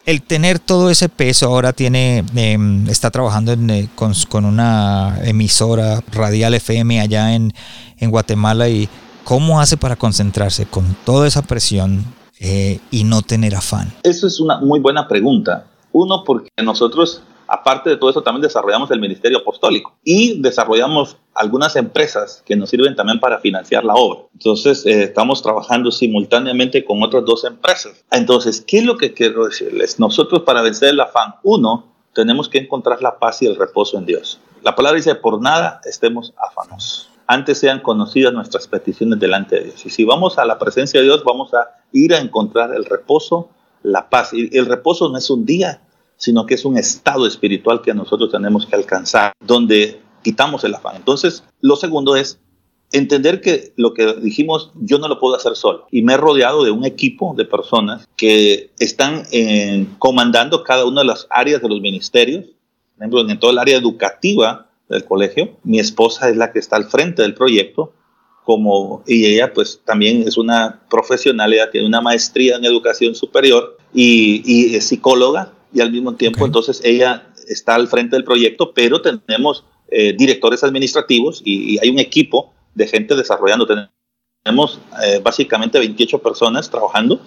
el 0.06 0.22
tener 0.22 0.60
todo 0.60 0.90
ese 0.90 1.10
peso 1.10 1.48
ahora 1.48 1.74
tiene 1.74 2.24
eh, 2.36 2.58
está 2.88 3.10
trabajando 3.12 3.52
en, 3.52 3.70
eh, 3.70 3.90
con, 3.96 4.46
una 4.46 5.20
emisora 5.24 6.02
radial 6.12 6.54
FM 6.54 7.02
allá 7.02 7.34
en, 7.34 7.54
en, 7.98 8.12
Guatemala 8.12 8.70
y 8.70 8.88
cómo 9.24 9.60
hace 9.60 9.78
para 9.78 9.96
concentrarse 9.96 10.66
con 10.66 10.96
toda 11.06 11.28
esa 11.28 11.42
presión 11.42 12.06
eh, 12.40 12.80
y 12.92 13.04
no 13.04 13.22
tener 13.22 13.56
afán. 13.56 13.92
Eso 14.04 14.28
es 14.28 14.40
una 14.40 14.60
muy 14.60 14.80
buena 14.80 15.08
pregunta. 15.08 15.66
Uno 15.92 16.24
porque 16.26 16.50
nosotros 16.62 17.22
aparte 17.48 17.90
de 17.90 17.98
todo 17.98 18.10
eso 18.10 18.22
también 18.22 18.42
desarrollamos 18.42 18.92
el 18.92 19.00
ministerio 19.00 19.40
apostólico 19.40 19.96
y 20.04 20.42
desarrollamos 20.42 21.18
algunas 21.34 21.76
empresas 21.76 22.42
que 22.46 22.56
nos 22.56 22.70
sirven 22.70 22.96
también 22.96 23.20
para 23.20 23.40
financiar 23.40 23.84
la 23.84 23.94
obra. 23.96 24.22
Entonces, 24.34 24.86
eh, 24.86 25.04
estamos 25.04 25.42
trabajando 25.42 25.92
simultáneamente 25.92 26.86
con 26.86 27.04
otras 27.04 27.26
dos 27.26 27.44
empresas. 27.44 28.06
Entonces, 28.12 28.64
¿qué 28.66 28.80
es 28.80 28.86
lo 28.86 28.98
que 28.98 29.14
quiero 29.14 29.46
decirles? 29.46 30.00
Nosotros 30.00 30.44
para 30.44 30.62
vencer 30.62 30.90
el 30.90 31.00
afán, 31.00 31.36
uno, 31.44 31.96
tenemos 32.14 32.50
que 32.50 32.60
encontrar 32.60 33.02
la 33.02 33.20
paz 33.20 33.42
y 33.42 33.46
el 33.46 33.58
reposo 33.58 33.98
en 33.98 34.06
Dios. 34.06 34.40
La 34.64 34.76
palabra 34.76 34.98
dice, 34.98 35.14
por 35.14 35.42
nada 35.42 35.82
estemos 35.84 36.34
afanosos. 36.38 37.12
Antes 37.28 37.60
sean 37.60 37.82
conocidas 37.82 38.34
nuestras 38.34 38.68
peticiones 38.68 39.20
delante 39.20 39.58
de 39.58 39.64
Dios. 39.66 39.86
Y 39.86 39.90
si 39.90 40.06
vamos 40.06 40.38
a 40.38 40.46
la 40.46 40.58
presencia 40.58 41.00
de 41.00 41.06
Dios, 41.06 41.24
vamos 41.24 41.54
a 41.54 41.70
ir 41.92 42.14
a 42.14 42.20
encontrar 42.20 42.74
el 42.74 42.86
reposo, 42.86 43.50
la 43.84 44.10
paz. 44.10 44.34
Y 44.34 44.56
el 44.58 44.66
reposo 44.66 45.10
no 45.10 45.18
es 45.18 45.30
un 45.30 45.46
día, 45.46 45.82
sino 46.18 46.46
que 46.46 46.56
es 46.56 46.66
un 46.66 46.78
estado 46.78 47.28
espiritual 47.28 47.82
que 47.82 47.94
nosotros 47.94 48.32
tenemos 48.32 48.66
que 48.66 48.76
alcanzar, 48.76 49.34
donde 49.40 50.00
quitamos 50.24 50.64
el 50.64 50.74
afán. 50.74 50.96
Entonces, 50.96 51.44
lo 51.62 51.76
segundo 51.76 52.16
es 52.16 52.40
entender 52.92 53.42
que 53.42 53.74
lo 53.76 53.94
que 53.94 54.14
dijimos 54.14 54.72
yo 54.76 55.00
no 55.00 55.08
lo 55.08 55.20
puedo 55.20 55.36
hacer 55.36 55.56
solo 55.56 55.88
y 55.92 56.02
me 56.02 56.14
he 56.14 56.18
rodeado 56.18 56.64
de 56.64 56.72
un 56.72 56.86
equipo 56.86 57.34
de 57.36 57.46
personas 57.46 58.08
que 58.16 58.72
están 58.80 59.24
eh, 59.32 59.86
comandando 60.00 60.64
cada 60.64 60.86
una 60.86 61.02
de 61.02 61.08
las 61.08 61.28
áreas 61.30 61.62
de 61.62 61.70
los 61.70 61.82
ministerios, 61.82 62.46
por 62.46 63.04
ejemplo, 63.04 63.30
en 63.30 63.40
toda 63.40 63.54
el 63.54 63.60
área 63.60 63.78
educativa 63.78 64.70
del 64.88 65.04
colegio. 65.04 65.58
Mi 65.64 65.80
esposa 65.80 66.30
es 66.30 66.38
la 66.38 66.52
que 66.52 66.60
está 66.60 66.76
al 66.76 66.86
frente 66.86 67.22
del 67.22 67.34
proyecto, 67.34 67.92
como 68.46 69.04
y 69.08 69.26
ella 69.26 69.52
pues 69.52 69.82
también 69.84 70.28
es 70.28 70.38
una 70.38 70.82
profesional, 70.90 71.52
ella 71.52 71.72
tiene 71.72 71.88
una 71.88 72.02
maestría 72.02 72.56
en 72.56 72.66
educación 72.66 73.16
superior 73.16 73.78
y, 73.94 74.44
y 74.46 74.76
es 74.76 74.88
psicóloga 74.88 75.55
y 75.74 75.82
al 75.82 75.92
mismo 75.92 76.16
tiempo 76.16 76.40
okay. 76.40 76.48
entonces 76.48 76.82
ella 76.84 77.28
está 77.48 77.76
al 77.76 77.88
frente 77.88 78.16
del 78.16 78.24
proyecto, 78.24 78.74
pero 78.74 79.02
tenemos 79.02 79.66
eh, 79.90 80.14
directores 80.18 80.64
administrativos 80.64 81.42
y, 81.44 81.76
y, 81.76 81.80
hay 81.80 81.90
un 81.90 82.00
equipo 82.00 82.54
de 82.74 82.88
gente 82.88 83.16
desarrollando. 83.16 83.68
Tenemos 84.44 84.80
eh, 85.04 85.20
básicamente 85.24 85.80
28 85.80 86.20
personas 86.20 86.70
trabajando 86.70 87.22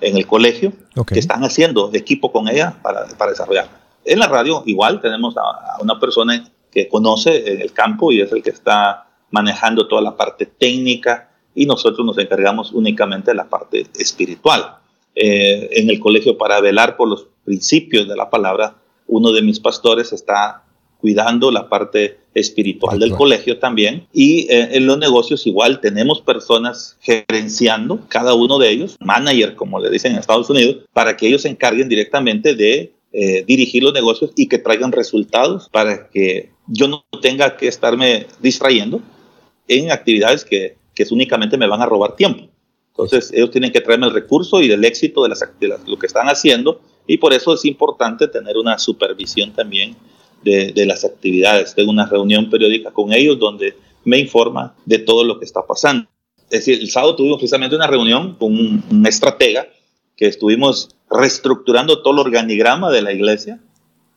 en 0.00 0.16
el 0.16 0.26
colegio 0.26 0.72
okay. 0.96 1.14
que 1.14 1.20
están 1.20 1.44
haciendo 1.44 1.90
equipo 1.92 2.32
con 2.32 2.48
ella 2.48 2.76
para, 2.82 3.06
para, 3.16 3.30
desarrollar. 3.30 3.68
En 4.04 4.18
la 4.18 4.26
radio 4.26 4.62
igual 4.66 5.00
tenemos 5.00 5.36
a, 5.36 5.40
a 5.40 5.80
una 5.80 6.00
persona 6.00 6.44
que 6.72 6.88
conoce 6.88 7.62
el 7.62 7.72
campo 7.72 8.10
y 8.10 8.20
es 8.20 8.32
el 8.32 8.42
que 8.42 8.50
está 8.50 9.06
manejando 9.30 9.86
toda 9.86 10.02
la 10.02 10.16
parte 10.16 10.46
técnica 10.46 11.30
y 11.54 11.66
nosotros 11.66 12.04
nos 12.04 12.18
encargamos 12.18 12.72
únicamente 12.72 13.30
de 13.30 13.36
la 13.36 13.48
parte 13.48 13.86
espiritual. 13.98 14.78
Eh, 15.14 15.68
en 15.72 15.90
el 15.90 16.00
colegio 16.00 16.38
para 16.38 16.58
velar 16.62 16.96
por 16.96 17.06
los 17.06 17.26
principios 17.44 18.08
de 18.08 18.16
la 18.16 18.30
palabra, 18.30 18.76
uno 19.06 19.32
de 19.32 19.42
mis 19.42 19.60
pastores 19.60 20.12
está 20.12 20.64
cuidando 21.02 21.50
la 21.50 21.68
parte 21.68 22.18
espiritual 22.32 22.98
del 23.00 23.12
colegio 23.12 23.58
también. 23.58 24.06
Y 24.12 24.46
eh, 24.52 24.76
en 24.76 24.86
los 24.86 24.98
negocios 24.98 25.46
igual 25.48 25.80
tenemos 25.80 26.20
personas 26.20 26.96
gerenciando, 27.00 28.00
cada 28.08 28.34
uno 28.34 28.58
de 28.58 28.70
ellos, 28.70 28.96
manager, 29.00 29.56
como 29.56 29.80
le 29.80 29.90
dicen 29.90 30.12
en 30.12 30.18
Estados 30.18 30.48
Unidos, 30.48 30.76
para 30.92 31.16
que 31.16 31.26
ellos 31.26 31.42
se 31.42 31.48
encarguen 31.48 31.88
directamente 31.88 32.54
de 32.54 32.94
eh, 33.12 33.44
dirigir 33.46 33.82
los 33.82 33.92
negocios 33.92 34.30
y 34.36 34.48
que 34.48 34.58
traigan 34.58 34.92
resultados 34.92 35.68
para 35.70 36.08
que 36.08 36.50
yo 36.68 36.86
no 36.86 37.04
tenga 37.20 37.56
que 37.56 37.66
estarme 37.66 38.26
distrayendo 38.40 39.02
en 39.66 39.90
actividades 39.90 40.44
que, 40.44 40.76
que 40.94 41.04
únicamente 41.10 41.58
me 41.58 41.66
van 41.66 41.82
a 41.82 41.86
robar 41.86 42.14
tiempo. 42.14 42.48
Entonces, 42.90 43.32
ellos 43.32 43.50
tienen 43.50 43.72
que 43.72 43.80
traerme 43.80 44.06
el 44.06 44.12
recurso 44.12 44.62
y 44.62 44.70
el 44.70 44.84
éxito 44.84 45.24
de, 45.24 45.30
las, 45.30 45.44
de 45.58 45.68
las, 45.68 45.86
lo 45.88 45.98
que 45.98 46.06
están 46.06 46.28
haciendo 46.28 46.80
y 47.06 47.18
por 47.18 47.32
eso 47.32 47.54
es 47.54 47.64
importante 47.64 48.28
tener 48.28 48.56
una 48.56 48.78
supervisión 48.78 49.52
también 49.52 49.96
de, 50.42 50.72
de, 50.72 50.86
las 50.86 51.04
actividades. 51.04 51.74
Tengo 51.74 51.90
una 51.90 52.06
reunión 52.06 52.50
periódica 52.50 52.90
con 52.90 53.12
ellos 53.12 53.38
donde 53.38 53.76
me 54.04 54.18
informa 54.18 54.74
de 54.84 54.98
todo 54.98 55.24
lo 55.24 55.38
que 55.38 55.44
está 55.44 55.64
pasando. 55.66 56.08
Es 56.50 56.64
decir, 56.64 56.80
el 56.80 56.90
sábado 56.90 57.16
tuvimos 57.16 57.38
precisamente 57.38 57.76
una 57.76 57.86
reunión 57.86 58.34
con 58.34 58.52
un, 58.52 58.84
un 58.90 59.06
estratega 59.06 59.68
que 60.16 60.26
estuvimos 60.26 60.90
reestructurando 61.10 62.02
todo 62.02 62.14
el 62.14 62.20
organigrama 62.20 62.90
de 62.90 63.02
la 63.02 63.12
iglesia 63.12 63.60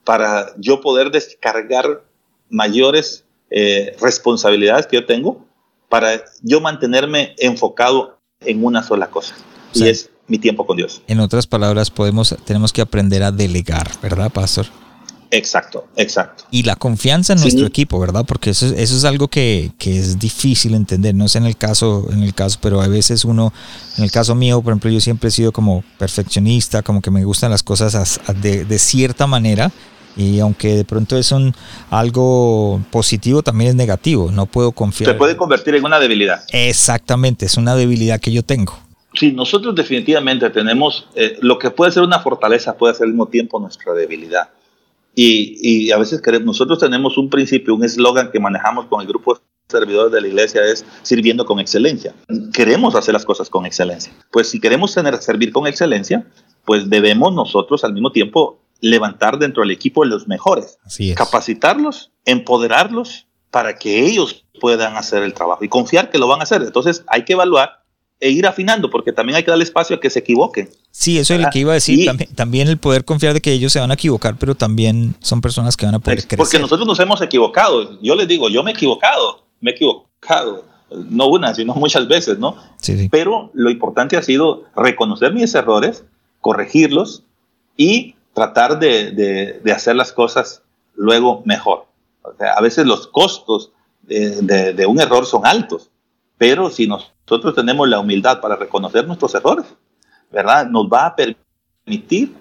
para 0.04 0.54
yo 0.58 0.82
poder 0.82 1.12
descargar 1.12 2.04
mayores 2.50 3.26
eh, 3.50 3.96
responsabilidades 4.02 4.88
que 4.88 4.98
yo 4.98 5.06
tengo 5.06 5.46
para 5.90 6.24
yo 6.42 6.62
mantenerme 6.62 7.36
enfocado 7.38 8.20
en 8.42 8.64
una 8.64 8.84
sola 8.84 9.10
cosa. 9.10 9.36
Y 9.74 9.88
es 9.88 10.10
mi 10.28 10.40
tiempo 10.40 10.66
con 10.66 10.78
Dios. 10.78 11.02
En 11.08 11.20
otras 11.20 11.48
palabras, 11.48 11.90
podemos, 11.92 12.36
tenemos 12.46 12.74
que 12.74 12.82
aprender 12.82 13.24
a 13.24 13.32
delegar, 13.32 13.90
¿verdad, 14.02 14.32
Pastor? 14.32 14.66
Exacto, 15.32 15.88
exacto. 15.98 16.46
Y 16.52 16.64
la 16.64 16.76
confianza 16.76 17.34
en 17.34 17.42
nuestro 17.42 17.66
equipo, 17.66 18.00
¿verdad? 18.00 18.26
Porque 18.26 18.52
eso, 18.52 18.68
eso 18.68 18.96
es 18.96 19.04
algo 19.04 19.28
que, 19.28 19.72
que, 19.78 19.98
es 19.98 20.18
difícil 20.18 20.76
entender. 20.76 21.14
No 21.14 21.28
sé 21.28 21.40
en 21.40 21.46
el 21.46 21.58
caso, 21.58 22.08
en 22.12 22.24
el 22.24 22.34
caso, 22.34 22.60
pero 22.62 22.82
a 22.82 22.88
veces 22.88 23.26
uno, 23.26 23.52
en 23.98 24.04
el 24.04 24.12
caso 24.12 24.36
mío, 24.36 24.62
por 24.62 24.72
ejemplo, 24.72 24.90
yo 24.92 25.02
siempre 25.02 25.30
he 25.30 25.32
sido 25.32 25.52
como 25.52 25.84
perfeccionista, 25.98 26.84
como 26.84 27.02
que 27.02 27.12
me 27.12 27.24
gustan 27.26 27.52
las 27.52 27.64
cosas 27.64 28.20
de, 28.42 28.66
de 28.66 28.80
cierta 28.80 29.28
manera. 29.28 29.72
Y 30.18 30.40
aunque 30.40 30.76
de 30.76 30.86
pronto 30.86 31.18
es 31.18 31.32
un 31.34 31.54
algo 31.90 32.82
positivo, 32.90 33.44
también 33.44 33.72
es 33.72 33.76
negativo. 33.76 34.32
No 34.32 34.46
puedo 34.46 34.72
confiar. 34.72 35.12
Se 35.12 35.18
puede 35.18 35.36
convertir 35.36 35.76
en 35.76 35.84
una 35.84 36.00
debilidad. 36.00 36.44
Exactamente, 36.52 37.46
es 37.46 37.58
una 37.58 37.76
debilidad 37.76 38.22
que 38.22 38.32
yo 38.32 38.44
tengo. 38.44 38.85
Sí, 39.18 39.32
nosotros 39.32 39.76
definitivamente 39.76 40.50
tenemos 40.50 41.08
eh, 41.16 41.38
lo 41.42 41.58
que 41.58 41.72
puede 41.72 41.92
ser 41.92 42.04
una 42.04 42.20
fortaleza, 42.20 42.78
puede 42.78 42.94
ser 42.94 43.06
al 43.06 43.12
mismo 43.12 43.28
tiempo 43.28 43.60
nuestra 43.60 43.94
debilidad. 43.94 44.50
Y, 45.18 45.92
a 45.92 45.98
veces 45.98 46.22
queremos, 46.22 46.46
nosotros 46.46 46.80
tenemos 46.80 47.18
un 47.18 47.30
principio, 47.30 47.74
un 47.74 47.86
eslogan 47.86 48.32
que 48.32 48.40
manejamos 48.40 48.88
con 48.88 49.00
el 49.00 49.08
grupo 49.08 49.36
de 49.36 49.42
servidores 49.70 50.12
de 50.12 50.22
la 50.22 50.28
iglesia 50.28 50.62
es 50.66 50.86
sirviendo 51.04 51.46
con 51.46 51.60
excelencia. 51.60 52.14
Queremos 52.54 52.96
hacer 52.96 53.14
las 53.14 53.24
cosas 53.24 53.50
con 53.50 53.66
excelencia. 53.66 54.12
Pues 54.32 54.50
si 54.50 54.60
queremos 54.60 54.94
tener, 54.94 55.16
servir 55.18 55.54
con 55.54 55.68
excelencia, 55.68 56.28
pues 56.66 56.90
debemos 56.90 57.34
nosotros 57.34 57.86
al 57.86 57.94
mismo 57.94 58.12
tiempo 58.12 58.60
levantar 58.82 59.40
dentro 59.40 59.64
del 59.64 59.72
equipo 59.72 60.04
los 60.04 60.28
mejores, 60.28 60.80
capacitarlos, 61.16 62.12
empoderarlos 62.26 63.28
para 63.52 63.78
que 63.78 64.06
ellos 64.06 64.46
puedan 64.60 64.98
hacer 64.98 65.24
el 65.24 65.34
trabajo 65.34 65.64
y 65.64 65.70
confiar 65.70 66.10
que 66.10 66.18
lo 66.18 66.28
van 66.28 66.42
a 66.42 66.44
hacer. 66.44 66.62
Entonces 66.62 67.06
hay 67.08 67.24
que 67.24 67.34
evaluar 67.34 67.85
e 68.20 68.30
ir 68.30 68.48
afinando, 68.48 68.90
porque 68.90 69.12
también 69.12 69.36
hay 69.38 69.44
que 69.44 69.52
darle 69.52 69.64
espacio 69.64 69.98
a 69.98 70.00
que 70.00 70.10
se 70.10 70.20
equivoquen. 70.20 70.70
Sí, 70.92 71.20
eso 71.20 71.34
es 71.34 71.42
lo 71.42 71.50
que 71.50 71.60
iba 71.60 71.72
a 71.72 71.76
decir. 71.76 72.10
también, 72.36 72.68
el 72.68 72.78
poder 72.78 73.04
confiar 73.04 73.34
de 73.34 73.42
que 73.42 73.52
ellos 73.52 73.74
se 73.74 73.80
van 73.80 73.92
a 73.92 73.96
equivocar, 73.96 74.38
pero 74.38 74.56
también 74.56 75.16
son 75.20 75.42
personas 75.42 75.76
que 75.76 75.86
van 75.86 75.96
a 75.96 76.00
poder 76.00 76.20
crecer. 76.20 76.38
Porque 76.38 76.60
nosotros 76.60 76.88
nos 76.88 77.00
hemos 77.00 77.22
equivocado. 77.22 78.00
Yo 78.02 78.16
les 78.16 78.28
digo, 78.28 78.50
yo 78.50 78.64
me 78.64 78.72
he 78.72 78.74
equivocado, 78.74 79.46
me 79.60 79.72
he 79.72 79.74
equivocado. 79.74 80.66
No 81.10 81.28
una, 81.28 81.54
sino 81.54 81.74
muchas 81.74 82.08
veces, 82.08 82.40
¿no? 82.40 82.56
Sí, 82.78 83.10
Pero 83.12 83.50
lo 83.54 83.70
importante 83.70 84.16
ha 84.18 84.22
sido 84.22 84.64
reconocer 84.76 85.34
mis 85.34 85.54
errores, 85.54 86.06
corregirlos 86.42 87.24
y 87.76 88.16
tratar 88.34 88.80
de, 88.80 89.62
hacer 89.76 89.96
las 89.96 90.14
cosas 90.14 90.62
luego 90.96 91.42
mejor. 91.46 91.88
a 92.40 92.62
veces 92.62 92.86
los 92.86 93.08
costos 93.08 93.72
de, 94.04 94.74
de 94.74 94.86
un 94.86 95.02
error 95.02 95.26
son 95.26 95.46
altos, 95.46 95.90
pero 96.38 96.70
si 96.70 96.88
nos 96.88 97.16
nosotros 97.28 97.56
tenemos 97.56 97.90
la 97.90 98.00
humildad 98.00 98.40
para 98.40 98.56
reconocer 98.56 99.08
nuestros 99.08 99.34
errores, 99.34 99.66
¿verdad? 100.32 100.68
Nos 100.68 100.86
va 100.88 101.08
a 101.08 101.16
permitir 101.16 102.36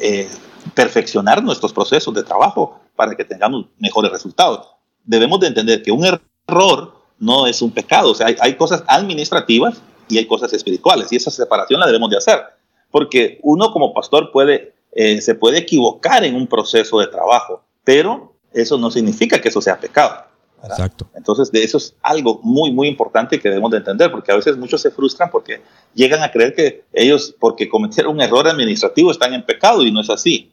eh, 0.00 0.28
perfeccionar 0.74 1.42
nuestros 1.42 1.72
procesos 1.72 2.12
de 2.14 2.24
trabajo 2.24 2.80
para 2.96 3.14
que 3.14 3.24
tengamos 3.24 3.66
mejores 3.78 4.10
resultados. 4.10 4.66
Debemos 5.04 5.38
de 5.38 5.48
entender 5.48 5.82
que 5.82 5.92
un 5.92 6.04
error 6.04 6.94
no 7.20 7.46
es 7.46 7.62
un 7.62 7.70
pecado, 7.70 8.10
o 8.10 8.14
sea, 8.14 8.26
hay, 8.40 8.56
cosas 8.56 8.82
administrativas 8.88 9.80
y 10.08 10.18
hay 10.18 10.26
cosas 10.26 10.52
espirituales 10.52 11.12
y 11.12 11.16
esa 11.16 11.30
separación 11.30 11.78
la 11.78 11.86
debemos 11.86 12.10
de 12.10 12.16
hacer, 12.16 12.42
porque 12.90 13.38
uno 13.42 13.70
como 13.70 13.94
pastor 13.94 14.32
puede, 14.32 14.74
eh, 14.92 15.20
se 15.20 15.36
puede 15.36 15.58
equivocar 15.58 16.24
en 16.24 16.34
un 16.34 16.48
proceso 16.48 16.98
de 16.98 17.06
trabajo, 17.06 17.62
pero 17.84 18.34
eso 18.52 18.78
no 18.78 18.90
significa 18.90 19.40
que 19.40 19.48
eso 19.48 19.60
sea 19.60 19.78
pecado. 19.78 20.24
Exacto. 20.68 21.08
Entonces, 21.14 21.50
de 21.52 21.62
eso 21.62 21.78
es 21.78 21.94
algo 22.02 22.40
muy, 22.42 22.72
muy 22.72 22.88
importante 22.88 23.38
que 23.38 23.48
debemos 23.48 23.70
de 23.70 23.78
entender, 23.78 24.10
porque 24.10 24.32
a 24.32 24.36
veces 24.36 24.56
muchos 24.56 24.80
se 24.80 24.90
frustran 24.90 25.30
porque 25.30 25.60
llegan 25.94 26.22
a 26.22 26.30
creer 26.30 26.54
que 26.54 26.84
ellos, 26.92 27.34
porque 27.38 27.68
cometieron 27.68 28.14
un 28.14 28.20
error 28.20 28.46
administrativo, 28.48 29.10
están 29.10 29.34
en 29.34 29.44
pecado 29.44 29.84
y 29.84 29.92
no 29.92 30.00
es 30.00 30.10
así. 30.10 30.50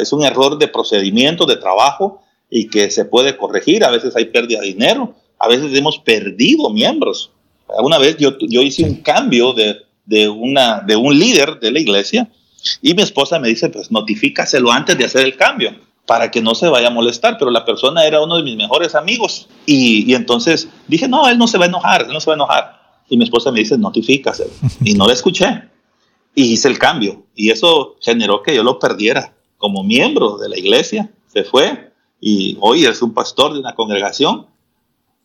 Es 0.00 0.12
un 0.12 0.24
error 0.24 0.58
de 0.58 0.68
procedimiento, 0.68 1.46
de 1.46 1.56
trabajo 1.56 2.22
y 2.50 2.68
que 2.68 2.90
se 2.90 3.04
puede 3.04 3.36
corregir. 3.36 3.84
A 3.84 3.90
veces 3.90 4.14
hay 4.16 4.26
pérdida 4.26 4.60
de 4.60 4.66
dinero, 4.66 5.14
a 5.38 5.48
veces 5.48 5.76
hemos 5.76 5.98
perdido 5.98 6.70
miembros. 6.70 7.30
Una 7.82 7.98
vez 7.98 8.16
yo, 8.16 8.36
yo 8.38 8.62
hice 8.62 8.84
un 8.84 8.96
cambio 8.96 9.52
de, 9.52 9.76
de, 10.04 10.28
una, 10.28 10.80
de 10.80 10.96
un 10.96 11.18
líder 11.18 11.60
de 11.60 11.70
la 11.70 11.80
iglesia 11.80 12.28
y 12.82 12.94
mi 12.94 13.02
esposa 13.02 13.38
me 13.38 13.48
dice, 13.48 13.68
pues 13.68 13.90
notifícaselo 13.90 14.72
antes 14.72 14.96
de 14.98 15.04
hacer 15.04 15.24
el 15.24 15.36
cambio 15.36 15.74
para 16.08 16.30
que 16.30 16.40
no 16.40 16.54
se 16.54 16.68
vaya 16.68 16.86
a 16.86 16.90
molestar, 16.90 17.36
pero 17.38 17.50
la 17.50 17.66
persona 17.66 18.06
era 18.06 18.22
uno 18.22 18.38
de 18.38 18.42
mis 18.42 18.56
mejores 18.56 18.94
amigos. 18.94 19.46
Y, 19.66 20.14
entonces 20.14 20.66
dije, 20.86 21.06
no, 21.06 21.28
él 21.28 21.36
no 21.36 21.46
se 21.46 21.58
va 21.58 21.66
a 21.66 21.68
enojar, 21.68 22.06
él 22.06 22.14
no 22.14 22.18
se 22.18 22.30
va 22.30 22.32
a 22.32 22.36
enojar. 22.36 22.80
Y 23.10 23.18
mi 23.18 23.24
esposa 23.24 23.52
me 23.52 23.58
dice, 23.58 23.76
notifícase. 23.76 24.48
Y 24.82 24.94
no 24.94 25.06
le 25.06 25.12
escuché. 25.12 25.64
Y 26.34 26.44
hice 26.54 26.68
el 26.68 26.78
cambio. 26.78 27.26
Y 27.34 27.50
eso 27.50 27.96
generó 28.00 28.42
que 28.42 28.56
yo 28.56 28.62
lo 28.62 28.78
perdiera 28.78 29.34
como 29.58 29.84
miembro 29.84 30.38
de 30.38 30.48
la 30.48 30.58
iglesia. 30.58 31.10
Se 31.26 31.44
fue 31.44 31.92
y 32.22 32.56
hoy 32.60 32.86
es 32.86 33.02
un 33.02 33.12
pastor 33.12 33.52
de 33.52 33.60
una 33.60 33.74
congregación. 33.74 34.46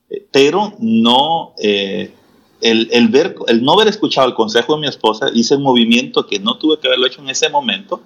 Eh, 0.09 0.27
pero 0.34 0.73
no, 0.79 1.53
eh, 1.59 2.13
el, 2.59 2.89
el, 2.91 3.07
ver, 3.07 3.38
el 3.47 3.63
no 3.63 3.71
haber 3.71 3.88
escuchado 3.88 4.27
el 4.27 4.34
consejo 4.34 4.75
de 4.75 4.81
mi 4.81 4.88
esposa, 4.88 5.27
hice 5.34 5.55
un 5.55 5.63
movimiento 5.63 6.27
que 6.27 6.39
no 6.39 6.57
tuve 6.57 6.77
que 6.77 6.88
haberlo 6.88 7.07
hecho 7.07 7.21
en 7.21 7.29
ese 7.29 7.47
momento 7.47 8.01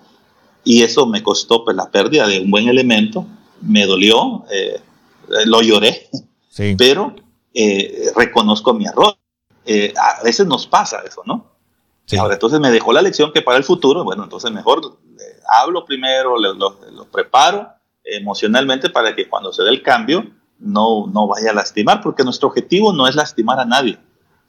y 0.68 0.84
eso 0.84 1.06
me 1.06 1.24
costó 1.24 1.64
pues, 1.64 1.78
la 1.78 1.90
pérdida 1.90 2.28
de 2.28 2.42
un 2.42 2.52
buen 2.52 2.68
elemento, 2.68 3.26
me 3.62 3.86
dolió, 3.86 4.44
eh, 4.52 4.82
lo 5.46 5.62
lloré, 5.62 6.10
pero 6.78 7.16
eh, 7.54 8.12
reconozco 8.14 8.74
mi 8.74 8.86
error. 8.86 9.16
Eh, 9.66 9.94
a 9.96 10.22
veces 10.24 10.46
nos 10.46 10.68
pasa 10.68 11.04
eso, 11.08 11.22
¿no? 11.26 11.54
Ahora, 12.20 12.34
entonces 12.34 12.60
me 12.60 12.70
dejó 12.70 12.92
la 12.92 13.02
lección 13.02 13.32
que 13.32 13.42
para 13.42 13.58
el 13.58 13.64
futuro, 13.64 14.04
bueno, 14.04 14.26
entonces 14.26 14.52
mejor 14.52 14.98
hablo 15.58 15.86
primero, 15.86 16.38
lo, 16.38 16.54
lo, 16.54 17.06
preparo 17.06 17.70
emocionalmente 18.04 18.90
para 18.90 19.16
que 19.16 19.30
cuando 19.30 19.54
se 19.54 19.64
dé 19.64 19.70
el 19.70 19.82
cambio 19.82 20.26
no, 20.60 21.08
no 21.08 21.28
vaya 21.28 21.52
a 21.52 21.54
lastimar, 21.54 22.02
porque 22.02 22.26
nuestro 22.26 22.50
objetivo 22.50 22.92
no 22.92 23.08
es 23.08 23.16
lastimar 23.16 23.58
a 23.62 23.66
nadie, 23.66 24.00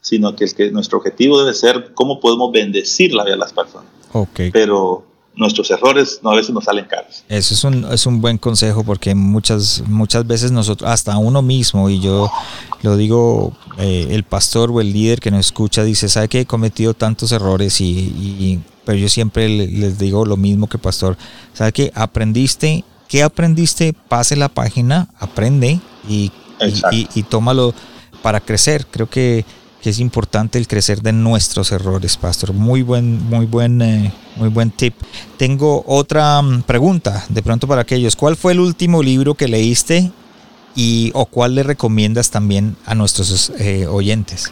sino 0.01 0.35
que, 0.35 0.53
que 0.53 0.69
nuestro 0.71 0.97
objetivo 0.97 1.39
debe 1.39 1.53
ser 1.53 1.93
cómo 1.93 2.19
podemos 2.19 2.51
bendecir 2.51 3.13
la 3.13 3.23
vida 3.23 3.35
de 3.35 3.39
las 3.39 3.53
personas. 3.53 3.87
Okay. 4.11 4.51
Pero 4.51 5.08
nuestros 5.39 5.71
errores 5.71 6.19
no 6.21 6.31
a 6.31 6.35
veces 6.35 6.51
nos 6.53 6.65
salen 6.65 6.85
caros. 6.85 7.23
Eso 7.29 7.53
es 7.53 7.63
un, 7.63 7.85
es 7.91 8.05
un 8.05 8.21
buen 8.21 8.37
consejo 8.37 8.83
porque 8.83 9.15
muchas, 9.15 9.81
muchas 9.87 10.27
veces 10.27 10.51
nosotros, 10.51 10.89
hasta 10.89 11.17
uno 11.17 11.41
mismo, 11.41 11.89
y 11.89 12.01
yo 12.01 12.29
lo 12.81 12.97
digo, 12.97 13.53
eh, 13.77 14.07
el 14.11 14.23
pastor 14.23 14.69
o 14.69 14.81
el 14.81 14.91
líder 14.91 15.19
que 15.19 15.31
nos 15.31 15.47
escucha 15.47 15.83
dice, 15.83 16.09
¿sabe 16.09 16.27
que 16.27 16.41
he 16.41 16.45
cometido 16.45 16.93
tantos 16.93 17.31
errores? 17.31 17.79
Y, 17.79 18.59
pero 18.85 18.97
yo 18.97 19.07
siempre 19.07 19.47
les 19.47 19.97
digo 19.97 20.25
lo 20.25 20.35
mismo 20.35 20.67
que 20.67 20.77
pastor, 20.77 21.17
¿sabe 21.53 21.71
que 21.71 21.91
aprendiste? 21.95 22.83
¿Qué 23.07 23.23
aprendiste? 23.23 23.93
Pase 23.93 24.35
la 24.35 24.49
página, 24.49 25.07
aprende 25.19 25.79
y, 26.07 26.31
y, 26.91 27.07
y 27.15 27.23
tómalo 27.23 27.73
para 28.21 28.41
crecer. 28.41 28.85
Creo 28.91 29.09
que 29.09 29.45
que 29.81 29.89
es 29.89 29.99
importante 29.99 30.57
el 30.57 30.67
crecer 30.67 31.01
de 31.01 31.13
nuestros 31.13 31.71
errores, 31.71 32.17
pastor. 32.17 32.53
Muy 32.53 32.81
buen, 32.81 33.23
muy 33.29 33.45
buen, 33.45 33.81
eh, 33.81 34.11
muy 34.35 34.49
buen 34.49 34.71
tip. 34.71 34.93
Tengo 35.37 35.83
otra 35.87 36.41
mm, 36.41 36.63
pregunta, 36.63 37.25
de 37.29 37.41
pronto 37.41 37.67
para 37.67 37.81
aquellos. 37.81 38.15
¿Cuál 38.15 38.35
fue 38.35 38.53
el 38.53 38.59
último 38.59 39.01
libro 39.01 39.35
que 39.35 39.47
leíste 39.47 40.11
y 40.75 41.11
o 41.13 41.25
cuál 41.25 41.55
le 41.55 41.63
recomiendas 41.63 42.29
también 42.29 42.75
a 42.85 42.95
nuestros 42.95 43.51
eh, 43.59 43.87
oyentes? 43.87 44.51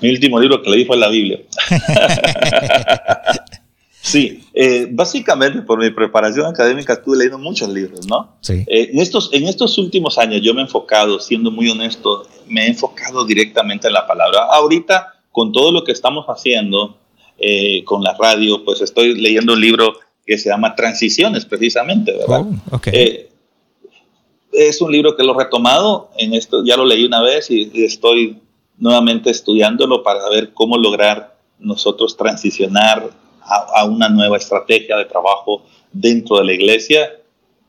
Mi 0.00 0.10
último 0.10 0.38
libro 0.38 0.62
que 0.62 0.70
leí 0.70 0.84
fue 0.84 0.96
la 0.96 1.08
Biblia. 1.08 1.40
Sí, 4.00 4.44
eh, 4.54 4.86
básicamente 4.90 5.60
por 5.62 5.78
mi 5.80 5.90
preparación 5.90 6.46
académica 6.46 6.94
estuve 6.94 7.16
leyendo 7.16 7.38
muchos 7.38 7.68
libros, 7.68 8.06
¿no? 8.06 8.36
Sí. 8.40 8.64
Eh, 8.66 8.90
en, 8.92 9.00
estos, 9.00 9.30
en 9.32 9.44
estos 9.44 9.76
últimos 9.76 10.18
años 10.18 10.40
yo 10.42 10.54
me 10.54 10.60
he 10.60 10.64
enfocado, 10.64 11.18
siendo 11.18 11.50
muy 11.50 11.68
honesto, 11.68 12.26
me 12.46 12.64
he 12.64 12.68
enfocado 12.68 13.24
directamente 13.24 13.88
en 13.88 13.92
la 13.92 14.06
palabra. 14.06 14.44
Ahorita, 14.50 15.14
con 15.32 15.52
todo 15.52 15.72
lo 15.72 15.84
que 15.84 15.92
estamos 15.92 16.26
haciendo 16.26 16.96
eh, 17.38 17.84
con 17.84 18.02
la 18.02 18.16
radio, 18.18 18.64
pues 18.64 18.80
estoy 18.80 19.20
leyendo 19.20 19.52
un 19.52 19.60
libro 19.60 19.94
que 20.24 20.38
se 20.38 20.48
llama 20.48 20.74
Transiciones, 20.74 21.44
precisamente, 21.44 22.12
¿verdad? 22.12 22.42
Oh, 22.70 22.76
okay. 22.76 23.28
es 24.52 24.80
un 24.80 24.92
libro 24.92 25.16
que 25.16 25.24
lo 25.24 25.34
he 25.34 25.44
retomado, 25.44 26.10
en 26.18 26.34
esto 26.34 26.64
ya 26.64 26.76
lo 26.76 26.84
leí 26.84 27.04
una 27.04 27.22
vez 27.22 27.50
y 27.50 27.70
estoy 27.82 28.38
nuevamente 28.78 29.30
estudiándolo 29.30 30.02
para 30.02 30.28
ver 30.28 30.52
cómo 30.54 30.78
lograr 30.78 31.36
nosotros 31.58 32.16
transicionar 32.16 33.10
a, 33.48 33.84
una 33.84 34.08
nueva 34.08 34.36
estrategia 34.36 34.96
de 34.96 35.06
trabajo 35.06 35.62
dentro 35.92 36.38
de 36.38 36.44
la 36.44 36.52
iglesia, 36.52 37.12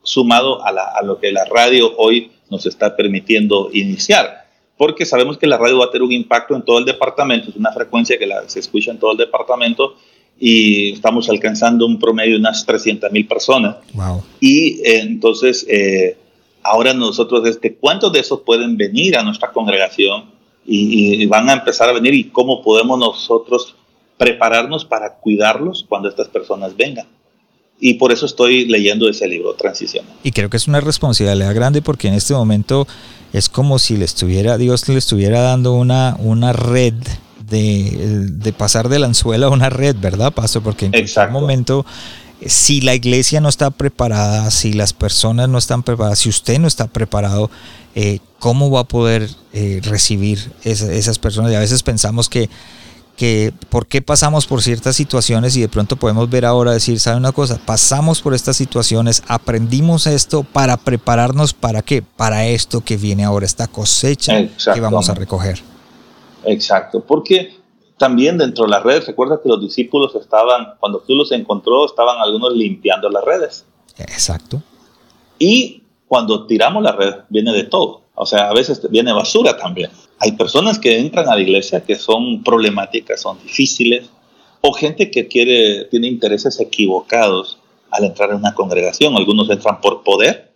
sumado 0.02 0.64
a, 0.64 1.02
lo 1.02 1.18
que 1.18 1.32
la 1.32 1.44
radio 1.44 1.94
hoy 1.96 2.30
nos 2.50 2.66
está 2.66 2.96
permitiendo 2.96 3.70
iniciar. 3.72 4.46
Porque 4.76 5.04
sabemos 5.04 5.36
que 5.38 5.46
la 5.46 5.58
radio 5.58 5.78
va 5.78 5.86
a 5.86 5.90
tener 5.90 6.02
un 6.02 6.12
impacto 6.12 6.54
en 6.56 6.62
todo 6.62 6.78
el 6.78 6.84
departamento, 6.84 7.50
es 7.50 7.56
una 7.56 7.72
frecuencia 7.72 8.18
que 8.18 8.28
se 8.46 8.60
escucha 8.60 8.90
en 8.90 8.98
todo 8.98 9.12
el 9.12 9.18
departamento 9.18 9.96
y 10.38 10.92
estamos 10.92 11.28
alcanzando 11.28 11.84
un 11.84 11.98
promedio 11.98 12.32
de 12.32 12.40
unas 12.40 12.64
300 12.64 13.12
mil 13.12 13.26
personas. 13.26 13.76
Y 14.40 14.80
eh, 14.80 15.00
entonces, 15.00 15.66
eh, 15.68 16.16
ahora 16.62 16.94
nosotros, 16.94 17.46
este, 17.46 17.74
¿cuántos 17.74 18.10
de 18.12 18.20
esos 18.20 18.40
pueden 18.40 18.78
venir 18.78 19.18
a 19.18 19.22
nuestra 19.22 19.52
congregación 19.52 20.30
y, 20.64 21.22
y, 21.22 21.26
van 21.26 21.48
a 21.50 21.54
empezar 21.54 21.88
a 21.88 21.92
venir 21.92 22.14
y 22.14 22.24
cómo 22.24 22.62
podemos 22.62 22.98
nosotros 22.98 23.74
prepararnos 24.20 24.84
para 24.84 25.14
cuidarlos 25.14 25.86
cuando 25.88 26.10
estas 26.10 26.28
personas 26.28 26.76
vengan. 26.76 27.06
y 27.82 27.94
por 27.94 28.12
eso 28.12 28.26
estoy 28.26 28.66
leyendo 28.66 29.08
ese 29.08 29.26
libro, 29.26 29.54
Transición. 29.54 30.04
Y 30.22 30.32
creo 30.32 30.50
que 30.50 30.58
es 30.58 30.68
una 30.68 30.80
responsabilidad 30.80 31.54
grande 31.54 31.80
porque 31.80 32.08
en 32.08 32.12
este 32.12 32.34
momento 32.34 32.86
es 33.32 33.48
como 33.48 33.78
si 33.78 33.96
le 33.96 34.04
estuviera, 34.04 34.58
Dios 34.58 34.86
le 34.90 34.98
estuviera 34.98 35.40
dando 35.40 35.72
una, 35.72 36.14
una 36.18 36.52
red 36.52 36.92
de, 37.48 38.26
de 38.28 38.52
pasar 38.52 38.90
del 38.90 39.04
anzuelo 39.04 39.46
a 39.46 39.48
una 39.48 39.70
red, 39.70 39.96
¿verdad, 39.98 40.34
Pastor? 40.34 40.62
Porque 40.62 40.84
en 40.84 40.92
cualquier 40.92 41.30
momento, 41.30 41.86
si 42.44 42.82
la 42.82 42.94
iglesia 42.94 43.40
no 43.40 43.48
está 43.48 43.70
preparada, 43.70 44.50
si 44.50 44.74
las 44.74 44.92
personas 44.92 45.48
no 45.48 45.56
están 45.56 45.82
preparadas, 45.82 46.18
si 46.18 46.28
usted 46.28 46.58
no 46.58 46.68
está 46.68 46.88
preparado, 46.88 47.50
eh, 47.94 48.18
¿cómo 48.38 48.70
va 48.70 48.80
a 48.80 48.84
poder 48.84 49.26
eh, 49.54 49.80
recibir 49.82 50.52
esas 50.64 51.18
personas? 51.18 51.50
Y 51.52 51.54
a 51.54 51.60
veces 51.60 51.82
pensamos 51.82 52.28
que 52.28 52.50
que 53.20 53.52
por 53.68 53.86
qué 53.86 54.00
pasamos 54.00 54.46
por 54.46 54.62
ciertas 54.62 54.96
situaciones 54.96 55.54
y 55.54 55.60
de 55.60 55.68
pronto 55.68 55.96
podemos 55.96 56.30
ver 56.30 56.46
ahora 56.46 56.72
decir, 56.72 56.98
¿sabe 56.98 57.18
una 57.18 57.32
cosa? 57.32 57.60
Pasamos 57.66 58.22
por 58.22 58.32
estas 58.32 58.56
situaciones, 58.56 59.22
aprendimos 59.28 60.06
esto 60.06 60.42
para 60.42 60.78
prepararnos 60.78 61.52
para 61.52 61.82
qué? 61.82 62.00
Para 62.00 62.46
esto 62.46 62.80
que 62.80 62.96
viene 62.96 63.22
ahora, 63.22 63.44
esta 63.44 63.66
cosecha 63.66 64.48
que 64.72 64.80
vamos 64.80 65.10
a 65.10 65.14
recoger. 65.14 65.60
Exacto, 66.46 67.04
porque 67.04 67.58
también 67.98 68.38
dentro 68.38 68.64
de 68.64 68.70
las 68.70 68.82
redes, 68.82 69.06
recuerda 69.06 69.38
que 69.42 69.50
los 69.50 69.60
discípulos 69.60 70.14
estaban, 70.14 70.76
cuando 70.80 71.00
tú 71.00 71.14
los 71.14 71.30
encontró, 71.30 71.84
estaban 71.84 72.16
algunos 72.20 72.54
limpiando 72.54 73.10
las 73.10 73.22
redes. 73.22 73.66
Exacto. 73.98 74.62
Y 75.38 75.82
cuando 76.08 76.46
tiramos 76.46 76.82
la 76.82 76.92
red, 76.92 77.16
viene 77.28 77.52
de 77.52 77.64
todo. 77.64 78.00
O 78.14 78.24
sea, 78.24 78.48
a 78.48 78.54
veces 78.54 78.80
viene 78.90 79.12
basura 79.12 79.58
también. 79.58 79.90
Hay 80.22 80.32
personas 80.32 80.78
que 80.78 80.98
entran 80.98 81.28
a 81.28 81.34
la 81.34 81.40
iglesia 81.40 81.82
que 81.82 81.96
son 81.96 82.42
problemáticas, 82.44 83.22
son 83.22 83.38
difíciles, 83.42 84.10
o 84.60 84.72
gente 84.74 85.10
que 85.10 85.26
quiere, 85.26 85.86
tiene 85.86 86.08
intereses 86.08 86.60
equivocados 86.60 87.58
al 87.90 88.04
entrar 88.04 88.28
en 88.30 88.36
una 88.36 88.54
congregación. 88.54 89.16
Algunos 89.16 89.48
entran 89.48 89.80
por 89.80 90.02
poder, 90.02 90.52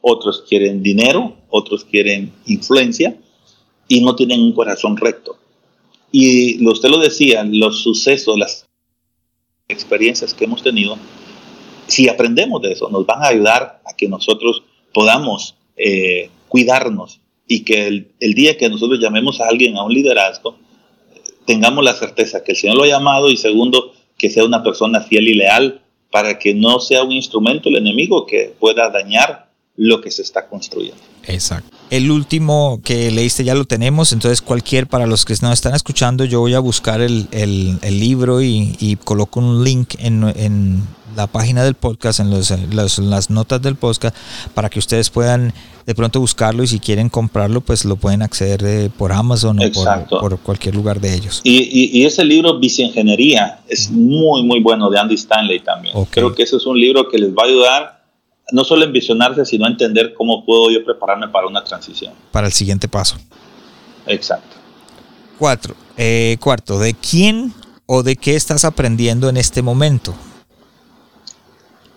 otros 0.00 0.44
quieren 0.48 0.82
dinero, 0.82 1.36
otros 1.48 1.84
quieren 1.84 2.32
influencia 2.46 3.16
y 3.86 4.00
no 4.00 4.16
tienen 4.16 4.40
un 4.40 4.52
corazón 4.52 4.96
recto. 4.96 5.38
Y 6.10 6.66
usted 6.66 6.88
lo 6.88 6.98
decía, 6.98 7.44
los 7.44 7.82
sucesos, 7.82 8.36
las 8.36 8.66
experiencias 9.68 10.34
que 10.34 10.44
hemos 10.44 10.64
tenido, 10.64 10.98
si 11.86 12.08
aprendemos 12.08 12.62
de 12.62 12.72
eso, 12.72 12.88
nos 12.90 13.06
van 13.06 13.22
a 13.22 13.28
ayudar 13.28 13.80
a 13.84 13.94
que 13.96 14.08
nosotros 14.08 14.64
podamos 14.92 15.54
eh, 15.76 16.30
cuidarnos 16.48 17.20
y 17.46 17.64
que 17.64 17.86
el, 17.86 18.34
día 18.34 18.56
que 18.56 18.68
nosotros 18.68 18.98
llamemos 19.00 19.40
a 19.40 19.48
alguien 19.48 19.76
a 19.76 19.84
un 19.84 19.92
liderazgo, 19.92 20.56
tengamos 21.46 21.84
la 21.84 21.94
certeza 21.94 22.42
que 22.42 22.52
el 22.52 22.58
Señor 22.58 22.76
lo 22.76 22.84
ha 22.84 22.88
llamado 22.88 23.30
y 23.30 23.36
segundo, 23.36 23.92
que 24.16 24.30
sea 24.30 24.44
una 24.44 24.62
persona 24.62 25.00
fiel 25.02 25.28
y 25.28 25.34
leal 25.34 25.82
para 26.10 26.38
que 26.38 26.54
no 26.54 26.80
sea 26.80 27.02
un 27.02 27.12
instrumento 27.12 27.68
el 27.68 27.76
enemigo 27.76 28.24
que 28.24 28.54
pueda 28.58 28.88
dañar 28.88 29.50
lo 29.76 30.00
que 30.00 30.10
se 30.10 30.22
está 30.22 30.48
construyendo. 30.48 31.00
Exacto. 31.26 31.76
El 31.90 32.10
último 32.10 32.80
que 32.84 33.10
leíste 33.10 33.44
ya 33.44 33.54
lo 33.54 33.64
tenemos, 33.64 34.12
entonces 34.12 34.40
cualquier, 34.40 34.86
para 34.86 35.06
los 35.06 35.24
que 35.24 35.34
no 35.42 35.52
están 35.52 35.74
escuchando, 35.74 36.24
yo 36.24 36.40
voy 36.40 36.54
a 36.54 36.60
buscar 36.60 37.00
el, 37.00 37.28
libro 37.82 38.40
y, 38.40 38.98
coloco 39.04 39.40
un 39.40 39.64
link 39.64 39.94
en, 39.98 40.22
en 40.36 40.82
la 41.16 41.26
página 41.26 41.64
del 41.64 41.74
podcast, 41.74 42.20
en 42.20 42.30
las 42.30 43.30
notas 43.30 43.62
del 43.62 43.76
podcast, 43.76 44.16
para 44.54 44.70
que 44.70 44.78
ustedes 44.78 45.10
puedan 45.10 45.52
de 45.86 45.94
pronto 45.94 46.20
buscarlo 46.20 46.62
y 46.62 46.66
si 46.66 46.80
quieren 46.80 47.08
comprarlo, 47.08 47.60
pues 47.60 47.84
lo 47.84 47.96
pueden 47.96 48.22
acceder 48.22 48.62
eh, 48.64 48.90
por 48.96 49.12
Amazon 49.12 49.58
o 49.60 50.20
por, 50.20 50.38
cualquier 50.38 50.74
lugar 50.74 51.00
de 51.00 51.14
ellos. 51.14 51.40
Y, 51.44 52.04
ese 52.04 52.24
libro, 52.24 52.58
Viceingeniería, 52.58 53.60
es 53.68 53.90
muy, 53.90 54.42
muy 54.42 54.60
bueno 54.60 54.88
de 54.90 54.98
Andy 54.98 55.14
Stanley 55.14 55.60
también. 55.60 55.94
Creo 56.10 56.34
que 56.34 56.42
ese 56.42 56.56
es 56.56 56.66
un 56.66 56.78
libro 56.78 57.08
que 57.08 57.18
les 57.18 57.30
va 57.30 57.42
a 57.42 57.46
ayudar 57.46 58.04
no 58.52 58.64
solo 58.64 58.84
en 58.84 58.92
visionarse, 58.92 59.44
sino 59.44 59.64
a 59.64 59.68
entender 59.68 60.14
cómo 60.14 60.44
puedo 60.44 60.70
yo 60.70 60.84
prepararme 60.84 61.28
para 61.28 61.46
una 61.46 61.64
transición. 61.64 62.12
Para 62.30 62.46
el 62.46 62.52
siguiente 62.52 62.88
paso. 62.88 63.16
Exacto. 64.06 64.56
Cuatro. 65.38 65.74
Eh, 65.96 66.36
cuarto, 66.40 66.78
¿de 66.78 66.94
quién 66.94 67.52
o 67.86 68.02
de 68.02 68.16
qué 68.16 68.34
estás 68.34 68.64
aprendiendo 68.64 69.28
en 69.28 69.36
este 69.36 69.62
momento? 69.62 70.14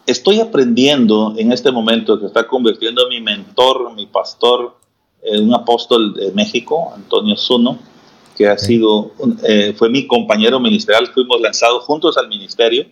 Estoy 0.08 0.40
aprendiendo 0.40 1.36
en 1.38 1.52
este 1.52 1.72
momento 1.72 2.20
que 2.20 2.26
está 2.26 2.48
convirtiendo 2.48 3.08
mi 3.10 3.22
mentor, 3.22 3.94
mi 3.94 4.06
pastor, 4.08 4.76
en 5.22 5.50
un 5.50 5.54
apóstol 5.54 6.14
de 6.14 6.32
México, 6.32 6.94
Antonio 6.96 7.36
Zuno, 7.36 7.78
que 8.36 8.48
ha 8.48 8.58
sido, 8.58 9.12
eh, 9.44 9.76
fue 9.78 9.90
mi 9.90 10.08
compañero 10.08 10.60
ministerial, 10.60 11.08
fuimos 11.08 11.42
lanzados 11.42 11.84
juntos 11.84 12.18
al 12.18 12.30
ministerio, 12.30 12.86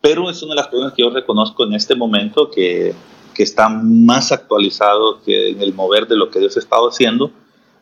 pero 0.00 0.30
es 0.30 0.42
una 0.42 0.52
de 0.52 0.56
las 0.56 0.68
personas 0.68 0.92
que 0.92 1.02
yo 1.02 1.10
reconozco 1.10 1.64
en 1.64 1.74
este 1.74 1.96
momento 1.96 2.50
que, 2.50 2.94
que 3.34 3.42
está 3.42 3.68
más 3.68 4.30
actualizado 4.30 5.22
que 5.22 5.50
en 5.50 5.60
el 5.60 5.74
mover 5.74 6.06
de 6.06 6.16
lo 6.16 6.30
que 6.30 6.38
Dios 6.38 6.56
ha 6.56 6.60
estado 6.60 6.88
haciendo 6.88 7.32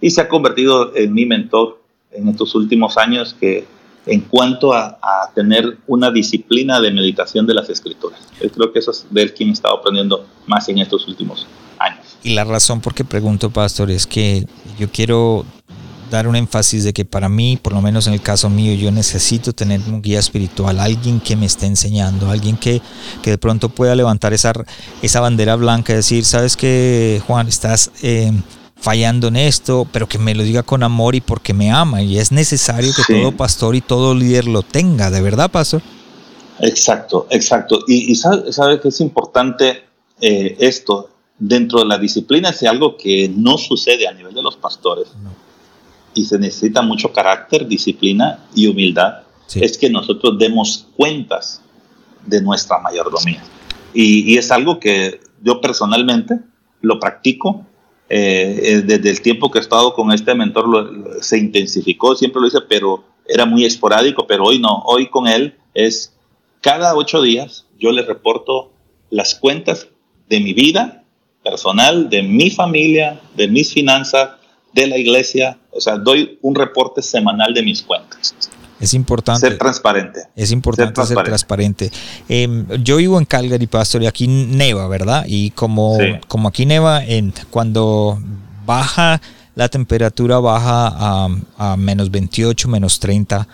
y 0.00 0.10
se 0.10 0.22
ha 0.22 0.28
convertido 0.28 0.96
en 0.96 1.12
mi 1.12 1.26
mentor 1.26 1.82
en 2.10 2.28
estos 2.28 2.54
últimos 2.54 2.96
años 2.96 3.34
que 3.38 3.66
en 4.06 4.20
cuanto 4.22 4.72
a, 4.72 4.98
tener 5.34 5.78
una 5.86 6.10
disciplina 6.10 6.80
de 6.80 6.90
meditación 6.90 7.46
de 7.46 7.54
las 7.54 7.68
escrituras. 7.70 8.20
Yo 8.40 8.50
creo 8.50 8.72
que 8.72 8.80
eso 8.80 8.90
es 8.90 9.06
de 9.08 9.22
él 9.22 9.32
quien 9.32 9.48
he 9.48 9.52
estado 9.52 9.78
aprendiendo 9.78 10.26
más 10.46 10.68
en 10.68 10.78
estos 10.78 11.06
últimos 11.08 11.46
años. 11.78 12.18
Y 12.22 12.34
la 12.34 12.44
razón 12.44 12.80
por 12.80 12.94
que 12.94 13.04
pregunto, 13.04 13.50
pastor, 13.50 13.90
es 13.90 14.06
que 14.06 14.46
yo 14.78 14.90
quiero 14.90 15.46
dar 16.10 16.28
un 16.28 16.36
énfasis 16.36 16.84
de 16.84 16.92
que 16.92 17.06
para 17.06 17.30
mí, 17.30 17.58
por 17.60 17.72
lo 17.72 17.80
menos 17.80 18.06
en 18.06 18.12
el 18.12 18.20
caso 18.20 18.50
mío, 18.50 18.74
yo 18.74 18.90
necesito 18.90 19.54
tener 19.54 19.80
un 19.88 20.02
guía 20.02 20.18
espiritual, 20.18 20.78
alguien 20.78 21.20
que 21.20 21.36
me 21.36 21.46
esté 21.46 21.66
enseñando, 21.66 22.30
alguien 22.30 22.58
que, 22.58 22.82
que 23.22 23.30
de 23.30 23.38
pronto 23.38 23.70
pueda 23.70 23.94
levantar 23.94 24.34
esa, 24.34 24.52
esa 25.00 25.20
bandera 25.20 25.56
blanca 25.56 25.94
y 25.94 25.96
decir, 25.96 26.24
sabes 26.24 26.56
que 26.56 27.22
Juan, 27.26 27.48
estás... 27.48 27.90
Eh, 28.02 28.32
fallando 28.82 29.28
en 29.28 29.36
esto, 29.36 29.86
pero 29.92 30.08
que 30.08 30.18
me 30.18 30.34
lo 30.34 30.42
diga 30.42 30.64
con 30.64 30.82
amor 30.82 31.14
y 31.14 31.20
porque 31.20 31.54
me 31.54 31.70
ama. 31.70 32.02
Y 32.02 32.18
es 32.18 32.32
necesario 32.32 32.92
que 32.94 33.14
todo 33.14 33.30
pastor 33.32 33.76
y 33.76 33.80
todo 33.80 34.12
líder 34.14 34.48
lo 34.48 34.62
tenga, 34.62 35.08
¿de 35.10 35.22
verdad, 35.22 35.50
pastor? 35.50 35.82
Exacto, 36.58 37.28
exacto. 37.30 37.84
Y, 37.86 38.14
sabe, 38.16 38.80
que 38.80 38.88
es 38.88 39.00
importante 39.00 39.84
eh, 40.20 40.56
esto 40.58 41.10
dentro 41.38 41.78
de 41.78 41.86
la 41.86 41.98
disciplina, 41.98 42.50
es 42.50 42.62
algo 42.64 42.96
que 42.96 43.32
no 43.34 43.56
sucede 43.56 44.08
a 44.08 44.12
nivel 44.12 44.34
de 44.34 44.42
los 44.42 44.56
pastores. 44.56 45.08
Y 46.14 46.24
se 46.24 46.38
necesita 46.38 46.82
mucho 46.82 47.12
carácter, 47.12 47.66
disciplina 47.66 48.44
y 48.54 48.66
humildad. 48.66 49.22
Es 49.54 49.78
que 49.78 49.90
nosotros 49.90 50.38
demos 50.38 50.88
cuentas 50.96 51.60
de 52.26 52.42
nuestra 52.42 52.78
mayordomía. 52.80 53.42
Y, 53.94 54.32
y 54.32 54.38
es 54.38 54.50
algo 54.50 54.80
que 54.80 55.20
yo 55.40 55.60
personalmente 55.60 56.40
lo 56.80 56.98
practico 56.98 57.64
eh, 58.08 58.60
eh, 58.62 58.82
desde 58.84 59.10
el 59.10 59.20
tiempo 59.22 59.50
que 59.50 59.58
he 59.58 59.62
estado 59.62 59.94
con 59.94 60.12
este 60.12 60.34
mentor 60.34 61.18
se 61.20 61.38
intensificó, 61.38 62.14
siempre 62.14 62.40
lo 62.40 62.48
hice, 62.48 62.60
pero 62.68 63.04
era 63.26 63.46
muy 63.46 63.64
esporádico, 63.64 64.26
pero 64.26 64.44
hoy 64.44 64.58
no, 64.58 64.82
hoy 64.84 65.08
con 65.08 65.26
él 65.26 65.54
es 65.74 66.14
cada 66.60 66.94
ocho 66.94 67.22
días 67.22 67.66
yo 67.78 67.90
le 67.92 68.02
reporto 68.02 68.72
las 69.10 69.34
cuentas 69.34 69.88
de 70.28 70.40
mi 70.40 70.52
vida 70.52 71.04
personal, 71.42 72.08
de 72.08 72.22
mi 72.22 72.50
familia, 72.50 73.20
de 73.34 73.48
mis 73.48 73.72
finanzas, 73.72 74.30
de 74.72 74.86
la 74.86 74.96
iglesia, 74.96 75.58
o 75.70 75.80
sea, 75.80 75.96
doy 75.96 76.38
un 76.40 76.54
reporte 76.54 77.02
semanal 77.02 77.52
de 77.52 77.62
mis 77.62 77.82
cuentas. 77.82 78.34
Es 78.82 78.94
importante. 78.94 79.48
Ser 79.48 79.58
transparente. 79.58 80.20
Es 80.34 80.50
importante 80.50 81.06
ser 81.06 81.22
transparente. 81.22 81.92
Em, 82.28 82.66
yo 82.82 82.96
vivo 82.96 83.16
en 83.16 83.24
Calgary, 83.24 83.68
Pastor, 83.68 84.02
y 84.02 84.06
aquí 84.06 84.26
neva, 84.26 84.88
¿verdad? 84.88 85.24
Y 85.28 85.50
como, 85.52 85.96
como 86.26 86.48
aquí 86.48 86.66
neva, 86.66 87.04
en, 87.04 87.32
cuando 87.50 88.20
baja 88.66 89.20
la 89.54 89.68
temperatura, 89.68 90.40
baja 90.40 90.88
a, 90.88 91.28
a 91.58 91.76
menos 91.76 92.10
28, 92.10 92.68
menos 92.68 92.98
30 92.98 93.46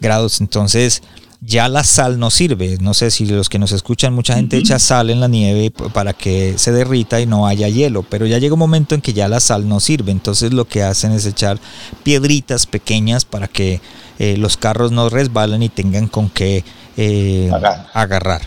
grados. 0.00 0.40
Entonces, 0.40 1.00
ya 1.44 1.68
la 1.68 1.84
sal 1.84 2.18
no 2.18 2.30
sirve. 2.30 2.78
No 2.80 2.94
sé 2.94 3.10
si 3.10 3.26
los 3.26 3.48
que 3.48 3.58
nos 3.58 3.72
escuchan, 3.72 4.14
mucha 4.14 4.34
gente 4.34 4.56
echa 4.56 4.78
sal 4.78 5.10
en 5.10 5.20
la 5.20 5.28
nieve 5.28 5.70
para 5.70 6.12
que 6.12 6.54
se 6.56 6.72
derrita 6.72 7.20
y 7.20 7.26
no 7.26 7.46
haya 7.46 7.68
hielo, 7.68 8.02
pero 8.02 8.26
ya 8.26 8.38
llega 8.38 8.54
un 8.54 8.60
momento 8.60 8.94
en 8.94 9.00
que 9.00 9.12
ya 9.12 9.28
la 9.28 9.40
sal 9.40 9.68
no 9.68 9.80
sirve. 9.80 10.12
Entonces 10.12 10.52
lo 10.52 10.66
que 10.66 10.82
hacen 10.82 11.12
es 11.12 11.26
echar 11.26 11.58
piedritas 12.04 12.66
pequeñas 12.66 13.24
para 13.24 13.48
que 13.48 13.80
eh, 14.22 14.36
los 14.36 14.56
carros 14.56 14.92
no 14.92 15.08
resbalen 15.08 15.64
y 15.64 15.68
tengan 15.68 16.06
con 16.06 16.30
qué 16.30 16.62
eh, 16.96 17.50
agarrar. 17.92 18.42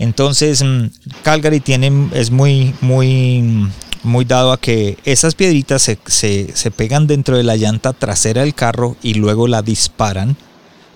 Entonces, 0.00 0.60
mm, 0.60 0.86
Calgary 1.22 1.60
tiene, 1.60 2.08
es 2.14 2.32
muy, 2.32 2.74
muy, 2.80 3.68
muy 4.02 4.24
dado 4.24 4.50
a 4.50 4.58
que 4.58 4.98
esas 5.04 5.36
piedritas 5.36 5.82
se, 5.82 5.98
se, 6.52 6.70
pegan 6.72 7.06
dentro 7.06 7.36
de 7.36 7.44
la 7.44 7.54
llanta 7.54 7.92
trasera 7.92 8.40
del 8.40 8.56
carro 8.56 8.96
y 9.04 9.14
luego 9.14 9.46
la 9.46 9.62
disparan 9.62 10.36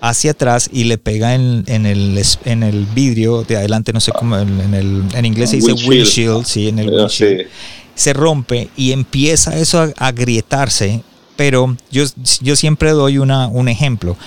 hacia 0.01 0.31
atrás 0.31 0.69
y 0.69 0.83
le 0.83 0.97
pega 0.97 1.33
en, 1.33 1.63
en, 1.67 1.85
el, 1.85 2.21
en 2.43 2.63
el 2.63 2.85
vidrio 2.87 3.43
de 3.43 3.55
adelante, 3.55 3.93
no 3.93 4.01
sé 4.01 4.11
cómo, 4.11 4.37
en, 4.37 4.73
el, 4.73 5.05
en 5.15 5.25
inglés 5.25 5.51
se 5.51 5.55
dice 5.55 5.71
windshield, 5.71 6.43
sí, 6.43 6.67
en 6.67 6.79
el 6.79 6.89
windshield. 6.89 7.47
Se 7.95 8.11
rompe 8.11 8.67
y 8.75 8.91
empieza 8.91 9.57
eso 9.57 9.81
a, 9.81 9.93
a 9.95 10.11
grietarse 10.11 11.03
pero 11.35 11.75
yo, 11.91 12.03
yo 12.41 12.55
siempre 12.55 12.91
doy 12.91 13.17
una, 13.17 13.47
un 13.47 13.67
ejemplo. 13.67 14.17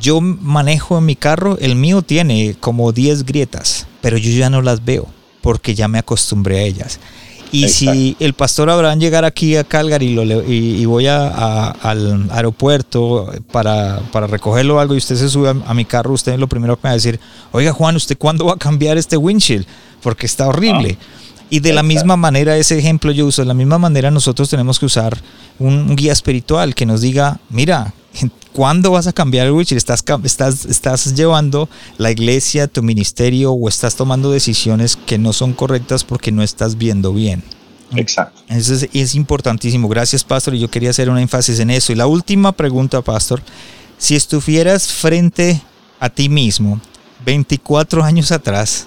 Yo 0.00 0.20
manejo 0.20 0.98
en 0.98 1.06
mi 1.06 1.16
carro, 1.16 1.58
el 1.60 1.76
mío 1.76 2.02
tiene 2.02 2.56
como 2.58 2.92
10 2.92 3.24
grietas 3.24 3.86
pero 4.00 4.16
yo 4.16 4.30
ya 4.30 4.50
no 4.50 4.62
las 4.62 4.84
veo 4.84 5.06
porque 5.40 5.74
ya 5.74 5.88
me 5.88 5.98
acostumbré 5.98 6.58
a 6.58 6.62
ellas. 6.62 7.00
Y 7.52 7.68
si 7.68 8.16
el 8.20 8.32
pastor 8.34 8.70
Abraham 8.70 9.00
llegara 9.00 9.26
aquí 9.26 9.56
a 9.56 9.64
Calgary 9.64 10.16
y, 10.46 10.84
voy 10.84 11.08
al 11.08 12.30
aeropuerto 12.30 13.32
para, 13.50 14.00
para, 14.12 14.28
recogerlo 14.28 14.78
algo 14.78 14.94
y 14.94 14.98
usted 14.98 15.16
se 15.16 15.28
sube 15.28 15.48
a, 15.48 15.74
mi 15.74 15.84
carro, 15.84 16.12
usted 16.12 16.38
lo 16.38 16.46
primero 16.46 16.76
que 16.76 16.82
me 16.84 16.90
va 16.90 16.92
a 16.92 16.94
decir, 16.94 17.18
oiga 17.50 17.72
Juan, 17.72 17.96
¿usted 17.96 18.16
cuándo 18.16 18.44
va 18.44 18.52
a 18.52 18.56
cambiar 18.56 18.98
este 18.98 19.16
windshield? 19.16 19.66
Porque 20.00 20.26
está 20.26 20.46
horrible. 20.46 20.96
Ah. 21.00 21.29
Y 21.50 21.60
de 21.60 21.72
la 21.72 21.82
misma 21.82 22.16
manera, 22.16 22.56
ese 22.56 22.78
ejemplo 22.78 23.10
yo 23.10 23.26
uso, 23.26 23.42
de 23.42 23.46
la 23.46 23.54
misma 23.54 23.78
manera 23.78 24.10
nosotros 24.10 24.48
tenemos 24.48 24.78
que 24.78 24.86
usar 24.86 25.20
un, 25.58 25.96
guía 25.96 26.12
espiritual 26.12 26.74
que 26.76 26.86
nos 26.86 27.00
diga, 27.00 27.40
mira, 27.50 27.92
¿cuándo 28.52 28.92
vas 28.92 29.08
a 29.08 29.12
cambiar 29.12 29.48
el 29.48 29.52
windshield? 29.52 29.78
¿Estás, 29.78 30.04
estás, 30.24 30.64
¿Estás 30.64 31.14
llevando 31.14 31.68
la 31.98 32.12
iglesia, 32.12 32.68
tu 32.68 32.84
ministerio 32.84 33.52
o 33.52 33.68
estás 33.68 33.96
tomando 33.96 34.30
decisiones 34.30 34.96
que 34.96 35.18
no 35.18 35.32
son 35.32 35.52
correctas 35.52 36.04
porque 36.04 36.30
no 36.30 36.42
estás 36.44 36.78
viendo 36.78 37.12
bien? 37.12 37.42
Exacto. 37.96 38.42
Eso 38.48 38.74
es, 38.74 38.88
es 38.92 39.14
importantísimo. 39.16 39.88
Gracias, 39.88 40.22
Pastor. 40.22 40.54
Y 40.54 40.60
yo 40.60 40.70
quería 40.70 40.90
hacer 40.90 41.10
un 41.10 41.18
énfasis 41.18 41.58
en 41.58 41.70
eso. 41.70 41.92
Y 41.92 41.96
la 41.96 42.06
última 42.06 42.52
pregunta, 42.52 43.02
Pastor. 43.02 43.42
Si 43.98 44.14
estuvieras 44.14 44.92
frente 44.92 45.60
a 45.98 46.08
ti 46.08 46.28
mismo 46.28 46.80
24 47.24 48.02
años 48.02 48.32
atrás, 48.32 48.86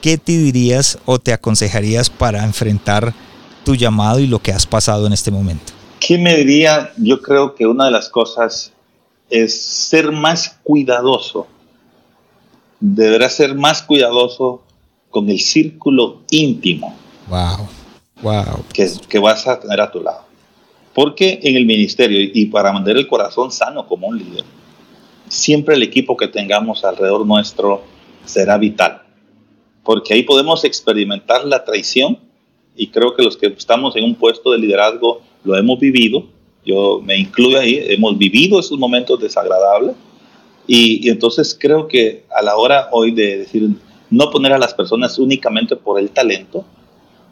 ¿qué 0.00 0.18
te 0.18 0.32
dirías 0.32 0.98
o 1.04 1.18
te 1.18 1.32
aconsejarías 1.32 2.10
para 2.10 2.44
enfrentar 2.44 3.14
tu 3.64 3.74
llamado 3.74 4.20
y 4.20 4.26
lo 4.26 4.40
que 4.40 4.52
has 4.52 4.66
pasado 4.66 5.06
en 5.06 5.12
este 5.12 5.30
momento? 5.30 5.72
¿Qué 6.00 6.18
me 6.18 6.36
diría? 6.36 6.92
Yo 6.96 7.20
creo 7.20 7.54
que 7.54 7.66
una 7.66 7.86
de 7.86 7.90
las 7.90 8.08
cosas 8.08 8.72
es 9.28 9.60
ser 9.60 10.10
más 10.12 10.58
cuidadoso. 10.62 11.46
Deberás 12.80 13.34
ser 13.34 13.54
más 13.54 13.82
cuidadoso 13.82 14.62
con 15.10 15.28
el 15.28 15.40
círculo 15.40 16.22
íntimo. 16.30 16.96
Wow, 17.28 17.68
wow. 18.22 18.64
Que, 18.72 18.90
que 19.08 19.18
vas 19.18 19.46
a 19.46 19.60
tener 19.60 19.80
a 19.80 19.90
tu 19.90 20.02
lado. 20.02 20.24
Porque 20.94 21.38
en 21.42 21.56
el 21.56 21.66
ministerio 21.66 22.18
y 22.20 22.46
para 22.46 22.72
mantener 22.72 22.98
el 22.98 23.06
corazón 23.06 23.52
sano 23.52 23.86
como 23.86 24.08
un 24.08 24.18
líder, 24.18 24.44
siempre 25.28 25.76
el 25.76 25.82
equipo 25.82 26.16
que 26.16 26.26
tengamos 26.26 26.84
alrededor 26.84 27.26
nuestro 27.26 27.82
será 28.24 28.56
vital 28.56 28.99
porque 29.84 30.14
ahí 30.14 30.22
podemos 30.22 30.64
experimentar 30.64 31.44
la 31.44 31.64
traición 31.64 32.18
y 32.76 32.88
creo 32.88 33.14
que 33.14 33.22
los 33.22 33.36
que 33.36 33.46
estamos 33.46 33.96
en 33.96 34.04
un 34.04 34.14
puesto 34.14 34.52
de 34.52 34.58
liderazgo 34.58 35.20
lo 35.44 35.56
hemos 35.56 35.78
vivido, 35.78 36.24
yo 36.64 37.00
me 37.02 37.16
incluyo 37.16 37.58
ahí, 37.58 37.78
hemos 37.88 38.16
vivido 38.18 38.60
esos 38.60 38.78
momentos 38.78 39.20
desagradables 39.20 39.96
y, 40.66 41.08
entonces 41.08 41.56
creo 41.58 41.88
que 41.88 42.24
a 42.36 42.42
la 42.42 42.56
hora 42.56 42.88
hoy 42.92 43.12
de 43.12 43.38
decir, 43.38 43.68
no 44.10 44.30
poner 44.30 44.52
a 44.52 44.58
las 44.58 44.74
personas 44.74 45.18
únicamente 45.18 45.74
por 45.76 45.98
el 45.98 46.10
talento, 46.10 46.64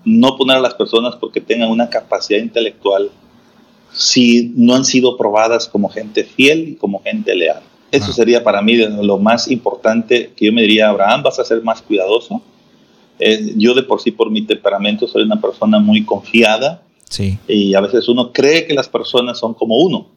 no 0.05 0.37
poner 0.37 0.57
a 0.57 0.61
las 0.61 0.75
personas 0.75 1.17
porque 1.17 1.41
tengan 1.41 1.71
una 1.71 1.91
capacidad 1.91 2.41
intelectual 2.41 3.11
si 3.93 4.53
no 4.57 4.75
han 4.75 4.85
sido 4.85 5.17
probadas 5.17 5.69
como 5.69 5.89
gente 5.89 6.25
fiel 6.25 6.71
y 6.71 6.75
como 6.77 7.03
gente 7.03 7.35
leal. 7.35 7.63
Eso 7.91 8.13
sería 8.13 8.45
para 8.45 8.61
mí 8.61 8.77
lo 8.77 9.19
más 9.19 9.51
importante 9.51 10.33
que 10.37 10.47
yo 10.47 10.53
me 10.53 10.63
diría, 10.63 10.91
Abraham, 10.91 11.23
vas 11.23 11.39
a 11.39 11.45
ser 11.45 11.63
más 11.63 11.81
cuidadoso. 11.81 12.43
Eh, 13.19 13.55
yo 13.57 13.75
de 13.75 13.83
por 13.83 14.01
sí, 14.01 14.11
por 14.11 14.31
mi 14.31 14.43
temperamento, 14.43 15.09
soy 15.09 15.23
una 15.23 15.41
persona 15.41 15.79
muy 15.79 16.05
confiada. 16.05 16.83
Sí. 17.09 17.39
Y 17.49 17.75
a 17.75 17.81
veces 17.81 18.09
uno 18.09 18.33
cree 18.33 18.67
que 18.67 18.75
las 18.75 18.89
personas 18.89 19.39
son 19.39 19.55
como 19.55 19.79
uno. 19.79 20.09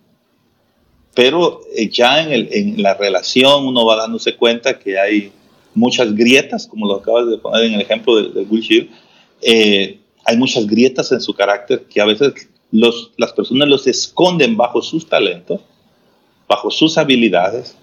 Pero 1.13 1.61
eh, 1.75 1.89
ya 1.89 2.21
en, 2.21 2.31
el, 2.31 2.49
en, 2.51 2.81
la 2.81 2.93
relación 2.93 3.65
uno 3.65 3.85
va 3.85 3.95
dándose 3.95 4.35
cuenta 4.35 4.77
que 4.77 4.99
hay 4.99 5.31
muchas 5.73 6.13
grietas, 6.13 6.67
como 6.67 6.87
lo 6.87 6.95
acabas 6.95 7.27
de 7.29 7.37
poner 7.37 7.63
en 7.63 7.73
el 7.73 7.81
ejemplo 7.81 8.17
de, 8.17 8.29
de 8.29 8.41
Will 8.49 8.89
eh, 9.41 9.99
hay 10.25 10.37
muchas 10.37 10.67
grietas 10.67 11.11
en 11.11 11.21
su 11.21 11.33
carácter 11.33 11.85
que 11.89 11.99
a 11.99 12.05
veces 12.05 12.33
los, 12.71 13.11
las 13.17 13.33
personas 13.33 13.67
los 13.67 13.87
esconden 13.87 14.55
bajo 14.55 14.81
sus 14.81 15.07
talentos 15.07 15.61
bajo 16.51 16.69
sus 16.69 16.97
habilidades, 16.97 17.77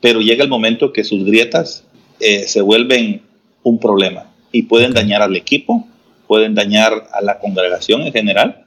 pero 0.00 0.22
llega 0.22 0.42
el 0.42 0.48
momento 0.48 0.94
que 0.94 1.04
sus 1.04 1.26
grietas 1.26 1.84
eh, 2.20 2.44
se 2.48 2.62
vuelven 2.62 3.20
un 3.62 3.78
problema 3.78 4.32
y 4.50 4.62
pueden 4.62 4.94
dañar 4.94 5.20
al 5.20 5.36
equipo, 5.36 5.86
pueden 6.26 6.54
dañar 6.54 7.06
a 7.12 7.20
la 7.20 7.38
congregación 7.38 8.00
en 8.00 8.12
general. 8.12 8.64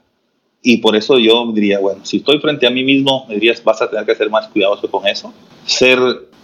Y 0.61 0.77
por 0.77 0.95
eso 0.95 1.17
yo 1.17 1.51
diría, 1.53 1.79
bueno, 1.79 2.05
si 2.05 2.17
estoy 2.17 2.37
frente 2.39 2.67
a 2.67 2.69
mí 2.69 2.83
mismo, 2.83 3.25
me 3.27 3.33
dirías, 3.33 3.63
vas 3.63 3.81
a 3.81 3.89
tener 3.89 4.05
que 4.05 4.13
ser 4.13 4.29
más 4.29 4.47
cuidadoso 4.47 4.91
con 4.91 5.07
eso, 5.07 5.33
ser 5.65 5.97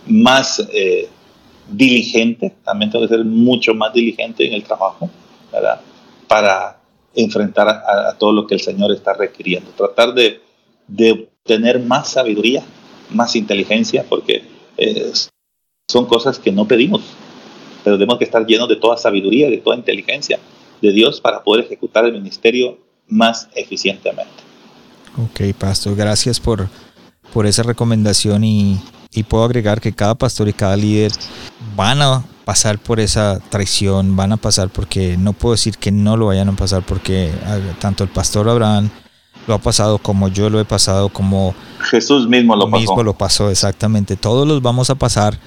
más 0.07 0.67
eh, 0.73 1.07
diligente, 1.69 2.55
también 2.65 2.89
tengo 2.89 3.07
que 3.07 3.13
ser 3.13 3.23
mucho 3.23 3.75
más 3.75 3.93
diligente 3.93 4.47
en 4.47 4.53
el 4.53 4.63
trabajo, 4.63 5.07
¿verdad? 5.51 5.81
Para 6.27 6.79
enfrentar 7.13 7.67
a, 7.67 8.15
todo 8.17 8.31
lo 8.31 8.47
que 8.47 8.55
el 8.55 8.61
Señor 8.61 8.91
está 8.91 9.13
requiriendo. 9.13 9.69
Tratar 9.77 10.15
de, 10.15 10.41
de 10.87 11.29
tener 11.43 11.79
más 11.79 12.09
sabiduría, 12.09 12.63
más 13.09 13.35
inteligencia, 13.35 14.05
porque 14.07 14.43
eh, 14.77 15.11
son 15.89 16.05
cosas 16.05 16.39
que 16.39 16.51
no 16.51 16.67
pedimos, 16.67 17.01
pero 17.83 17.97
tenemos 17.97 18.17
que 18.17 18.25
estar 18.25 18.45
llenos 18.45 18.67
de 18.67 18.75
toda 18.75 18.97
sabiduría, 18.97 19.49
de 19.49 19.57
toda 19.57 19.77
inteligencia 19.77 20.39
de 20.81 20.91
Dios 20.91 21.21
para 21.21 21.43
poder 21.43 21.65
ejecutar 21.65 22.05
el 22.05 22.13
ministerio 22.13 22.77
más 23.07 23.49
eficientemente. 23.55 24.33
Ok, 25.17 25.55
pastor, 25.57 25.95
gracias 25.95 26.39
por, 26.39 26.67
por 27.33 27.45
esa 27.45 27.63
recomendación 27.63 28.43
y, 28.43 28.79
y 29.11 29.23
puedo 29.23 29.43
agregar 29.43 29.81
que 29.81 29.93
cada 29.93 30.15
pastor 30.15 30.49
y 30.49 30.53
cada 30.53 30.75
líder 30.75 31.11
van 31.75 32.01
a 32.01 32.23
pasar 32.45 32.79
por 32.79 32.99
esa 32.99 33.39
traición, 33.49 34.15
van 34.15 34.31
a 34.31 34.37
pasar 34.37 34.69
porque 34.69 35.17
no 35.17 35.33
puedo 35.33 35.53
decir 35.53 35.77
que 35.77 35.91
no 35.91 36.15
lo 36.15 36.27
vayan 36.27 36.49
a 36.49 36.55
pasar 36.55 36.85
porque 36.85 37.31
ah, 37.45 37.59
tanto 37.79 38.03
el 38.03 38.09
pastor 38.09 38.47
Abraham 38.47 38.89
lo 39.47 39.55
ha 39.55 39.59
pasado 39.59 39.97
como 39.97 40.27
yo 40.27 40.49
lo 40.49 40.59
he 40.59 40.65
pasado, 40.65 41.09
como 41.09 41.55
Jesús 41.79 42.27
mismo 42.27 42.55
lo 42.55 42.69
pasó. 42.69 42.81
Mismo 42.81 43.03
lo 43.03 43.13
pasó, 43.13 43.49
exactamente. 43.49 44.15
Todos 44.15 44.47
los 44.47 44.61
vamos 44.61 44.89
a 44.89 44.95
pasar, 44.95 45.39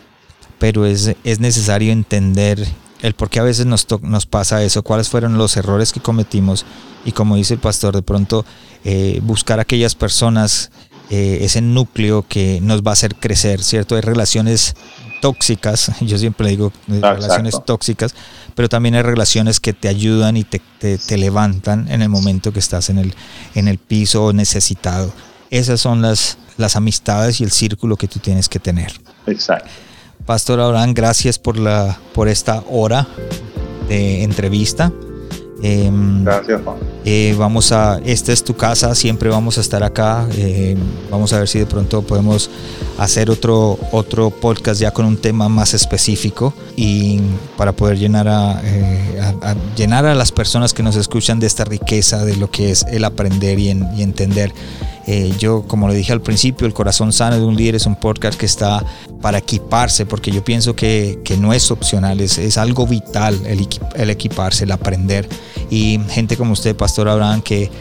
pero 0.58 0.86
es, 0.86 1.14
es 1.24 1.40
necesario 1.40 1.92
entender 1.92 2.66
el 3.02 3.14
por 3.14 3.30
qué 3.30 3.40
a 3.40 3.44
veces 3.44 3.66
nos, 3.66 3.86
nos 4.02 4.26
pasa 4.26 4.62
eso, 4.62 4.82
cuáles 4.82 5.08
fueron 5.08 5.38
los 5.38 5.56
errores 5.56 5.92
que 5.92 6.00
cometimos 6.00 6.66
y 7.04 7.12
como 7.12 7.36
dice 7.36 7.54
el 7.54 7.60
pastor, 7.60 7.94
de 7.94 8.02
pronto 8.02 8.44
eh, 8.84 9.20
buscar 9.22 9.60
aquellas 9.60 9.94
personas, 9.94 10.70
eh, 11.08 11.38
ese 11.42 11.62
núcleo 11.62 12.24
que 12.28 12.60
nos 12.62 12.82
va 12.82 12.90
a 12.90 12.92
hacer 12.92 13.16
crecer, 13.16 13.62
¿cierto? 13.62 13.94
Hay 13.94 14.02
relaciones 14.02 14.74
tóxicas, 15.20 15.92
yo 16.00 16.18
siempre 16.18 16.50
digo 16.50 16.72
relaciones 16.88 17.54
tóxicas, 17.64 18.14
pero 18.54 18.68
también 18.68 18.94
hay 18.94 19.02
relaciones 19.02 19.60
que 19.60 19.72
te 19.72 19.88
ayudan 19.88 20.36
y 20.36 20.44
te, 20.44 20.60
te, 20.78 21.18
levantan 21.18 21.90
en 21.90 22.02
el 22.02 22.08
momento 22.08 22.52
que 22.52 22.58
estás 22.58 22.90
en 22.90 22.98
el, 22.98 23.14
en 23.54 23.68
el 23.68 23.78
piso 23.78 24.32
necesitado. 24.32 25.12
Esas 25.50 25.80
son 25.80 26.02
las, 26.02 26.38
las 26.56 26.76
amistades 26.76 27.40
y 27.40 27.44
el 27.44 27.50
círculo 27.50 27.96
que 27.96 28.08
tú 28.08 28.18
tienes 28.18 28.48
que 28.48 28.58
tener. 28.58 28.92
Exacto. 29.26 29.68
Pastor 30.26 30.60
Abraham, 30.60 30.94
gracias 30.94 31.38
por, 31.38 31.58
la, 31.58 31.98
por 32.14 32.28
esta 32.28 32.62
hora 32.68 33.06
de 33.88 34.22
entrevista. 34.22 34.92
Em, 35.62 36.24
Gracias, 36.24 36.60
Juan. 36.64 36.76
Eh, 37.04 37.34
vamos 37.38 37.72
a, 37.72 37.98
esta 38.04 38.32
es 38.32 38.44
tu 38.44 38.54
casa, 38.54 38.94
siempre 38.94 39.28
vamos 39.28 39.58
a 39.58 39.60
estar 39.60 39.82
acá. 39.82 40.26
Eh, 40.36 40.76
vamos 41.10 41.32
a 41.32 41.38
ver 41.38 41.48
si 41.48 41.58
de 41.58 41.66
pronto 41.66 42.02
podemos 42.02 42.50
hacer 42.98 43.30
otro, 43.30 43.78
otro 43.92 44.30
podcast 44.30 44.80
ya 44.80 44.90
con 44.90 45.06
un 45.06 45.16
tema 45.16 45.48
más 45.48 45.74
específico 45.74 46.52
y 46.76 47.20
para 47.56 47.72
poder 47.72 47.98
llenar 47.98 48.28
a, 48.28 48.60
eh, 48.64 49.34
llenar 49.76 50.06
a 50.06 50.14
las 50.14 50.32
personas 50.32 50.74
que 50.74 50.82
nos 50.82 50.96
escuchan 50.96 51.40
de 51.40 51.46
esta 51.46 51.64
riqueza 51.64 52.24
de 52.24 52.36
lo 52.36 52.50
que 52.50 52.70
es 52.70 52.84
el 52.90 53.04
aprender 53.04 53.58
y, 53.58 53.68
y 53.96 54.02
entender 54.02 54.52
eh, 55.12 55.34
yo, 55.40 55.64
como 55.66 55.88
le 55.88 55.94
dije 55.96 56.12
al 56.12 56.20
principio, 56.20 56.68
El 56.68 56.72
Corazón 56.72 57.12
Sano 57.12 57.36
de 57.36 57.44
un 57.44 57.56
Líder 57.56 57.74
es 57.74 57.84
un 57.84 57.96
podcast 57.96 58.38
que 58.38 58.46
está 58.46 58.86
para 59.20 59.38
equiparse, 59.38 60.06
porque 60.06 60.30
yo 60.30 60.44
pienso 60.44 60.76
que, 60.76 61.18
que 61.24 61.36
no 61.36 61.52
es 61.52 61.72
opcional, 61.72 62.20
es, 62.20 62.38
es 62.38 62.56
algo 62.56 62.86
vital 62.86 63.36
el, 63.44 63.66
el, 63.96 64.10
equiparse, 64.10 64.62
el 64.62 64.70
aprender. 64.70 65.28
Y 65.68 65.98
gente 66.10 66.36
como 66.36 66.52
usted, 66.52 66.76
Pastor 66.76 67.08
Abraham, 67.08 67.42
que 67.42 67.72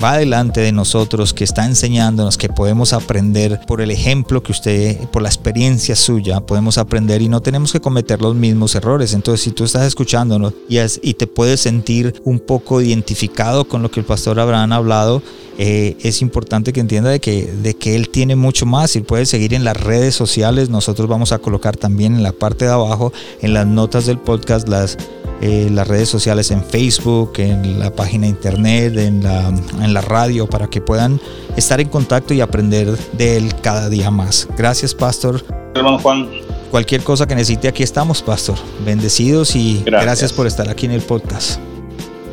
va 0.00 0.18
delante 0.18 0.60
de 0.60 0.70
nosotros, 0.70 1.34
que 1.34 1.42
está 1.42 1.64
enseñándonos, 1.66 2.38
que 2.38 2.48
podemos 2.48 2.92
aprender 2.92 3.60
por 3.66 3.80
el 3.80 3.90
ejemplo 3.90 4.40
que 4.44 4.52
usted, 4.52 4.98
por 5.08 5.22
la 5.22 5.28
experiencia 5.30 5.96
suya, 5.96 6.38
podemos 6.38 6.78
aprender 6.78 7.22
y 7.22 7.28
no 7.28 7.40
tenemos 7.40 7.72
que 7.72 7.80
cometer 7.80 8.22
los 8.22 8.36
mismos 8.36 8.76
errores. 8.76 9.14
Entonces, 9.14 9.42
si 9.42 9.50
tú 9.50 9.64
estás 9.64 9.84
escuchándonos 9.84 10.52
y, 10.68 10.78
y 11.02 11.14
te 11.14 11.26
puedes 11.26 11.58
sentir 11.58 12.22
un 12.22 12.38
poco 12.38 12.80
identificado 12.80 13.64
con 13.64 13.82
lo 13.82 13.90
que 13.90 13.98
el 13.98 14.06
Pastor 14.06 14.38
Abraham 14.38 14.72
ha 14.72 14.76
hablado, 14.76 15.22
eh, 15.58 15.96
es 16.02 16.22
importante 16.22 16.72
que 16.72 16.78
entienda 16.78 17.10
de 17.10 17.20
que, 17.20 17.52
de 17.52 17.74
que 17.74 17.96
él 17.96 18.08
tiene 18.08 18.36
mucho 18.36 18.64
más 18.64 18.94
y 18.94 19.00
puede 19.00 19.26
seguir 19.26 19.54
en 19.54 19.64
las 19.64 19.76
redes 19.76 20.14
sociales. 20.14 20.70
Nosotros 20.70 21.08
vamos 21.08 21.32
a 21.32 21.38
colocar 21.40 21.76
también 21.76 22.14
en 22.14 22.22
la 22.22 22.32
parte 22.32 22.64
de 22.64 22.70
abajo, 22.70 23.12
en 23.42 23.54
las 23.54 23.66
notas 23.66 24.06
del 24.06 24.18
podcast, 24.18 24.68
las, 24.68 24.96
eh, 25.40 25.68
las 25.70 25.88
redes 25.88 26.08
sociales 26.08 26.52
en 26.52 26.64
Facebook, 26.64 27.32
en 27.38 27.80
la 27.80 27.90
página 27.90 28.22
de 28.22 28.30
internet, 28.30 28.96
en 28.96 29.24
la, 29.24 29.48
en 29.48 29.92
la 29.92 30.00
radio, 30.00 30.46
para 30.46 30.68
que 30.68 30.80
puedan 30.80 31.20
estar 31.56 31.80
en 31.80 31.88
contacto 31.88 32.32
y 32.34 32.40
aprender 32.40 32.96
de 33.14 33.36
él 33.36 33.52
cada 33.60 33.88
día 33.88 34.12
más. 34.12 34.46
Gracias, 34.56 34.94
Pastor. 34.94 35.44
Hermano 35.74 35.98
Juan, 35.98 36.28
Cualquier 36.70 37.02
cosa 37.02 37.26
que 37.26 37.34
necesite, 37.34 37.66
aquí 37.66 37.82
estamos, 37.82 38.20
pastor. 38.20 38.56
Bendecidos 38.84 39.56
y 39.56 39.82
gracias, 39.86 40.32
por 40.34 40.46
estar 40.46 40.68
aquí 40.68 40.84
en 40.84 40.92
el 40.92 41.00
podcast. 41.00 41.58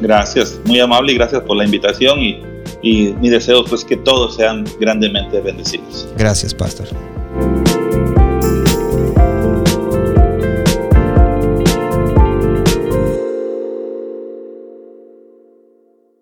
Gracias, 0.02 0.60
muy 0.66 0.80
amable 0.82 1.14
y 1.14 1.16
gracias 1.16 1.42
por 1.44 1.56
la 1.56 1.64
invitación 1.64 2.20
y, 2.20 2.55
y 2.86 3.14
mi 3.20 3.30
deseo 3.30 3.66
pues 3.66 3.84
que 3.84 3.98
todos 3.98 4.36
sean 4.36 4.64
grandemente 4.80 5.42
bendecidos. 5.42 6.08
Gracias, 6.18 6.54
pastor. 6.54 6.88